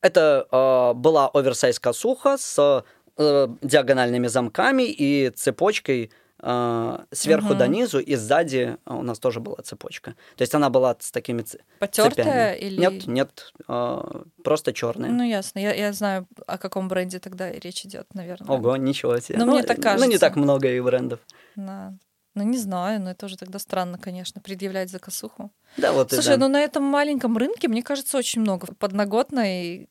Это 0.00 0.46
э, 0.50 0.94
была 0.94 1.28
оверсайз 1.28 1.78
косуха 1.78 2.38
с 2.38 2.84
э, 3.18 3.48
диагональными 3.62 4.26
замками 4.26 4.84
и 4.84 5.30
цепочкой 5.30 6.10
э, 6.42 6.98
сверху 7.12 7.48
угу. 7.48 7.54
до 7.54 7.66
низу, 7.66 7.98
и 7.98 8.14
сзади 8.14 8.76
у 8.86 9.02
нас 9.02 9.18
тоже 9.18 9.40
была 9.40 9.56
цепочка. 9.62 10.14
То 10.36 10.42
есть 10.42 10.54
она 10.54 10.70
была 10.70 10.96
с 10.98 11.10
такими 11.10 11.42
ц... 11.42 11.58
Потертая 11.78 12.54
или... 12.54 12.80
Нет, 12.80 13.06
нет, 13.06 13.52
э, 13.68 14.22
просто 14.44 14.72
черная. 14.72 15.10
Ну, 15.10 15.22
ясно. 15.22 15.58
Я, 15.58 15.74
я 15.74 15.92
знаю, 15.92 16.26
о 16.46 16.58
каком 16.58 16.88
бренде 16.88 17.18
тогда 17.18 17.50
речь 17.50 17.84
идет, 17.84 18.06
наверное. 18.14 18.48
Ого, 18.48 18.76
ничего 18.76 19.18
себе. 19.18 19.38
Но 19.38 19.46
ну, 19.46 19.52
мне 19.52 19.62
так 19.62 19.80
кажется. 19.80 20.06
Ну, 20.06 20.10
не 20.10 20.18
так 20.18 20.36
много 20.36 20.68
и 20.68 20.80
брендов. 20.80 21.20
Да. 21.56 21.94
Ну, 22.36 22.42
не 22.42 22.58
знаю, 22.58 23.00
но 23.00 23.10
это 23.12 23.24
уже 23.26 23.38
тогда 23.38 23.58
странно, 23.58 23.96
конечно, 23.96 24.42
предъявлять 24.42 24.90
за 24.90 24.98
косуху. 24.98 25.50
Да, 25.78 25.92
вот 25.92 26.12
Слушай, 26.12 26.36
да. 26.36 26.36
ну 26.36 26.48
на 26.48 26.60
этом 26.60 26.84
маленьком 26.84 27.38
рынке, 27.38 27.66
мне 27.66 27.82
кажется, 27.82 28.18
очень 28.18 28.42
много 28.42 28.66
подноготной 28.74 29.88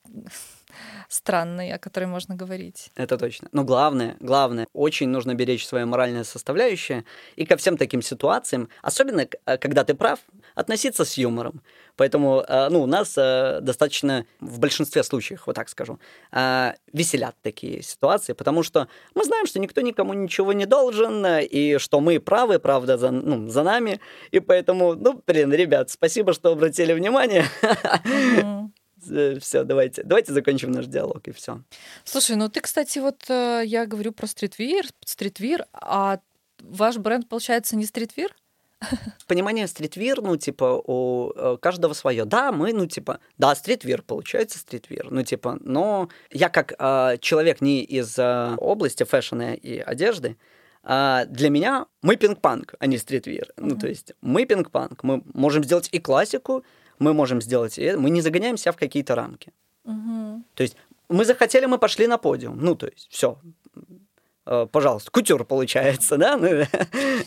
странной, 1.10 1.71
о 1.71 1.78
которой 1.78 2.06
можно 2.06 2.36
говорить. 2.36 2.91
Это 2.95 3.17
точно. 3.17 3.49
Но 3.51 3.63
главное, 3.63 4.17
главное, 4.19 4.67
очень 4.73 5.10
нужно 5.10 5.34
беречь 5.36 5.65
свое 5.65 5.86
моральное 5.86 6.23
составляющее 6.23 7.06
и 7.36 7.45
ко 7.45 7.58
всем 7.58 7.78
таким 7.78 8.01
ситуациям, 8.01 8.69
особенно 8.82 9.28
э, 9.45 9.58
когда 9.58 9.84
ты 9.84 9.93
прав, 9.93 10.19
относиться 10.56 11.06
с 11.06 11.17
юмором. 11.17 11.62
Поэтому, 11.95 12.43
э, 12.47 12.69
ну, 12.69 12.84
у 12.84 12.86
нас 12.86 13.17
э, 13.17 13.60
достаточно 13.62 14.25
в 14.39 14.60
большинстве 14.60 15.04
случаев, 15.04 15.43
вот 15.47 15.56
так 15.56 15.69
скажу, 15.69 15.99
веселят 16.93 17.36
такие 17.41 17.82
ситуации, 17.82 18.34
потому 18.34 18.63
что 18.63 18.88
мы 19.13 19.23
знаем, 19.23 19.45
что 19.45 19.60
никто 19.60 19.82
никому 19.82 20.13
ничего 20.13 20.54
не 20.54 20.65
должен, 20.65 21.25
и 21.25 21.78
что 21.78 22.01
мы 22.01 22.19
правы, 22.19 22.60
правда 22.60 22.97
за, 22.97 23.12
ну, 23.12 23.47
за 23.49 23.63
нами, 23.63 23.99
и 24.32 24.39
поэтому, 24.39 24.95
ну, 24.95 25.21
блин, 25.25 25.54
ребят, 25.54 25.89
спасибо, 25.89 26.34
что 26.34 26.51
обратили 26.51 26.93
внимание. 26.93 27.45
Mm-hmm. 27.62 28.69
Э, 29.09 29.39
все, 29.39 29.63
давайте, 29.63 30.03
давайте 30.03 30.33
закончим 30.33 30.71
наш 30.71 30.85
диалог 30.87 31.27
и 31.27 31.31
все. 31.31 31.61
Слушай, 32.03 32.35
ну 32.35 32.49
ты, 32.49 32.61
кстати, 32.61 32.99
вот 32.99 33.29
э, 33.29 33.63
я 33.65 33.85
говорю 33.85 34.11
про 34.11 34.27
стритвир, 34.27 34.85
стритвир, 35.05 35.65
а 35.73 36.19
ваш 36.61 36.97
бренд 36.97 37.27
получается 37.27 37.75
не 37.75 37.85
стритвир? 37.85 38.35
Понимание 39.27 39.67
стритвир, 39.67 40.21
ну, 40.21 40.37
типа, 40.37 40.81
у 40.85 41.31
э, 41.35 41.57
каждого 41.61 41.93
свое. 41.93 42.25
Да, 42.25 42.51
мы, 42.51 42.73
ну, 42.73 42.85
типа, 42.87 43.19
да, 43.37 43.55
стритвир, 43.55 44.01
получается 44.01 44.59
стритвир. 44.59 45.07
Ну, 45.11 45.23
типа, 45.23 45.57
но 45.61 46.09
я 46.31 46.49
как 46.49 46.73
э, 46.77 47.17
человек 47.19 47.61
не 47.61 47.83
из 47.83 48.17
э, 48.17 48.55
области 48.57 49.03
фэшена 49.03 49.53
и 49.53 49.77
одежды, 49.77 50.37
э, 50.83 51.25
для 51.27 51.49
меня 51.49 51.85
мы 52.01 52.15
пинг-панк, 52.15 52.75
а 52.79 52.87
не 52.87 52.97
стритвир. 52.97 53.51
Mm-hmm. 53.55 53.65
Ну, 53.65 53.77
то 53.77 53.87
есть 53.87 54.13
мы 54.21 54.45
пинг-панк. 54.45 55.03
Мы 55.03 55.23
можем 55.33 55.63
сделать 55.63 55.89
и 55.91 55.99
классику, 55.99 56.63
мы 56.99 57.13
можем 57.13 57.41
сделать 57.41 57.77
это, 57.77 57.99
мы 57.99 58.10
не 58.10 58.21
загоняем 58.21 58.58
себя 58.58 58.71
в 58.71 58.77
какие-то 58.77 59.15
рамки. 59.15 59.51
Угу. 59.84 60.43
То 60.53 60.63
есть 60.63 60.77
мы 61.10 61.25
захотели, 61.25 61.65
мы 61.65 61.77
пошли 61.77 62.08
на 62.08 62.17
подиум. 62.17 62.58
Ну, 62.60 62.75
то 62.75 62.88
есть, 62.88 63.08
все. 63.10 63.38
Э, 64.45 64.67
пожалуйста, 64.71 65.12
кутюр 65.12 65.43
получается, 65.45 66.17
да? 66.17 66.38
Ну, 66.38 66.47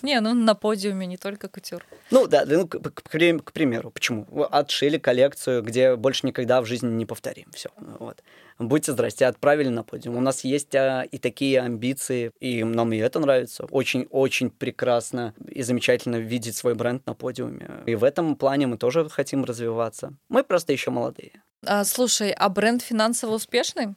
не, 0.03 0.21
ну 0.21 0.35
на 0.35 0.55
подиуме 0.55 1.07
не 1.07 1.17
только 1.17 1.49
кутюр. 1.49 1.85
Ну 2.11 2.27
да, 2.27 2.45
ну, 2.47 2.67
к, 2.67 2.79
к, 2.79 3.03
к 3.03 3.53
примеру, 3.53 3.91
почему? 3.91 4.27
Отшили 4.51 4.99
коллекцию, 4.99 5.63
где 5.63 5.97
больше 5.97 6.27
никогда 6.27 6.61
в 6.61 6.67
жизни 6.67 6.89
не 6.89 7.07
повторим. 7.07 7.47
Все. 7.53 7.71
Вот. 7.99 8.23
Будьте 8.59 8.93
здрасте, 8.93 9.27
отправили 9.27 9.69
на 9.69 9.85
подиум. 9.85 10.17
У 10.17 10.21
нас 10.21 10.43
есть 10.43 10.75
а, 10.75 11.03
и 11.03 11.19
такие 11.19 11.61
амбиции, 11.61 12.33
и 12.41 12.65
нам 12.65 12.93
и 12.93 12.97
это 12.97 13.21
нравится. 13.21 13.67
Очень-очень 13.71 14.51
прекрасно 14.51 15.35
и 15.49 15.63
замечательно 15.63 16.17
видеть 16.17 16.57
свой 16.57 16.75
бренд 16.75 17.07
на 17.07 17.15
подиуме. 17.15 17.83
И 17.87 17.95
в 17.95 18.05
этом 18.05 18.37
плане 18.37 18.67
мы 18.67 18.77
тоже 18.77 19.09
хотим 19.09 19.45
развиваться. 19.45 20.15
Мы 20.29 20.43
просто 20.43 20.73
еще 20.73 20.91
молодые. 20.91 21.43
А, 21.65 21.85
слушай, 21.85 22.31
а 22.31 22.49
бренд 22.49 22.83
финансово 22.83 23.35
успешный? 23.35 23.95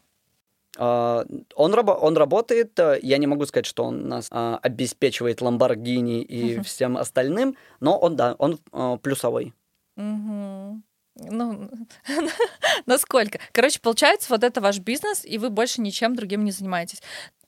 Uh, 0.77 1.45
он, 1.55 1.75
он 1.77 2.17
работает, 2.17 2.79
я 3.01 3.17
не 3.17 3.27
могу 3.27 3.45
сказать, 3.45 3.65
что 3.65 3.83
он 3.83 4.07
нас 4.07 4.29
uh, 4.31 4.57
обеспечивает 4.61 5.41
Ламборгини 5.41 6.21
и 6.21 6.55
uh-huh. 6.55 6.63
всем 6.63 6.95
остальным, 6.95 7.57
но 7.81 7.97
он, 7.97 8.15
да, 8.15 8.35
он 8.37 8.57
uh, 8.71 8.97
плюсовой. 8.97 9.53
Uh-huh. 9.99 10.79
Ну, 11.15 11.69
насколько? 12.85 13.39
Короче, 13.51 13.79
получается, 13.79 14.27
вот 14.29 14.43
это 14.43 14.61
ваш 14.61 14.79
бизнес, 14.79 15.25
и 15.25 15.37
вы 15.37 15.49
больше 15.49 15.81
ничем 15.81 16.15
другим 16.15 16.43
не 16.43 16.51
занимаетесь. 16.51 17.01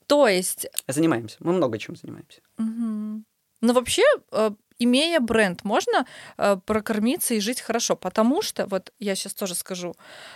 То 0.06 0.28
есть... 0.28 0.66
Занимаемся. 0.86 1.36
Мы 1.40 1.52
много 1.52 1.78
чем 1.78 1.96
занимаемся. 1.96 2.40
Угу. 2.58 3.24
Но 3.62 3.72
вообще, 3.72 4.02
э, 4.32 4.50
имея 4.78 5.20
бренд, 5.20 5.64
можно 5.64 6.06
э, 6.36 6.56
прокормиться 6.66 7.34
и 7.34 7.40
жить 7.40 7.62
хорошо. 7.62 7.96
Потому 7.96 8.42
что, 8.42 8.66
вот 8.66 8.92
я 8.98 9.14
сейчас 9.14 9.32
тоже 9.32 9.54
скажу 9.54 9.94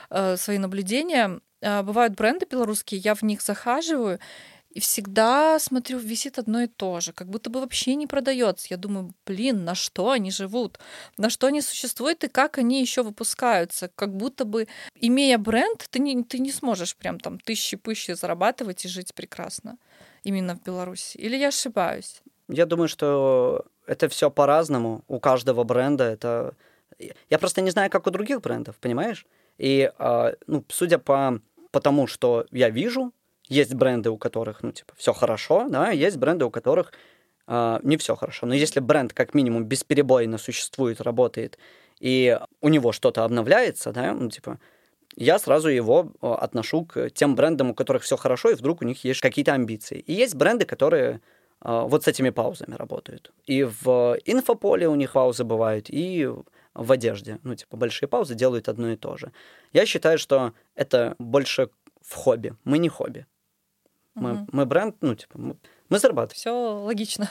э, 0.09 0.37
свои 0.39 0.57
наблюдения, 0.59 1.41
бывают 1.61 2.15
бренды 2.15 2.47
белорусские, 2.51 3.01
я 3.01 3.15
в 3.15 3.23
них 3.23 3.43
захаживаю, 3.43 4.19
И 4.71 4.81
всегда, 4.81 5.59
смотрю, 5.59 5.99
висит 5.99 6.39
одно 6.39 6.61
и 6.63 6.67
то 6.67 7.01
же, 7.01 7.13
как 7.13 7.29
будто 7.29 7.49
бы 7.49 7.61
вообще 7.61 7.95
не 7.95 8.07
продается. 8.07 8.67
Я 8.71 8.77
думаю, 8.77 9.15
блин, 9.27 9.65
на 9.65 9.75
что 9.75 10.11
они 10.11 10.31
живут, 10.31 10.79
на 11.17 11.31
что 11.31 11.47
они 11.47 11.63
существуют 11.63 12.23
и 12.25 12.29
как 12.29 12.59
они 12.59 12.81
еще 12.81 13.03
выпускаются. 13.03 13.91
Как 13.95 14.15
будто 14.15 14.45
бы, 14.45 14.69
имея 14.95 15.39
бренд, 15.39 15.87
ты 15.91 15.99
не, 16.01 16.23
ты 16.23 16.39
не 16.39 16.53
сможешь 16.53 16.95
прям 16.97 17.19
там 17.19 17.41
тысячи-пыщи 17.41 18.13
зарабатывать 18.13 18.85
и 18.85 18.89
жить 18.89 19.15
прекрасно 19.15 19.79
именно 20.23 20.55
в 20.55 20.63
Беларуси. 20.63 21.17
Или 21.17 21.37
я 21.37 21.49
ошибаюсь? 21.49 22.23
Я 22.49 22.67
думаю, 22.67 22.89
что 22.89 23.65
это 23.87 24.09
все 24.09 24.31
по-разному. 24.31 25.03
У 25.09 25.19
каждого 25.19 25.65
бренда 25.65 26.05
это... 26.05 26.55
Я 27.31 27.39
просто 27.39 27.63
не 27.63 27.71
знаю, 27.71 27.91
как 27.91 28.07
у 28.07 28.11
других 28.11 28.43
брендов, 28.43 28.77
понимаешь? 28.77 29.27
И, 29.57 29.91
э, 29.99 30.35
ну, 30.47 30.65
судя 30.69 30.99
по, 30.99 31.41
по 31.71 31.81
тому, 31.81 32.07
что 32.07 32.47
я 32.51 32.71
вижу, 32.71 33.13
есть 33.49 33.75
бренды, 33.75 34.11
у 34.11 34.19
которых, 34.19 34.63
ну, 34.63 34.73
типа, 34.73 34.93
все 34.97 35.13
хорошо, 35.13 35.67
да, 35.69 35.91
есть 35.91 36.17
бренды, 36.17 36.45
у 36.45 36.51
которых 36.51 36.93
э, 37.47 37.81
не 37.83 37.97
все 37.97 38.15
хорошо. 38.15 38.47
Но 38.47 38.55
если 38.55 38.81
бренд 38.81 39.13
как 39.13 39.35
минимум 39.35 39.65
бесперебойно 39.65 40.39
существует, 40.39 41.01
работает, 41.01 41.59
и 41.99 42.39
у 42.61 42.69
него 42.69 42.93
что-то 42.93 43.25
обновляется, 43.25 43.93
да, 43.93 44.13
ну, 44.13 44.29
типа, 44.29 44.59
я 45.17 45.39
сразу 45.39 45.69
его 45.69 46.13
отношу 46.21 46.85
к 46.85 47.11
тем 47.11 47.35
брендам, 47.35 47.71
у 47.71 47.75
которых 47.75 48.03
все 48.03 48.17
хорошо, 48.17 48.51
и 48.51 48.55
вдруг 48.55 48.83
у 48.83 48.85
них 48.85 49.03
есть 49.05 49.21
какие-то 49.21 49.53
амбиции. 49.53 49.99
И 49.99 50.13
есть 50.13 50.35
бренды, 50.35 50.65
которые 50.65 51.21
э, 51.65 51.83
вот 51.87 52.05
с 52.05 52.09
этими 52.09 52.31
паузами 52.31 52.75
работают. 52.75 53.33
И 53.47 53.65
в 53.65 54.19
инфополе 54.25 54.89
у 54.89 54.95
них 54.95 55.13
паузы 55.13 55.45
бывают, 55.45 55.87
и 55.89 56.31
в 56.79 56.93
одежде. 56.93 57.39
Ну, 57.43 57.55
типа, 57.55 57.77
большие 57.77 58.09
паузы 58.09 58.35
делают 58.35 58.69
одно 58.69 58.91
и 58.91 58.97
то 58.97 59.17
же. 59.17 59.33
Я 59.73 59.85
считаю, 59.85 60.19
что 60.19 60.53
это 60.75 61.17
больше 61.19 61.71
в 62.01 62.15
хобби. 62.15 62.55
Мы 62.65 62.79
не 62.79 62.89
хобби. 62.89 63.27
Мы, 64.15 64.33
угу. 64.33 64.49
мы 64.53 64.67
бренд, 64.67 64.97
ну, 65.01 65.15
типа, 65.15 65.39
мы, 65.39 65.57
мы 65.89 65.99
зарабатываем. 65.99 66.39
Все 66.39 66.53
логично. 66.53 67.31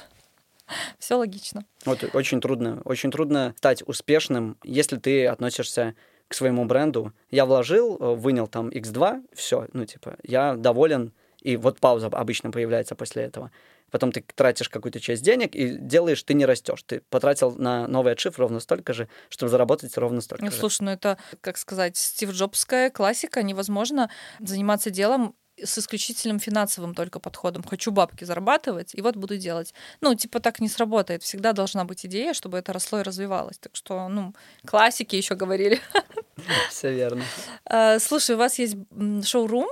Все 1.00 1.16
логично. 1.16 1.66
Вот 1.86 2.04
очень 2.14 2.42
трудно, 2.42 2.82
очень 2.84 3.10
трудно 3.10 3.54
стать 3.58 3.84
успешным, 3.88 4.58
если 4.64 4.98
ты 4.98 5.26
относишься 5.28 5.96
к 6.28 6.34
своему 6.34 6.66
бренду. 6.66 7.14
Я 7.32 7.46
вложил, 7.46 7.98
э, 7.98 8.16
вынял 8.16 8.48
там 8.48 8.70
X2, 8.70 9.28
все, 9.34 9.68
ну, 9.72 9.86
типа, 9.86 10.18
я 10.24 10.56
доволен, 10.56 11.14
и 11.42 11.56
вот 11.56 11.80
пауза 11.80 12.08
обычно 12.08 12.52
появляется 12.52 12.96
после 12.96 13.24
этого. 13.24 13.52
Потом 13.92 14.12
ты 14.12 14.24
тратишь 14.36 14.70
какую-то 14.70 15.00
часть 15.00 15.24
денег 15.24 15.56
и 15.56 15.78
делаешь, 15.78 16.22
ты 16.24 16.34
не 16.34 16.46
растешь. 16.46 16.84
Ты 16.84 17.02
потратил 17.10 17.56
на 17.56 17.88
новый 17.88 18.14
отшив 18.14 18.38
ровно 18.38 18.60
столько 18.60 18.94
же, 18.94 19.08
чтобы 19.30 19.50
заработать 19.50 19.98
ровно 19.98 20.22
столько 20.22 20.46
ну, 20.46 20.52
же. 20.52 20.58
Слушай, 20.58 20.84
ну 20.84 20.92
это, 20.92 21.18
как 21.42 21.58
сказать, 21.58 21.98
Стив 21.98 22.32
Джобская 22.32 22.90
классика. 22.90 23.44
Невозможно 23.44 24.10
заниматься 24.40 24.90
делом 24.90 25.36
с 25.64 25.78
исключительным 25.78 26.40
финансовым 26.40 26.94
только 26.94 27.20
подходом. 27.20 27.64
Хочу 27.64 27.92
бабки 27.92 28.24
зарабатывать, 28.24 28.94
и 28.94 29.02
вот 29.02 29.16
буду 29.16 29.38
делать. 29.38 29.74
Ну, 30.02 30.14
типа 30.16 30.40
так 30.40 30.60
не 30.60 30.70
сработает. 30.70 31.24
Всегда 31.24 31.54
должна 31.54 31.84
быть 31.86 32.06
идея, 32.06 32.34
чтобы 32.34 32.58
это 32.58 32.74
росло 32.74 33.00
и 33.00 33.04
развивалось. 33.04 33.58
Так 33.58 33.76
что, 33.76 34.08
ну, 34.08 34.34
классики 34.66 35.16
еще 35.16 35.36
говорили. 35.36 35.80
Все 36.70 36.94
верно. 36.94 37.24
А, 37.66 38.00
слушай, 38.00 38.36
у 38.36 38.40
вас 38.40 38.60
есть 38.60 38.76
шоурум, 39.24 39.68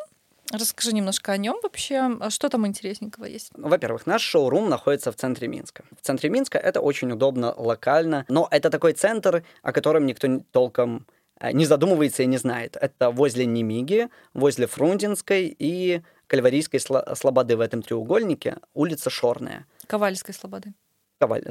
Расскажи 0.52 0.94
немножко 0.94 1.32
о 1.32 1.38
нем 1.38 1.58
вообще. 1.64 2.18
А 2.20 2.30
что 2.30 2.50
там 2.50 2.68
интересненького 2.68 3.26
есть? 3.26 3.52
Во-первых, 3.56 4.06
наш 4.06 4.22
шоурум 4.22 4.70
находится 4.70 5.12
в 5.12 5.16
центре 5.16 5.48
Минска. 5.48 5.84
В 6.00 6.06
центре 6.06 6.30
Минска 6.30 6.58
это 6.58 6.82
очень 6.82 7.12
удобно 7.12 7.54
локально, 7.56 8.26
но 8.30 8.48
это 8.52 8.70
такой 8.70 8.94
центр, 8.94 9.44
о 9.64 9.72
котором 9.72 10.06
никто 10.06 10.28
толком 10.52 11.06
Э, 11.40 11.52
не 11.52 11.66
задумывается 11.66 12.24
и 12.24 12.28
не 12.28 12.38
знает. 12.38 12.78
Это 12.80 13.12
возле 13.12 13.46
Немиги, 13.46 14.10
возле 14.34 14.68
Фрунзенской 14.68 15.56
и 15.58 16.02
Кальварийской 16.28 16.80
Слободы 16.80 17.58
в 17.58 17.60
этом 17.60 17.82
треугольнике 17.82 18.58
улица 18.74 19.10
Шорная. 19.10 19.66
Ковальской 19.88 20.34
Слободы. 20.34 20.74
Коваль... 21.20 21.44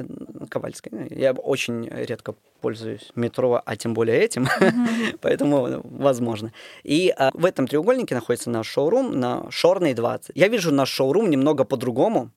Ковальской. 0.49 0.91
Я 1.09 1.33
очень 1.33 1.87
редко 1.89 2.35
пользуюсь 2.61 3.11
метро, 3.15 3.61
а 3.65 3.75
тем 3.75 3.93
более 3.93 4.19
этим, 4.19 4.45
mm-hmm. 4.45 5.17
поэтому 5.21 5.81
возможно. 5.83 6.53
И 6.83 7.13
а, 7.17 7.31
в 7.33 7.45
этом 7.45 7.67
треугольнике 7.67 8.15
находится 8.15 8.49
наш 8.49 8.67
шоурум 8.67 9.19
на 9.19 9.49
Шорной 9.49 9.93
20. 9.93 10.35
Я 10.35 10.47
вижу 10.47 10.71
наш 10.71 10.89
шоурум 10.89 11.29
немного 11.29 11.63
по-другому, 11.63 12.31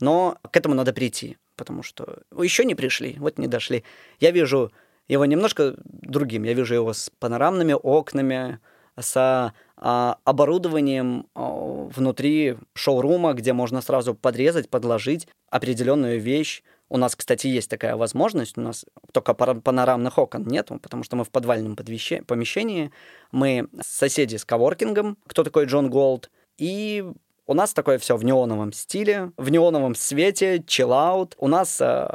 но 0.00 0.36
к 0.50 0.56
этому 0.56 0.74
надо 0.74 0.92
прийти, 0.92 1.36
потому 1.56 1.82
что 1.82 2.22
еще 2.36 2.64
не 2.64 2.74
пришли, 2.74 3.16
вот 3.18 3.38
не 3.38 3.46
дошли. 3.46 3.84
Я 4.18 4.32
вижу 4.32 4.72
его 5.08 5.24
немножко 5.24 5.74
другим. 5.84 6.44
Я 6.44 6.54
вижу 6.54 6.74
его 6.74 6.92
с 6.92 7.10
панорамными 7.18 7.74
окнами, 7.74 8.58
с 8.98 9.52
а, 9.76 10.18
оборудованием 10.24 11.26
а, 11.34 11.88
внутри 11.94 12.56
шоурума, 12.74 13.34
где 13.34 13.52
можно 13.52 13.80
сразу 13.80 14.14
подрезать, 14.14 14.70
подложить 14.70 15.28
определенную 15.50 16.20
вещь. 16.20 16.62
У 16.88 16.96
нас, 16.96 17.16
кстати, 17.16 17.46
есть 17.46 17.70
такая 17.70 17.96
возможность. 17.96 18.56
У 18.56 18.60
нас 18.60 18.84
только 19.12 19.34
панорамных 19.34 20.18
окон 20.18 20.44
нет, 20.46 20.70
потому 20.82 21.02
что 21.02 21.16
мы 21.16 21.24
в 21.24 21.30
подвальном 21.30 21.76
помещении. 21.76 22.92
Мы 23.32 23.68
соседи 23.82 24.36
с 24.36 24.44
коворкингом. 24.44 25.18
Кто 25.26 25.42
такой 25.44 25.64
Джон 25.64 25.90
Голд? 25.90 26.30
И 26.56 27.04
у 27.46 27.54
нас 27.54 27.74
такое 27.74 27.98
все 27.98 28.16
в 28.16 28.24
неоновом 28.24 28.72
стиле, 28.72 29.32
в 29.36 29.50
неоновом 29.50 29.94
свете, 29.94 30.62
чиллаут. 30.66 31.34
У 31.38 31.48
нас 31.48 31.80
э, 31.80 32.08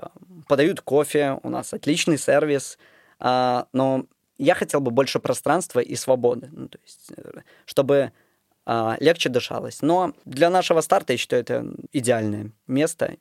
подают 0.48 0.82
кофе, 0.82 1.40
у 1.44 1.50
нас 1.50 1.74
отличный 1.74 2.18
сервис, 2.18 2.78
э, 3.20 3.64
но 3.74 4.06
я 4.40 4.56
хотел 4.56 4.82
бы 4.82 4.92
больше 4.92 5.20
пространства 5.20 5.80
и 5.80 5.96
свободы, 5.96 6.50
ну, 6.52 6.68
то 6.68 6.80
есть, 6.84 7.12
э, 7.16 7.42
чтобы 7.66 8.12
э, 8.66 8.96
легче 9.00 9.30
дышалось. 9.30 9.82
Но 9.82 10.14
для 10.26 10.50
нашего 10.50 10.82
старта 10.82 11.14
я 11.14 11.18
считаю 11.18 11.42
это 11.44 11.66
идеальное 11.92 12.52
место 12.66 13.18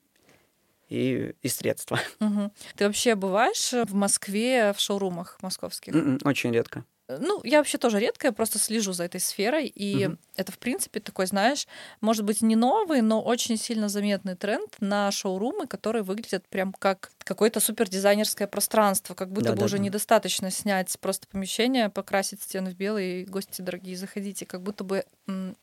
и, 0.89 1.35
и 1.43 1.49
средства. 1.49 2.01
Угу. 2.21 2.53
Ты 2.77 2.87
вообще 2.87 3.15
бываешь 3.15 3.73
в 3.73 3.95
Москве 3.95 4.73
в 4.73 4.81
шоурумах 4.81 5.39
московских? 5.43 5.95
М-м, 5.95 6.21
очень 6.25 6.53
редко. 6.53 6.85
Ну, 7.09 7.41
я 7.43 7.59
вообще 7.59 7.79
тоже 7.79 7.99
редко, 8.01 8.27
я 8.27 8.33
просто 8.33 8.59
слежу 8.59 8.93
за 8.93 9.05
этой 9.05 9.19
сферой, 9.19 9.67
и 9.67 10.09
угу. 10.09 10.19
это, 10.37 10.53
в 10.53 10.59
принципе, 10.59 11.01
такой, 11.01 11.27
знаешь, 11.27 11.67
может 12.03 12.25
быть, 12.25 12.43
не 12.43 12.55
новый, 12.55 13.01
но 13.01 13.23
очень 13.23 13.57
сильно 13.57 13.89
заметный 13.89 14.37
тренд 14.37 14.77
на 14.81 15.11
шоурумы, 15.11 15.67
которые 15.67 16.03
выглядят 16.03 16.47
прям 16.49 16.75
как 16.75 17.11
какое-то 17.21 17.61
супер 17.61 17.89
дизайнерское 17.89 18.47
пространство, 18.47 19.15
как 19.15 19.31
будто 19.31 19.51
да, 19.51 19.53
бы 19.53 19.61
да, 19.61 19.65
уже 19.65 19.79
да. 19.79 19.85
недостаточно 19.85 20.51
снять 20.51 20.95
просто 21.01 21.27
помещение, 21.29 21.89
покрасить 21.89 22.43
стены 22.43 22.73
в 22.73 22.77
белый, 22.77 23.25
гости 23.25 23.63
дорогие, 23.63 23.97
заходите, 23.97 24.45
как 24.45 24.63
будто 24.63 24.85
бы 24.85 25.05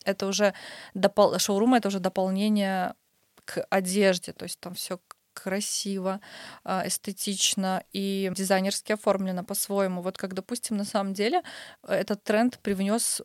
это 0.03 0.25
уже 0.25 0.55
допол... 0.95 1.37
шоурум 1.37 1.75
это 1.75 1.89
уже 1.89 1.99
дополнение 1.99 2.95
к 3.45 3.63
одежде, 3.69 4.33
то 4.33 4.43
есть 4.43 4.59
там 4.59 4.73
все 4.73 4.99
красиво, 5.35 6.19
а, 6.63 6.87
эстетично 6.87 7.83
и 7.91 8.31
дизайнерски 8.35 8.93
оформлено 8.93 9.43
по-своему. 9.43 10.01
Вот 10.01 10.17
как, 10.17 10.33
допустим, 10.33 10.77
на 10.77 10.85
самом 10.85 11.13
деле 11.13 11.43
этот 11.87 12.23
тренд 12.23 12.57
привнес, 12.59 13.21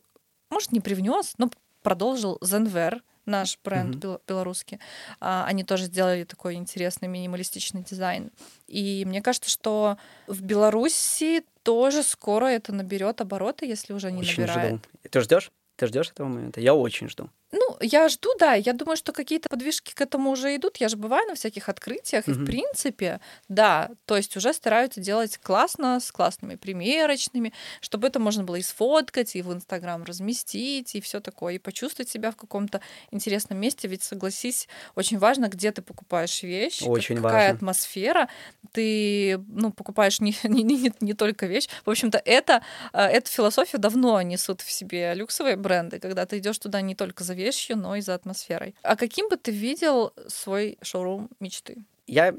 может, 0.51 0.71
не 0.71 0.81
привнес, 0.81 1.33
но 1.37 1.49
продолжил 1.81 2.37
Zenver, 2.43 3.01
наш 3.25 3.57
бренд 3.63 3.95
mm-hmm. 3.95 4.21
белорусский. 4.27 4.79
А, 5.19 5.45
они 5.45 5.63
тоже 5.63 5.85
сделали 5.85 6.23
такой 6.23 6.55
интересный 6.55 7.07
минималистичный 7.07 7.83
дизайн. 7.83 8.31
И 8.67 9.03
мне 9.05 9.21
кажется, 9.21 9.49
что 9.49 9.97
в 10.27 10.41
Беларуси 10.41 11.43
тоже 11.63 12.03
скоро 12.03 12.47
это 12.47 12.73
наберет 12.73 13.21
обороты, 13.21 13.65
если 13.65 13.93
уже 13.93 14.11
не 14.11 14.21
Очень 14.21 14.43
набирает. 14.43 14.73
Жду. 14.73 15.09
Ты 15.09 15.21
ждешь? 15.21 15.51
Ты 15.75 15.87
ждешь 15.87 16.09
этого 16.09 16.27
момента? 16.27 16.59
Я 16.61 16.73
очень 16.73 17.09
жду. 17.09 17.29
Ну, 17.51 17.60
я 17.79 18.09
жду, 18.09 18.29
да. 18.39 18.53
Я 18.53 18.73
думаю, 18.73 18.97
что 18.97 19.11
какие-то 19.13 19.49
подвижки 19.49 19.93
к 19.93 20.01
этому 20.01 20.31
уже 20.31 20.55
идут. 20.55 20.77
Я 20.77 20.89
же 20.89 20.97
бываю 20.97 21.27
на 21.27 21.35
всяких 21.35 21.69
открытиях, 21.69 22.27
mm-hmm. 22.27 22.31
и 22.31 22.33
в 22.33 22.45
принципе, 22.45 23.21
да, 23.47 23.91
то 24.05 24.17
есть 24.17 24.35
уже 24.37 24.53
стараются 24.53 24.99
делать 24.99 25.37
классно, 25.37 25.99
с 25.99 26.11
классными 26.11 26.55
примерочными, 26.55 27.53
чтобы 27.79 28.07
это 28.07 28.19
можно 28.19 28.43
было 28.43 28.55
и 28.55 28.61
сфоткать, 28.61 29.35
и 29.35 29.41
в 29.41 29.53
Инстаграм 29.53 30.03
разместить, 30.03 30.95
и 30.95 31.01
все 31.01 31.19
такое, 31.19 31.55
и 31.55 31.59
почувствовать 31.59 32.09
себя 32.09 32.31
в 32.31 32.35
каком-то 32.35 32.81
интересном 33.11 33.59
месте. 33.59 33.87
Ведь 33.87 34.03
согласись, 34.03 34.67
очень 34.95 35.17
важно, 35.17 35.47
где 35.47 35.71
ты 35.71 35.81
покупаешь 35.81 36.43
вещь, 36.43 36.81
очень 36.83 37.17
какая 37.17 37.49
важно. 37.49 37.55
атмосфера. 37.55 38.29
Ты 38.71 39.37
ну, 39.47 39.71
покупаешь 39.71 40.19
не, 40.19 40.35
не, 40.43 40.63
не, 40.63 40.93
не 40.99 41.13
только 41.13 41.45
вещь. 41.45 41.67
В 41.85 41.89
общем-то, 41.89 42.21
это, 42.23 42.63
э, 42.93 43.01
эту 43.01 43.29
философию 43.29 43.79
давно 43.81 44.21
несут 44.21 44.61
в 44.61 44.71
себе 44.71 45.13
люксовые 45.13 45.55
бренды, 45.55 45.99
когда 45.99 46.25
ты 46.25 46.37
идешь 46.37 46.57
туда 46.57 46.81
не 46.81 46.95
только 46.95 47.23
за 47.23 47.33
вещью, 47.61 47.77
но 47.77 47.95
и 47.95 48.01
за 48.01 48.13
атмосферой. 48.13 48.75
А 48.83 48.95
каким 48.95 49.29
бы 49.29 49.37
ты 49.37 49.51
видел 49.51 50.13
свой 50.27 50.77
шоурум 50.81 51.29
мечты? 51.39 51.83
Я 52.07 52.33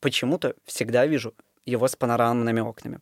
почему-то 0.00 0.54
всегда 0.64 1.06
вижу 1.06 1.34
его 1.66 1.86
с 1.86 1.96
панорамными 1.96 2.60
окнами. 2.60 3.00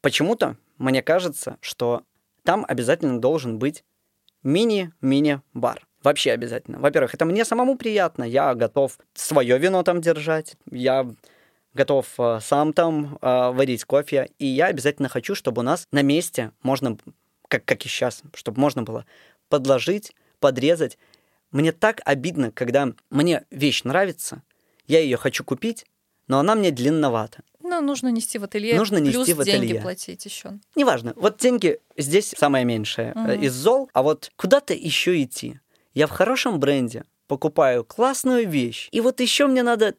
Почему-то 0.00 0.56
мне 0.78 1.02
кажется, 1.02 1.56
что 1.60 2.02
там 2.44 2.64
обязательно 2.68 3.20
должен 3.20 3.58
быть 3.58 3.84
мини-мини-бар. 4.42 5.86
Вообще 6.02 6.32
обязательно. 6.32 6.78
Во-первых, 6.78 7.14
это 7.14 7.24
мне 7.24 7.44
самому 7.44 7.76
приятно. 7.76 8.22
Я 8.24 8.54
готов 8.54 8.98
свое 9.14 9.58
вино 9.58 9.82
там 9.82 10.00
держать. 10.00 10.56
Я 10.70 11.10
готов 11.74 12.06
э, 12.18 12.38
сам 12.40 12.72
там 12.72 13.18
э, 13.20 13.50
варить 13.50 13.84
кофе. 13.84 14.28
И 14.38 14.46
я 14.46 14.66
обязательно 14.66 15.08
хочу, 15.08 15.34
чтобы 15.34 15.60
у 15.60 15.64
нас 15.64 15.88
на 15.90 16.02
месте 16.02 16.52
можно, 16.62 16.96
как, 17.48 17.64
как 17.64 17.84
и 17.84 17.88
сейчас, 17.88 18.22
чтобы 18.34 18.60
можно 18.60 18.84
было 18.84 19.04
подложить, 19.48 20.12
подрезать. 20.40 20.98
мне 21.52 21.72
так 21.72 22.00
обидно, 22.04 22.50
когда 22.52 22.88
мне 23.10 23.44
вещь 23.50 23.84
нравится, 23.84 24.42
я 24.86 25.00
ее 25.00 25.16
хочу 25.16 25.44
купить, 25.44 25.86
но 26.28 26.38
она 26.38 26.54
мне 26.54 26.70
длинновата. 26.70 27.40
Ну, 27.62 27.80
нужно 27.80 28.08
нести 28.08 28.38
в 28.38 28.44
ателье. 28.44 28.76
Нужно 28.76 28.98
плюс 29.00 29.16
нести 29.16 29.32
в 29.34 29.42
деньги 29.44 29.66
ателье. 29.66 29.80
платить 29.80 30.24
еще. 30.24 30.58
Неважно. 30.74 31.12
Вот 31.16 31.38
деньги 31.38 31.80
здесь 31.96 32.34
самое 32.36 32.64
меньшее 32.64 33.12
Мгм. 33.14 33.30
из 33.42 33.52
зол, 33.54 33.90
а 33.92 34.02
вот 34.02 34.30
куда-то 34.36 34.74
еще 34.74 35.20
идти. 35.22 35.58
Я 35.94 36.06
в 36.06 36.10
хорошем 36.10 36.60
бренде 36.60 37.04
покупаю 37.26 37.84
классную 37.84 38.48
вещь, 38.48 38.88
и 38.92 39.00
вот 39.00 39.20
еще 39.20 39.46
мне 39.46 39.62
надо 39.64 39.94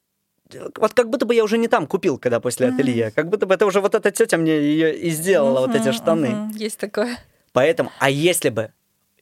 э, 0.54 0.70
вот 0.78 0.94
как 0.94 1.10
будто 1.10 1.26
бы 1.26 1.36
я 1.36 1.44
уже 1.44 1.58
не 1.58 1.68
там 1.68 1.88
купил, 1.88 2.18
когда 2.18 2.40
после 2.40 2.68
Мгм. 2.68 2.76
ателье. 2.76 3.12
Как 3.12 3.30
будто 3.30 3.46
бы 3.48 3.54
это 3.56 3.66
уже 3.66 3.82
вот 3.82 3.96
эта 3.96 4.12
тетя 4.12 4.38
мне 4.38 4.58
ее 4.60 4.98
и 4.98 5.10
сделала, 5.10 5.60
вот 5.66 5.76
эти 5.76 5.92
штаны. 5.92 6.30
мгм. 6.30 6.50
Есть 6.52 6.78
такое. 6.78 7.18
Поэтому, 7.52 7.92
а 8.00 8.10
если 8.10 8.50
бы 8.50 8.72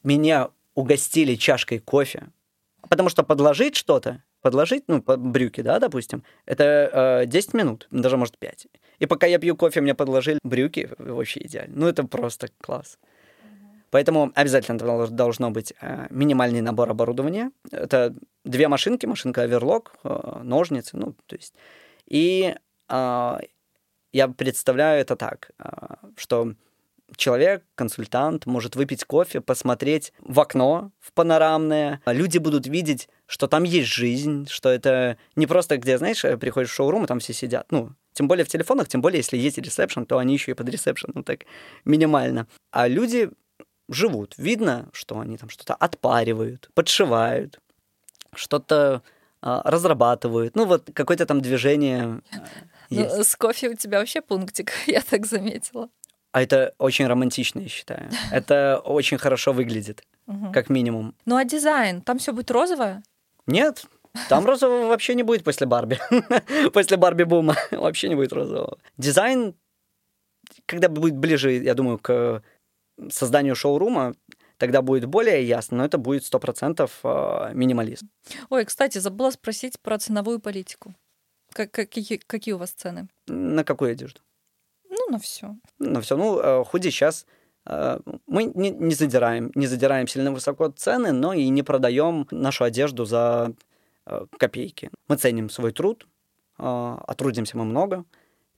меня 0.03 0.49
угостили 0.75 1.35
чашкой 1.35 1.79
кофе, 1.79 2.27
потому 2.89 3.09
что 3.09 3.23
подложить 3.23 3.75
что-то, 3.75 4.21
подложить, 4.41 4.83
ну, 4.87 5.01
брюки, 5.01 5.61
да, 5.61 5.79
допустим, 5.79 6.23
это 6.45 7.23
э, 7.23 7.25
10 7.25 7.53
минут, 7.55 7.87
даже, 7.89 8.17
может, 8.17 8.37
5. 8.37 8.67
И 8.99 9.05
пока 9.07 9.25
я 9.25 9.39
пью 9.39 9.55
кофе, 9.55 9.81
мне 9.81 9.95
подложили 9.95 10.39
брюки, 10.43 10.89
вообще 10.99 11.41
идеально. 11.41 11.75
Ну, 11.75 11.87
это 11.87 12.03
просто 12.03 12.49
класс. 12.61 12.99
Поэтому 13.89 14.31
обязательно 14.35 14.77
дол- 14.77 15.07
должно 15.07 15.51
быть 15.51 15.73
э, 15.81 16.07
минимальный 16.09 16.61
набор 16.61 16.89
оборудования. 16.89 17.51
Это 17.71 18.13
две 18.43 18.67
машинки, 18.67 19.05
машинка 19.05 19.43
оверлок, 19.43 19.95
э, 20.03 20.41
ножницы, 20.43 20.97
ну, 20.97 21.15
то 21.25 21.35
есть. 21.35 21.53
И 22.05 22.55
э, 22.89 23.37
я 24.11 24.27
представляю 24.27 25.01
это 25.01 25.15
так, 25.15 25.51
э, 25.59 25.69
что 26.17 26.53
человек, 27.15 27.63
консультант, 27.75 28.45
может 28.45 28.75
выпить 28.75 29.03
кофе, 29.05 29.41
посмотреть 29.41 30.13
в 30.19 30.39
окно, 30.39 30.91
в 30.99 31.11
панорамное. 31.13 32.01
Люди 32.05 32.37
будут 32.37 32.67
видеть, 32.67 33.09
что 33.27 33.47
там 33.47 33.63
есть 33.63 33.87
жизнь, 33.87 34.47
что 34.49 34.69
это 34.69 35.17
не 35.35 35.47
просто 35.47 35.77
где, 35.77 35.97
знаешь, 35.97 36.23
э, 36.25 36.37
приходишь 36.37 36.69
в 36.69 36.73
шоурум, 36.73 37.05
и 37.05 37.07
там 37.07 37.19
все 37.19 37.33
сидят. 37.33 37.71
Ну, 37.71 37.91
тем 38.13 38.27
более 38.27 38.45
в 38.45 38.49
телефонах, 38.49 38.87
тем 38.87 39.01
более, 39.01 39.19
если 39.19 39.37
есть 39.37 39.57
ресепшн, 39.57 40.05
то 40.05 40.17
они 40.17 40.33
еще 40.33 40.51
и 40.51 40.55
под 40.55 40.69
ресепшн, 40.69 41.11
ну 41.13 41.23
так 41.23 41.41
минимально. 41.83 42.47
А 42.71 42.87
люди 42.87 43.29
живут. 43.89 44.35
Видно, 44.37 44.89
что 44.93 45.19
они 45.19 45.37
там 45.37 45.49
что-то 45.49 45.75
отпаривают, 45.75 46.69
подшивают, 46.73 47.59
что-то 48.33 49.03
а, 49.41 49.61
разрабатывают. 49.63 50.55
Ну, 50.55 50.65
вот 50.65 50.89
какое-то 50.93 51.25
там 51.25 51.41
движение 51.41 52.21
а, 52.31 52.37
Ну, 52.89 53.01
есть. 53.01 53.31
с 53.31 53.35
кофе 53.35 53.69
у 53.69 53.75
тебя 53.75 53.99
вообще 53.99 54.21
пунктик, 54.21 54.71
я 54.87 55.01
так 55.01 55.25
заметила. 55.25 55.89
А 56.35 56.41
это 56.41 56.73
очень 56.79 57.07
романтично, 57.07 57.61
я 57.61 57.69
считаю. 57.69 58.09
Это 58.29 58.81
очень 58.83 59.17
хорошо 59.17 59.53
выглядит, 59.53 60.03
как 60.51 60.69
минимум. 60.69 61.15
Ну 61.25 61.37
а 61.37 61.45
дизайн? 61.45 62.01
Там 62.01 62.17
все 62.17 62.33
будет 62.33 62.51
розовое? 62.51 63.03
Нет, 63.47 63.85
там 64.27 64.45
розового 64.45 64.87
вообще 64.87 65.15
не 65.15 65.23
будет 65.23 65.45
после 65.45 65.65
Барби. 65.65 65.97
После 66.73 66.97
Барби-бума 66.97 67.55
вообще 67.71 68.09
не 68.09 68.15
будет 68.15 68.33
розового. 68.33 68.77
Дизайн, 68.97 69.55
когда 70.65 70.89
будет 70.89 71.15
ближе, 71.15 71.53
я 71.53 71.73
думаю, 71.73 71.99
к 71.99 72.43
созданию 73.09 73.55
шоурума, 73.55 74.13
тогда 74.57 74.81
будет 74.81 75.05
более 75.05 75.41
ясно, 75.41 75.77
но 75.77 75.85
это 75.85 75.97
будет 75.97 76.23
100% 76.23 76.89
э, 77.03 77.53
минимализм. 77.53 78.09
Ой, 78.49 78.65
кстати, 78.65 78.97
забыла 78.97 79.31
спросить 79.31 79.79
про 79.79 79.97
ценовую 79.97 80.39
политику. 80.39 80.95
Как, 81.53 81.71
какие, 81.71 82.17
какие 82.17 82.55
у 82.55 82.57
вас 82.57 82.71
цены? 82.71 83.07
На 83.27 83.63
какую 83.63 83.93
одежду? 83.93 84.19
На 85.09 85.19
все. 85.19 85.55
Ну, 85.79 86.01
все, 86.01 86.17
ну, 86.17 86.39
э, 86.39 86.63
худи 86.63 86.89
сейчас 86.89 87.25
мы 88.27 88.43
не, 88.43 88.69
не 88.69 88.93
задираем, 88.93 89.51
не 89.55 89.67
задираем 89.67 90.07
сильно 90.07 90.31
высоко 90.31 90.69
цены, 90.69 91.11
но 91.11 91.33
и 91.33 91.49
не 91.49 91.63
продаем 91.63 92.27
нашу 92.29 92.63
одежду 92.63 93.05
за 93.05 93.53
э, 94.05 94.25
копейки. 94.37 94.91
Мы 95.07 95.15
ценим 95.17 95.49
свой 95.49 95.71
труд, 95.71 96.03
э, 96.03 96.07
а 96.59 97.13
трудимся 97.17 97.57
мы 97.57 97.65
много, 97.65 98.05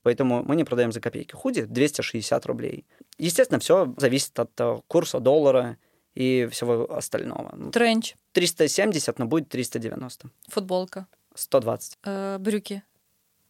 поэтому 0.02 0.42
мы 0.42 0.56
не 0.56 0.64
продаем 0.64 0.92
за 0.92 1.00
копейки. 1.00 1.32
Худи 1.34 1.62
260 1.62 2.44
рублей. 2.46 2.84
Естественно, 3.16 3.58
все 3.60 3.94
зависит 3.96 4.38
от 4.38 4.50
э, 4.60 4.76
курса 4.88 5.20
доллара 5.20 5.78
и 6.14 6.46
всего 6.50 6.92
остального. 6.94 7.54
Ну, 7.56 7.70
Тренч, 7.70 8.14
370, 8.32 9.18
но 9.18 9.24
будет 9.24 9.48
390. 9.48 10.28
футболка, 10.48 11.06
120. 11.34 11.98
э, 12.04 12.36
брюки. 12.38 12.82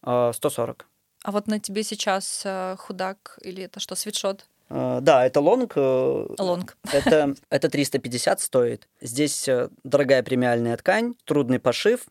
э, 0.03 0.31
140. 0.33 0.87
А 1.23 1.31
вот 1.31 1.47
на 1.47 1.59
тебе 1.59 1.83
сейчас 1.83 2.41
э, 2.45 2.75
худак 2.77 3.37
или 3.41 3.63
это 3.63 3.79
что, 3.79 3.95
свитшот? 3.95 4.45
Э, 4.69 4.99
Да, 5.01 5.25
это 5.25 5.41
лонг. 5.41 5.73
э, 5.75 6.25
Лонг. 6.37 6.77
Это, 6.93 7.35
это 7.49 7.69
350 7.69 8.39
стоит. 8.39 8.87
Здесь 9.01 9.47
э, 9.47 9.69
дорогая 9.83 10.23
премиальная 10.23 10.77
ткань, 10.77 11.15
трудный 11.25 11.59
пошив, 11.59 12.01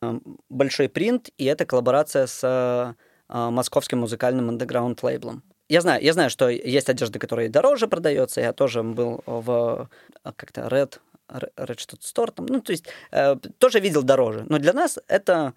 большой 0.48 0.88
принт, 0.88 1.30
и 1.38 1.44
это 1.44 1.64
коллаборация 1.64 2.26
с 2.26 2.94
московским 3.28 3.98
музыкальным 4.00 4.48
андеграунд 4.48 5.02
лейблом. 5.02 5.42
Я 5.68 5.82
знаю, 5.82 6.02
я 6.02 6.12
знаю, 6.14 6.30
что 6.30 6.48
есть 6.48 6.88
одежда, 6.88 7.18
которая 7.18 7.50
дороже 7.50 7.86
продается. 7.86 8.40
Я 8.40 8.52
тоже 8.54 8.82
был 8.82 9.22
в 9.26 9.88
как-то 10.22 10.62
Red, 10.62 10.98
Red 11.28 11.78
что-то 11.78 12.02
Store, 12.02 12.32
там, 12.32 12.46
ну, 12.46 12.60
то 12.62 12.72
есть 12.72 12.86
э, 13.10 13.36
тоже 13.58 13.80
видел 13.80 14.02
дороже. 14.02 14.44
Но 14.48 14.58
для 14.58 14.72
нас 14.72 14.98
это 15.08 15.52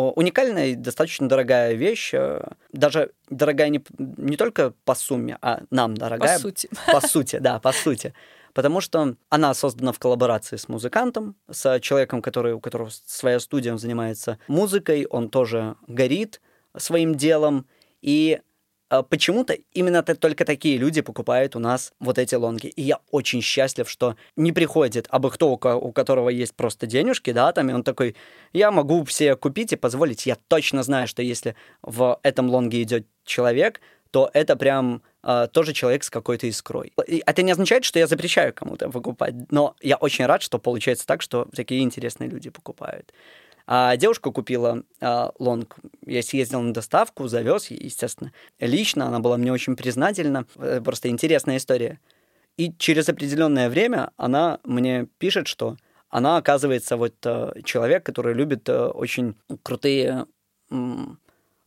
уникальная 0.00 0.68
и 0.68 0.74
достаточно 0.74 1.28
дорогая 1.28 1.74
вещь. 1.74 2.12
э, 2.14 2.42
Даже 2.72 3.12
дорогая 3.30 3.68
не, 3.68 3.84
не 3.98 4.36
только 4.36 4.72
по 4.84 4.94
сумме, 4.94 5.38
а 5.40 5.62
нам 5.70 5.94
дорогая 5.96 6.36
По 6.36 6.42
сути. 6.42 6.68
по 6.92 7.00
сути, 7.00 7.36
да, 7.36 7.60
по 7.60 7.72
сути. 7.72 8.12
Потому 8.54 8.80
что 8.80 9.16
она 9.30 9.54
создана 9.54 9.92
в 9.92 9.98
коллаборации 9.98 10.56
с 10.56 10.68
музыкантом, 10.68 11.34
с 11.50 11.80
человеком, 11.80 12.22
который, 12.22 12.52
у 12.52 12.60
которого 12.60 12.90
своя 13.04 13.40
студия, 13.40 13.72
он 13.72 13.78
занимается 13.78 14.38
музыкой, 14.46 15.06
он 15.06 15.28
тоже 15.28 15.74
горит 15.88 16.40
своим 16.76 17.14
делом. 17.16 17.66
И 18.00 18.40
почему-то 18.88 19.56
именно 19.72 20.02
только 20.02 20.44
такие 20.44 20.76
люди 20.76 21.00
покупают 21.00 21.56
у 21.56 21.58
нас 21.58 21.92
вот 22.00 22.18
эти 22.18 22.34
лонги. 22.34 22.66
И 22.66 22.82
я 22.82 23.00
очень 23.10 23.40
счастлив, 23.40 23.88
что 23.88 24.16
не 24.36 24.52
приходит 24.52 25.06
абы 25.10 25.30
кто, 25.30 25.52
у 25.52 25.92
которого 25.92 26.28
есть 26.28 26.54
просто 26.54 26.86
денежки, 26.86 27.32
да, 27.32 27.52
там, 27.52 27.70
и 27.70 27.72
он 27.72 27.82
такой, 27.82 28.14
я 28.52 28.70
могу 28.70 29.04
все 29.04 29.36
купить 29.36 29.72
и 29.72 29.76
позволить. 29.76 30.26
Я 30.26 30.36
точно 30.48 30.82
знаю, 30.82 31.08
что 31.08 31.22
если 31.22 31.56
в 31.82 32.18
этом 32.22 32.48
лонге 32.48 32.82
идет 32.82 33.06
человек, 33.24 33.80
то 34.10 34.30
это 34.32 34.54
прям 34.54 35.02
а, 35.24 35.48
тоже 35.48 35.72
человек 35.72 36.04
с 36.04 36.10
какой-то 36.10 36.46
искрой. 36.46 36.92
И 37.08 37.20
это 37.26 37.42
не 37.42 37.50
означает, 37.50 37.84
что 37.84 37.98
я 37.98 38.06
запрещаю 38.06 38.52
кому-то 38.52 38.88
покупать, 38.88 39.34
но 39.50 39.74
я 39.80 39.96
очень 39.96 40.26
рад, 40.26 40.40
что 40.42 40.58
получается 40.58 41.04
так, 41.04 41.20
что 41.20 41.48
такие 41.52 41.82
интересные 41.82 42.30
люди 42.30 42.50
покупают. 42.50 43.12
А 43.66 43.96
девушка 43.96 44.30
купила 44.30 44.82
а, 45.00 45.32
лонг. 45.38 45.76
Я 46.04 46.22
съездил 46.22 46.60
на 46.60 46.74
доставку, 46.74 47.28
завез, 47.28 47.70
естественно, 47.70 48.32
лично. 48.60 49.06
Она 49.06 49.20
была 49.20 49.36
мне 49.36 49.52
очень 49.52 49.74
признательна. 49.76 50.46
Э, 50.56 50.80
Просто 50.84 51.08
интересная 51.08 51.56
история. 51.56 51.98
И 52.56 52.72
через 52.76 53.08
определенное 53.08 53.70
время 53.70 54.10
она 54.16 54.60
мне 54.64 55.08
пишет, 55.18 55.48
что 55.48 55.76
она, 56.10 56.36
оказывается, 56.36 56.96
вот 56.96 57.14
э, 57.24 57.54
человек, 57.64 58.04
который 58.04 58.34
любит 58.34 58.68
э, 58.68 58.86
очень 58.86 59.34
крутые 59.62 60.26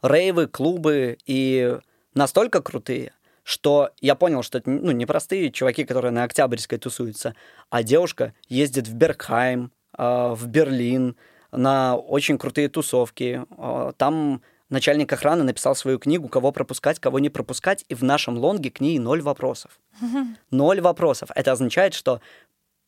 рейвы, 0.01 0.47
клубы 0.47 1.17
и 1.25 1.77
настолько 2.13 2.61
крутые, 2.61 3.13
что 3.43 3.91
я 4.01 4.15
понял, 4.15 4.43
что 4.43 4.59
это 4.59 4.69
ну, 4.69 4.91
не 4.91 5.05
простые 5.05 5.51
чуваки, 5.51 5.83
которые 5.83 6.11
на 6.11 6.23
Октябрьской 6.23 6.77
тусуются, 6.77 7.35
а 7.69 7.83
девушка 7.83 8.33
ездит 8.47 8.87
в 8.87 8.93
Бергхайм, 8.93 9.71
э, 9.97 10.33
в 10.33 10.47
Берлин 10.47 11.17
на 11.51 11.95
очень 11.95 12.37
крутые 12.37 12.69
тусовки. 12.69 13.45
Э, 13.57 13.91
Там 13.97 14.41
начальник 14.69 15.11
охраны 15.13 15.43
написал 15.43 15.75
свою 15.75 15.99
книгу 15.99 16.27
«Кого 16.27 16.51
пропускать, 16.51 16.99
кого 16.99 17.19
не 17.19 17.29
пропускать», 17.29 17.85
и 17.89 17.95
в 17.95 18.03
нашем 18.03 18.37
лонге 18.37 18.69
к 18.71 18.81
ней 18.81 18.99
ноль 18.99 19.21
вопросов. 19.21 19.79
Ноль 20.51 20.81
вопросов. 20.81 21.29
Это 21.35 21.51
означает, 21.51 21.93
что 21.93 22.21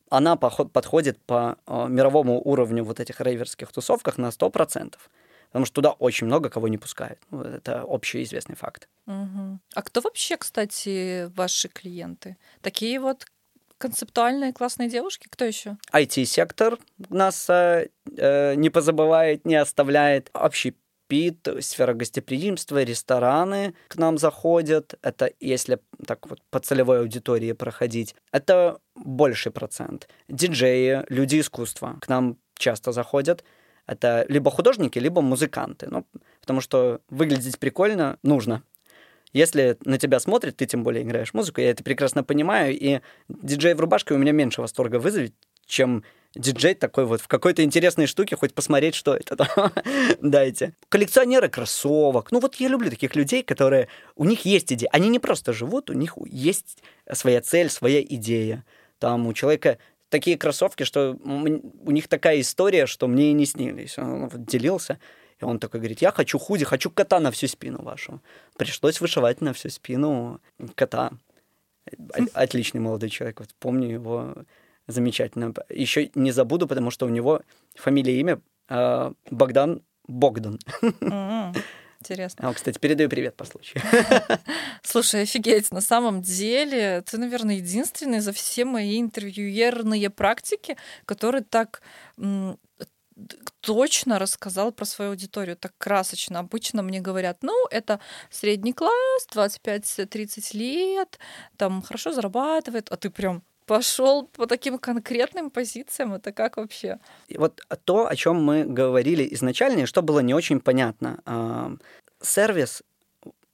она 0.09 0.35
подходит 0.35 1.19
по 1.25 1.57
э, 1.67 1.87
мировому 1.87 2.41
уровню 2.43 2.83
вот 2.83 2.99
этих 2.99 3.21
рейверских 3.21 3.71
тусовках 3.71 4.17
на 4.17 4.29
100%. 4.29 4.95
Потому 5.49 5.65
что 5.65 5.75
туда 5.75 5.91
очень 5.91 6.27
много 6.27 6.49
кого 6.49 6.67
не 6.67 6.77
пускают. 6.77 7.19
Ну, 7.31 7.41
Это 7.41 7.81
общеизвестный 7.81 8.55
факт. 8.55 8.87
Мгм. 9.07 9.59
А 9.73 9.81
кто 9.81 10.01
вообще, 10.01 10.37
кстати, 10.37 11.25
ваши 11.35 11.69
клиенты? 11.69 12.37
Такие 12.61 12.99
вот 12.99 13.25
концептуальные 13.79 14.53
классные 14.53 14.89
девушки? 14.89 15.27
Кто 15.29 15.45
еще? 15.45 15.77
IT-сектор 15.91 16.77
нас 17.09 17.49
э, 17.49 17.87
э, 18.15 18.55
не 18.55 18.69
позабывает, 18.69 19.45
не 19.45 19.55
оставляет. 19.55 20.29
Общий 20.33 20.75
пит, 21.07 21.47
сфера 21.61 21.93
гостеприимства, 21.93 22.83
рестораны 22.83 23.73
к 23.87 23.97
нам 23.97 24.17
заходят. 24.17 24.93
Это 25.01 25.31
если 25.39 25.79
так 26.05 26.29
вот 26.29 26.39
по 26.51 26.59
целевой 26.59 26.99
аудитории 26.99 27.53
проходить. 27.53 28.15
Это 28.31 28.79
больший 28.95 29.51
процент. 29.51 30.07
Диджеи, 30.27 31.03
люди 31.09 31.39
искусства 31.39 31.97
к 31.99 32.07
нам 32.07 32.37
часто 32.57 32.91
заходят. 32.91 33.43
Это 33.87 34.25
либо 34.29 34.51
художники, 34.51 34.99
либо 34.99 35.21
музыканты. 35.21 35.87
Ну, 35.89 36.05
потому 36.41 36.61
что 36.61 37.01
выглядеть 37.09 37.57
прикольно 37.57 38.19
нужно. 38.21 38.61
Если 39.33 39.77
на 39.85 39.97
тебя 39.97 40.19
смотрят, 40.19 40.57
ты 40.57 40.65
тем 40.65 40.83
более 40.83 41.03
играешь 41.03 41.33
музыку, 41.33 41.61
я 41.61 41.69
это 41.69 41.83
прекрасно 41.83 42.23
понимаю, 42.23 42.77
и 42.77 43.01
диджей 43.27 43.73
в 43.73 43.79
рубашке 43.79 44.13
у 44.13 44.17
меня 44.17 44.31
меньше 44.31 44.61
восторга 44.61 44.97
вызовет, 44.97 45.33
чем 45.65 46.03
диджей 46.35 46.75
такой 46.75 47.05
вот 47.05 47.21
в 47.21 47.27
какой-то 47.27 47.63
интересной 47.63 48.07
штуке, 48.07 48.35
хоть 48.35 48.53
посмотреть, 48.53 48.95
что 48.95 49.15
это 49.15 49.35
там. 49.35 49.71
Дайте. 50.21 50.73
Коллекционеры 50.89 51.49
кроссовок. 51.49 52.31
Ну 52.31 52.39
вот 52.39 52.55
я 52.55 52.67
люблю 52.67 52.89
таких 52.89 53.15
людей, 53.15 53.43
которые... 53.43 53.87
У 54.15 54.25
них 54.25 54.45
есть 54.45 54.71
идея. 54.73 54.89
Они 54.91 55.09
не 55.09 55.19
просто 55.19 55.53
живут, 55.53 55.89
у 55.89 55.93
них 55.93 56.17
есть 56.25 56.83
своя 57.11 57.41
цель, 57.41 57.69
своя 57.69 58.01
идея. 58.01 58.65
Там 58.99 59.27
у 59.27 59.33
человека 59.33 59.77
такие 60.09 60.37
кроссовки, 60.37 60.83
что 60.83 61.17
у 61.23 61.91
них 61.91 62.07
такая 62.07 62.41
история, 62.41 62.85
что 62.85 63.07
мне 63.07 63.31
и 63.31 63.33
не 63.33 63.45
снились. 63.45 63.97
Он 63.97 64.29
делился. 64.33 64.99
И 65.41 65.45
он 65.45 65.59
такой 65.59 65.79
говорит, 65.79 66.01
я 66.01 66.11
хочу 66.11 66.37
худи, 66.37 66.65
хочу 66.65 66.89
кота 66.89 67.19
на 67.19 67.31
всю 67.31 67.47
спину 67.47 67.81
вашу. 67.81 68.21
Пришлось 68.57 69.01
вышивать 69.01 69.41
на 69.41 69.53
всю 69.53 69.69
спину 69.69 70.39
кота. 70.75 71.11
Отличный 72.33 72.81
молодой 72.81 73.09
человек. 73.09 73.39
Вот 73.39 73.49
помню 73.59 73.89
его 73.89 74.35
замечательно. 74.87 75.53
Еще 75.69 76.11
не 76.15 76.31
забуду, 76.31 76.67
потому 76.67 76.91
что 76.91 77.05
у 77.05 77.09
него 77.09 77.41
фамилия 77.75 78.15
и 78.15 78.19
имя 78.19 78.41
э, 78.69 79.11
Богдан 79.31 79.81
Богдан. 80.07 80.59
Интересно. 82.01 82.49
А, 82.49 82.53
кстати, 82.53 82.79
передаю 82.79 83.09
привет 83.09 83.35
по 83.35 83.43
случаю. 83.43 83.83
Слушай, 84.83 85.23
офигеть, 85.23 85.71
на 85.71 85.81
самом 85.81 86.21
деле 86.21 87.01
ты, 87.01 87.17
наверное, 87.17 87.55
единственный 87.55 88.21
за 88.21 88.31
все 88.31 88.63
мои 88.63 89.01
интервьюерные 89.01 90.09
практики, 90.09 90.77
который 91.05 91.41
так 91.41 91.81
точно 93.61 94.19
рассказал 94.19 94.71
про 94.71 94.85
свою 94.85 95.11
аудиторию, 95.11 95.55
так 95.55 95.73
красочно. 95.77 96.39
Обычно 96.39 96.81
мне 96.81 97.01
говорят, 97.01 97.37
ну, 97.41 97.67
это 97.71 97.99
средний 98.29 98.73
класс, 98.73 99.27
25-30 99.33 100.57
лет, 100.57 101.19
там 101.57 101.81
хорошо 101.81 102.11
зарабатывает, 102.11 102.89
а 102.91 102.97
ты 102.97 103.09
прям 103.09 103.43
пошел 103.69 104.25
по 104.25 104.47
таким 104.47 104.79
конкретным 104.79 105.51
позициям. 105.51 106.13
Это 106.13 106.31
как 106.31 106.57
вообще? 106.57 106.97
Вот 107.37 107.61
то, 107.85 108.07
о 108.07 108.15
чем 108.15 108.43
мы 108.43 108.63
говорили 108.63 109.27
изначально, 109.35 109.81
и 109.81 109.85
что 109.85 110.01
было 110.01 110.21
не 110.21 110.33
очень 110.33 110.59
понятно. 110.59 111.21
А, 111.25 111.71
сервис, 112.19 112.81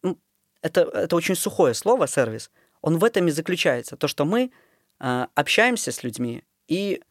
ну, 0.01 0.17
это, 0.61 0.81
это 0.81 1.15
очень 1.17 1.35
сухое 1.35 1.73
слово, 1.73 2.07
сервис. 2.07 2.49
Он 2.81 2.97
в 2.97 3.03
этом 3.03 3.27
и 3.27 3.31
заключается. 3.31 3.97
То, 3.97 4.07
что 4.07 4.23
мы 4.23 4.51
а, 4.99 5.27
общаемся 5.35 5.91
с 5.91 6.03
людьми 6.03 6.43
и 6.69 7.01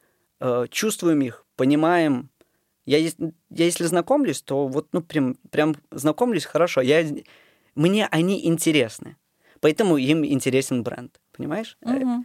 а, 0.40 0.66
чувствуем 0.68 1.20
их, 1.20 1.44
понимаем. 1.57 2.30
Я, 2.87 2.99
я 2.99 3.11
если 3.51 3.85
знакомлюсь, 3.85 4.43
то 4.43 4.66
вот 4.68 4.89
ну 4.93 5.01
прям, 5.01 5.37
прям 5.51 5.76
знакомлюсь 5.91 6.45
хорошо. 6.45 6.80
Я, 6.80 7.05
мне 7.74 8.07
они 8.07 8.47
интересны. 8.47 9.16
Поэтому 9.61 9.97
им 9.97 10.24
интересен 10.24 10.82
бренд. 10.82 11.20
Понимаешь? 11.32 11.78
Угу. 11.82 12.24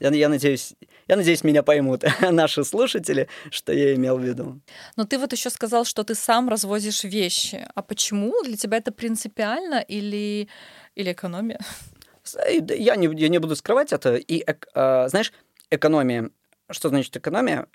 Я, 0.00 0.10
я, 0.10 0.28
надеюсь, 0.28 0.74
я 1.08 1.16
надеюсь, 1.16 1.42
меня 1.42 1.62
поймут 1.62 2.04
наши 2.30 2.64
слушатели, 2.64 3.28
что 3.50 3.72
я 3.72 3.94
имел 3.94 4.18
в 4.18 4.22
виду. 4.22 4.60
Но 4.96 5.04
ты 5.04 5.18
вот 5.18 5.32
еще 5.32 5.50
сказал, 5.50 5.84
что 5.84 6.04
ты 6.04 6.14
сам 6.14 6.48
развозишь 6.48 7.04
вещи. 7.04 7.66
А 7.74 7.82
почему? 7.82 8.32
Для 8.44 8.56
тебя 8.56 8.76
это 8.76 8.92
принципиально 8.92 9.80
или, 9.80 10.48
или 10.94 11.12
экономия? 11.12 11.58
Я 12.46 12.96
не, 12.96 13.08
я 13.20 13.28
не 13.28 13.38
буду 13.38 13.56
скрывать 13.56 13.92
это. 13.92 14.14
И, 14.16 14.44
э, 14.46 15.08
знаешь, 15.08 15.32
экономия. 15.70 16.30
Что 16.70 16.90
значит 16.90 17.16
экономия? 17.16 17.66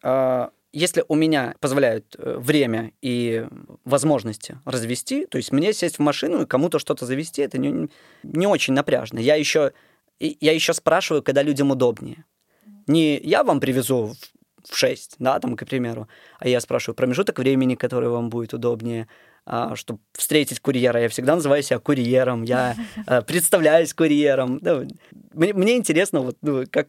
Э, 0.73 0.77
если 0.77 1.03
у 1.07 1.15
меня 1.15 1.55
позволяют 1.59 2.15
э, 2.17 2.37
время 2.37 2.91
и 3.01 3.45
возможности 3.85 4.57
развести, 4.65 5.25
то 5.25 5.37
есть 5.37 5.51
мне 5.51 5.73
сесть 5.73 5.97
в 5.97 6.01
машину 6.01 6.41
и 6.41 6.45
кому-то 6.45 6.79
что-то 6.79 7.05
завести, 7.05 7.41
это 7.41 7.57
не, 7.57 7.89
не 8.23 8.47
очень 8.47 8.73
напряжно. 8.73 9.19
Я 9.19 9.35
еще 9.35 9.71
я 10.19 10.53
еще 10.53 10.73
спрашиваю, 10.73 11.21
когда 11.21 11.41
людям 11.41 11.71
удобнее. 11.71 12.23
Не 12.87 13.17
я 13.17 13.43
вам 13.43 13.59
привезу 13.59 14.15
в 14.69 14.75
6, 14.75 15.15
да, 15.19 15.39
там, 15.39 15.57
к 15.57 15.65
примеру, 15.65 16.07
а 16.39 16.47
я 16.47 16.61
спрашиваю 16.61 16.95
промежуток 16.95 17.39
времени, 17.39 17.75
который 17.75 18.09
вам 18.09 18.29
будет 18.29 18.53
удобнее, 18.53 19.07
а, 19.45 19.75
чтобы 19.75 19.99
встретить 20.13 20.61
курьера. 20.61 21.01
Я 21.01 21.09
всегда 21.09 21.35
называю 21.35 21.63
себя 21.63 21.79
курьером, 21.79 22.43
я 22.43 22.75
а, 23.05 23.21
представляюсь 23.27 23.93
курьером. 23.93 24.61
Мне, 25.33 25.53
мне 25.53 25.75
интересно, 25.75 26.21
вот, 26.21 26.37
ну, 26.41 26.63
как, 26.69 26.87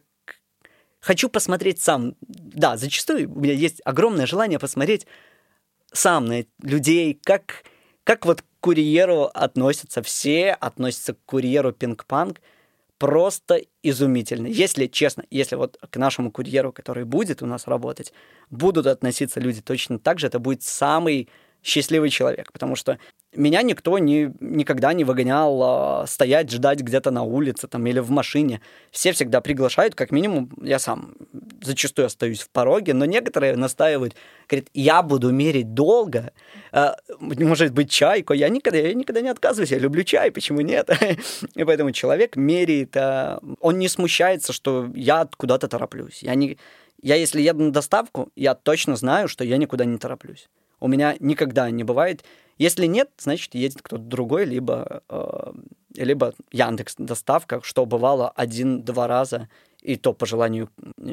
хочу 1.05 1.29
посмотреть 1.29 1.79
сам. 1.79 2.15
Да, 2.21 2.77
зачастую 2.77 3.31
у 3.31 3.39
меня 3.39 3.53
есть 3.53 3.79
огромное 3.85 4.25
желание 4.25 4.57
посмотреть 4.57 5.05
сам 5.93 6.25
на 6.25 6.45
людей, 6.63 7.19
как, 7.23 7.63
как 8.03 8.25
вот 8.25 8.41
к 8.41 8.45
курьеру 8.59 9.29
относятся. 9.33 10.01
Все 10.01 10.51
относятся 10.51 11.13
к 11.13 11.17
курьеру 11.25 11.73
пинг-панк 11.73 12.41
просто 12.97 13.61
изумительно. 13.83 14.47
Если 14.47 14.87
честно, 14.87 15.23
если 15.29 15.55
вот 15.55 15.77
к 15.77 15.95
нашему 15.97 16.31
курьеру, 16.31 16.73
который 16.73 17.05
будет 17.05 17.43
у 17.43 17.45
нас 17.45 17.67
работать, 17.67 18.11
будут 18.49 18.87
относиться 18.87 19.39
люди 19.39 19.61
точно 19.61 19.99
так 19.99 20.17
же, 20.17 20.25
это 20.25 20.39
будет 20.39 20.63
самый 20.63 21.29
счастливый 21.61 22.09
человек, 22.09 22.51
потому 22.51 22.75
что 22.75 22.97
меня 23.35 23.61
никто 23.61 23.97
не, 23.99 24.31
никогда 24.39 24.93
не 24.93 25.03
выгонял 25.03 25.61
а, 25.63 26.07
стоять, 26.07 26.51
ждать 26.51 26.79
где-то 26.79 27.11
на 27.11 27.23
улице 27.23 27.67
там, 27.67 27.85
или 27.87 27.99
в 27.99 28.09
машине. 28.09 28.61
Все 28.91 29.11
всегда 29.11 29.41
приглашают, 29.41 29.95
как 29.95 30.11
минимум, 30.11 30.51
я 30.61 30.79
сам 30.79 31.15
зачастую 31.61 32.07
остаюсь 32.07 32.41
в 32.41 32.49
пороге, 32.49 32.93
но 32.93 33.05
некоторые 33.05 33.55
настаивают, 33.55 34.15
говорят, 34.49 34.69
я 34.73 35.01
буду 35.01 35.31
мерить 35.31 35.73
долго, 35.73 36.33
а, 36.71 36.95
может 37.19 37.73
быть, 37.73 37.89
чайку, 37.89 38.33
я 38.33 38.49
никогда, 38.49 38.79
я 38.79 38.93
никогда 38.93 39.21
не 39.21 39.29
отказываюсь, 39.29 39.71
я 39.71 39.79
люблю 39.79 40.03
чай, 40.03 40.31
почему 40.31 40.61
нет? 40.61 40.89
И 41.55 41.63
поэтому 41.63 41.91
человек 41.91 42.35
меряет, 42.35 42.95
а, 42.97 43.39
он 43.59 43.79
не 43.79 43.87
смущается, 43.87 44.53
что 44.53 44.91
я 44.95 45.27
куда-то 45.37 45.67
тороплюсь. 45.67 46.23
Я, 46.23 46.35
не, 46.35 46.57
я 47.01 47.15
если 47.15 47.41
еду 47.41 47.63
на 47.63 47.71
доставку, 47.71 48.29
я 48.35 48.55
точно 48.55 48.95
знаю, 48.95 49.27
что 49.27 49.43
я 49.43 49.57
никуда 49.57 49.85
не 49.85 49.97
тороплюсь. 49.97 50.49
У 50.79 50.87
меня 50.87 51.15
никогда 51.19 51.69
не 51.69 51.83
бывает. 51.83 52.23
Если 52.57 52.85
нет, 52.85 53.09
значит, 53.17 53.53
едет 53.55 53.81
кто-то 53.81 54.03
другой, 54.03 54.45
либо, 54.45 55.03
э, 55.09 55.51
либо 55.95 56.33
Яндекс 56.51 56.95
доставка, 56.97 57.61
что 57.63 57.85
бывало 57.85 58.29
один-два 58.29 59.07
раза, 59.07 59.49
и 59.81 59.97
то 59.97 60.13
по 60.13 60.25
желанию 60.25 60.69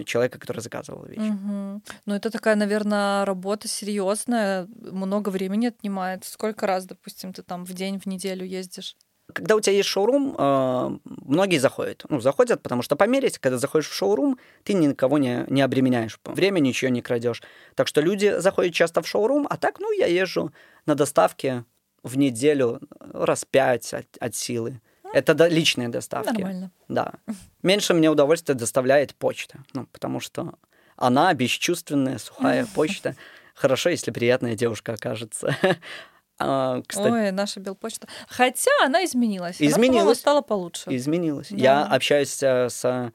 человека, 0.07 0.38
который 0.38 0.61
заказывал 0.61 1.05
вещи. 1.05 1.20
Угу. 1.20 1.82
Ну, 2.07 2.14
это 2.14 2.30
такая, 2.30 2.57
наверное, 2.57 3.24
работа 3.24 3.68
серьезная, 3.68 4.66
много 4.80 5.28
времени 5.28 5.66
отнимает. 5.66 6.24
Сколько 6.24 6.66
раз, 6.66 6.86
допустим, 6.86 7.32
ты 7.34 7.43
там 7.43 7.64
в 7.66 7.72
день, 7.74 8.01
в 8.01 8.07
неделю 8.07 8.47
ездишь? 8.47 8.97
Когда 9.33 9.57
у 9.57 9.61
тебя 9.61 9.77
есть 9.77 9.89
шоурум, 9.89 10.35
э, 10.37 10.99
многие 11.05 11.59
заходят. 11.59 12.05
Ну, 12.09 12.20
заходят, 12.20 12.62
потому 12.62 12.83
что 12.83 12.97
померить, 12.97 13.39
когда 13.39 13.59
заходишь 13.59 13.89
в 13.89 13.95
шоурум, 13.95 14.39
ты 14.64 14.75
никого 14.75 15.18
не, 15.18 15.45
не 15.49 15.62
обременяешь. 15.62 16.18
Время 16.25 16.61
ничего 16.61 16.91
не 16.91 17.03
крадешь. 17.03 17.43
Так 17.75 17.89
что 17.89 18.01
люди 18.01 18.39
заходят 18.39 18.75
часто 18.75 19.03
в 19.03 19.09
шоурум, 19.09 19.47
а 19.49 19.57
так, 19.57 19.81
ну, 19.81 19.93
я 19.93 20.07
езжу 20.07 20.53
на 20.87 20.95
доставке 20.95 21.64
в 22.03 22.18
неделю 22.18 22.81
раз 23.01 23.45
пять 23.45 23.95
от, 23.95 24.07
от 24.20 24.35
силы. 24.35 24.81
Это 25.12 25.35
до, 25.35 25.47
личные 25.47 25.89
доставки. 25.89 26.33
Нормально. 26.33 26.70
Да. 26.89 27.12
Меньше 27.62 27.95
мне 27.95 28.11
удовольствие 28.11 28.57
доставляет 28.57 29.14
почта. 29.14 29.62
Ну, 29.75 29.87
потому 29.87 30.20
что 30.20 30.55
она 30.97 31.33
бесчувственная, 31.35 32.18
сухая 32.18 32.66
почта. 32.75 33.14
Хорошо, 33.55 33.91
если 33.91 34.11
приятная 34.11 34.55
девушка 34.55 34.95
окажется. 34.95 35.57
А, 36.45 36.82
кстати, 36.86 37.12
Ой, 37.12 37.30
наша 37.30 37.61
Белпочта. 37.61 38.09
Хотя 38.28 38.70
она 38.84 39.05
изменилась. 39.05 39.57
Изменилась. 39.61 40.05
Она, 40.05 40.14
стала 40.14 40.40
получше. 40.43 40.84
Изменилась. 40.95 41.49
Да. 41.51 41.57
Я 41.57 41.84
общаюсь 41.84 42.43
э, 42.43 42.68
с 42.68 42.84
э, 42.84 43.12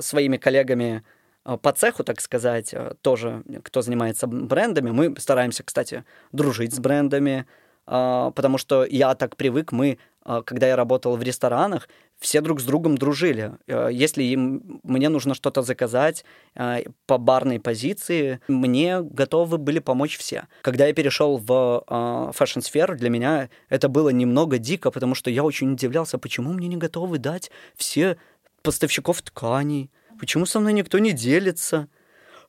своими 0.00 0.36
коллегами 0.36 1.02
э, 1.44 1.56
по 1.60 1.72
цеху, 1.72 2.04
так 2.04 2.20
сказать, 2.20 2.74
тоже, 3.02 3.42
кто 3.62 3.82
занимается 3.82 4.26
брендами. 4.26 4.90
Мы 4.90 5.14
стараемся, 5.18 5.62
кстати, 5.62 6.04
дружить 6.32 6.74
с 6.74 6.78
брендами, 6.78 7.46
потому 7.84 8.58
что 8.58 8.84
я 8.84 9.14
так 9.14 9.36
привык, 9.36 9.70
мы, 9.70 9.98
когда 10.44 10.66
я 10.66 10.74
работал 10.74 11.16
в 11.16 11.22
ресторанах, 11.22 11.88
все 12.18 12.40
друг 12.40 12.60
с 12.60 12.64
другом 12.64 12.96
дружили. 12.96 13.52
Э, 13.66 13.88
если 13.92 14.22
им, 14.22 14.80
мне 14.82 15.08
нужно 15.08 15.34
что-то 15.34 15.62
заказать 15.62 16.24
э, 16.54 16.84
по 17.06 17.18
барной 17.18 17.60
позиции, 17.60 18.40
мне 18.48 19.02
готовы 19.02 19.58
были 19.58 19.78
помочь 19.78 20.18
все. 20.18 20.48
Когда 20.62 20.86
я 20.86 20.94
перешел 20.94 21.36
в 21.36 21.84
э, 21.88 22.32
фэшн-сферу, 22.32 22.96
для 22.96 23.10
меня 23.10 23.50
это 23.68 23.88
было 23.88 24.08
немного 24.08 24.58
дико, 24.58 24.90
потому 24.90 25.14
что 25.14 25.30
я 25.30 25.44
очень 25.44 25.72
удивлялся, 25.72 26.18
почему 26.18 26.52
мне 26.52 26.68
не 26.68 26.76
готовы 26.76 27.18
дать 27.18 27.50
все 27.76 28.16
поставщиков 28.62 29.22
тканей, 29.22 29.90
почему 30.18 30.46
со 30.46 30.60
мной 30.60 30.72
никто 30.72 30.98
не 30.98 31.12
делится, 31.12 31.88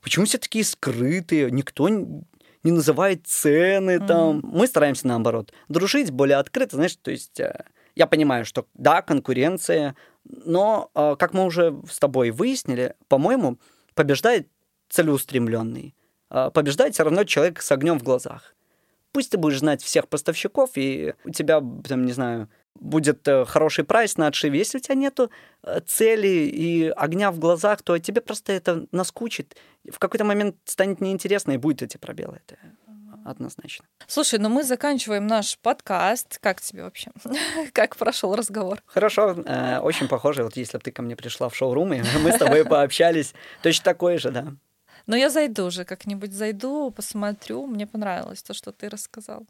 почему 0.02 0.26
все 0.26 0.38
такие 0.38 0.64
скрытые, 0.64 1.52
никто 1.52 1.90
не 1.90 2.72
называет 2.72 3.28
цены 3.28 4.00
там. 4.00 4.40
Mm-hmm. 4.40 4.50
Мы 4.52 4.68
стараемся 4.68 5.08
наоборот 5.08 5.54
дружить 5.70 6.12
более 6.12 6.38
открыто, 6.38 6.78
знаешь, 6.78 6.96
то 6.96 7.12
есть 7.12 7.40
я 7.98 8.08
понимаю, 8.08 8.46
что 8.46 8.68
да, 8.76 9.02
конкуренция, 9.02 9.96
но, 10.24 10.92
а, 10.94 11.16
как 11.16 11.34
мы 11.34 11.46
уже 11.46 11.76
с 11.90 12.00
тобой 12.00 12.32
выяснили, 12.32 12.96
по-моему, 13.08 13.58
побеждает 13.96 14.48
целеустремленный. 14.90 15.96
А, 16.30 16.52
побеждает 16.52 16.94
все 16.94 17.04
равно 17.04 17.24
человек 17.24 17.62
с 17.62 17.72
огнем 17.72 18.00
в 18.00 18.04
глазах. 18.04 18.56
Пусть 19.12 19.32
ты 19.32 19.38
будешь 19.38 19.60
знать 19.60 19.82
всех 19.82 20.08
поставщиков, 20.08 20.72
и 20.76 21.16
у 21.26 21.32
тебя, 21.32 21.62
там, 21.88 22.06
не 22.06 22.12
знаю, 22.14 22.50
будет 22.76 23.28
э, 23.28 23.46
хороший 23.46 23.84
прайс 23.84 24.18
на 24.18 24.28
отшиве. 24.28 24.60
Если 24.60 24.78
у 24.78 24.82
тебя 24.82 24.94
нету 24.94 25.32
э, 25.64 25.80
цели 25.88 26.28
и 26.28 26.90
огня 26.90 27.32
в 27.32 27.40
глазах, 27.40 27.82
то 27.82 27.98
тебе 27.98 28.22
просто 28.22 28.54
это 28.54 28.86
наскучит. 28.92 29.56
В 29.92 29.98
какой-то 29.98 30.24
момент 30.24 30.58
станет 30.66 31.02
неинтересно, 31.02 31.54
и 31.54 31.58
будет 31.58 31.82
эти 31.82 31.98
пробелы. 31.98 32.42
Однозначно. 33.30 33.86
Слушай, 34.08 34.40
ну 34.40 34.50
мы 34.50 34.64
заканчиваем 34.64 35.28
наш 35.28 35.58
подкаст. 35.60 36.40
Как 36.40 36.62
тебе 36.62 36.84
вообще? 36.84 37.12
как 37.74 37.96
прошел 37.96 38.36
разговор? 38.36 38.82
Хорошо, 38.86 39.36
э, 39.46 39.80
очень 39.80 40.08
похоже. 40.08 40.44
Вот 40.44 40.58
если 40.58 40.78
бы 40.78 40.84
ты 40.84 40.92
ко 40.92 41.02
мне 41.02 41.16
пришла 41.16 41.50
в 41.50 41.56
шоурум, 41.56 41.94
и 41.94 42.02
мы 42.24 42.32
с 42.32 42.38
тобой 42.38 42.66
пообщались, 42.66 43.34
точно 43.62 43.86
такое 43.86 44.18
же, 44.18 44.32
да. 44.32 44.54
Но 45.06 45.16
я 45.16 45.30
зайду 45.30 45.66
уже 45.66 45.86
как-нибудь, 45.86 46.34
зайду, 46.34 46.92
посмотрю. 46.92 47.66
Мне 47.66 47.88
понравилось 47.88 48.44
то, 48.44 48.54
что 48.54 48.72
ты 48.72 48.90
рассказал. 48.90 49.46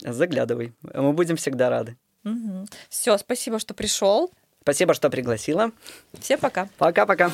Заглядывай. 0.00 0.72
Мы 0.82 1.12
будем 1.12 1.36
всегда 1.36 1.70
рады. 1.70 1.96
Угу. 2.24 2.66
Все, 2.88 3.16
спасибо, 3.18 3.58
что 3.58 3.72
пришел. 3.72 4.32
Спасибо, 4.62 4.94
что 4.94 5.10
пригласила. 5.10 5.70
Всем 6.18 6.40
пока. 6.40 6.68
Пока-пока. 6.78 7.30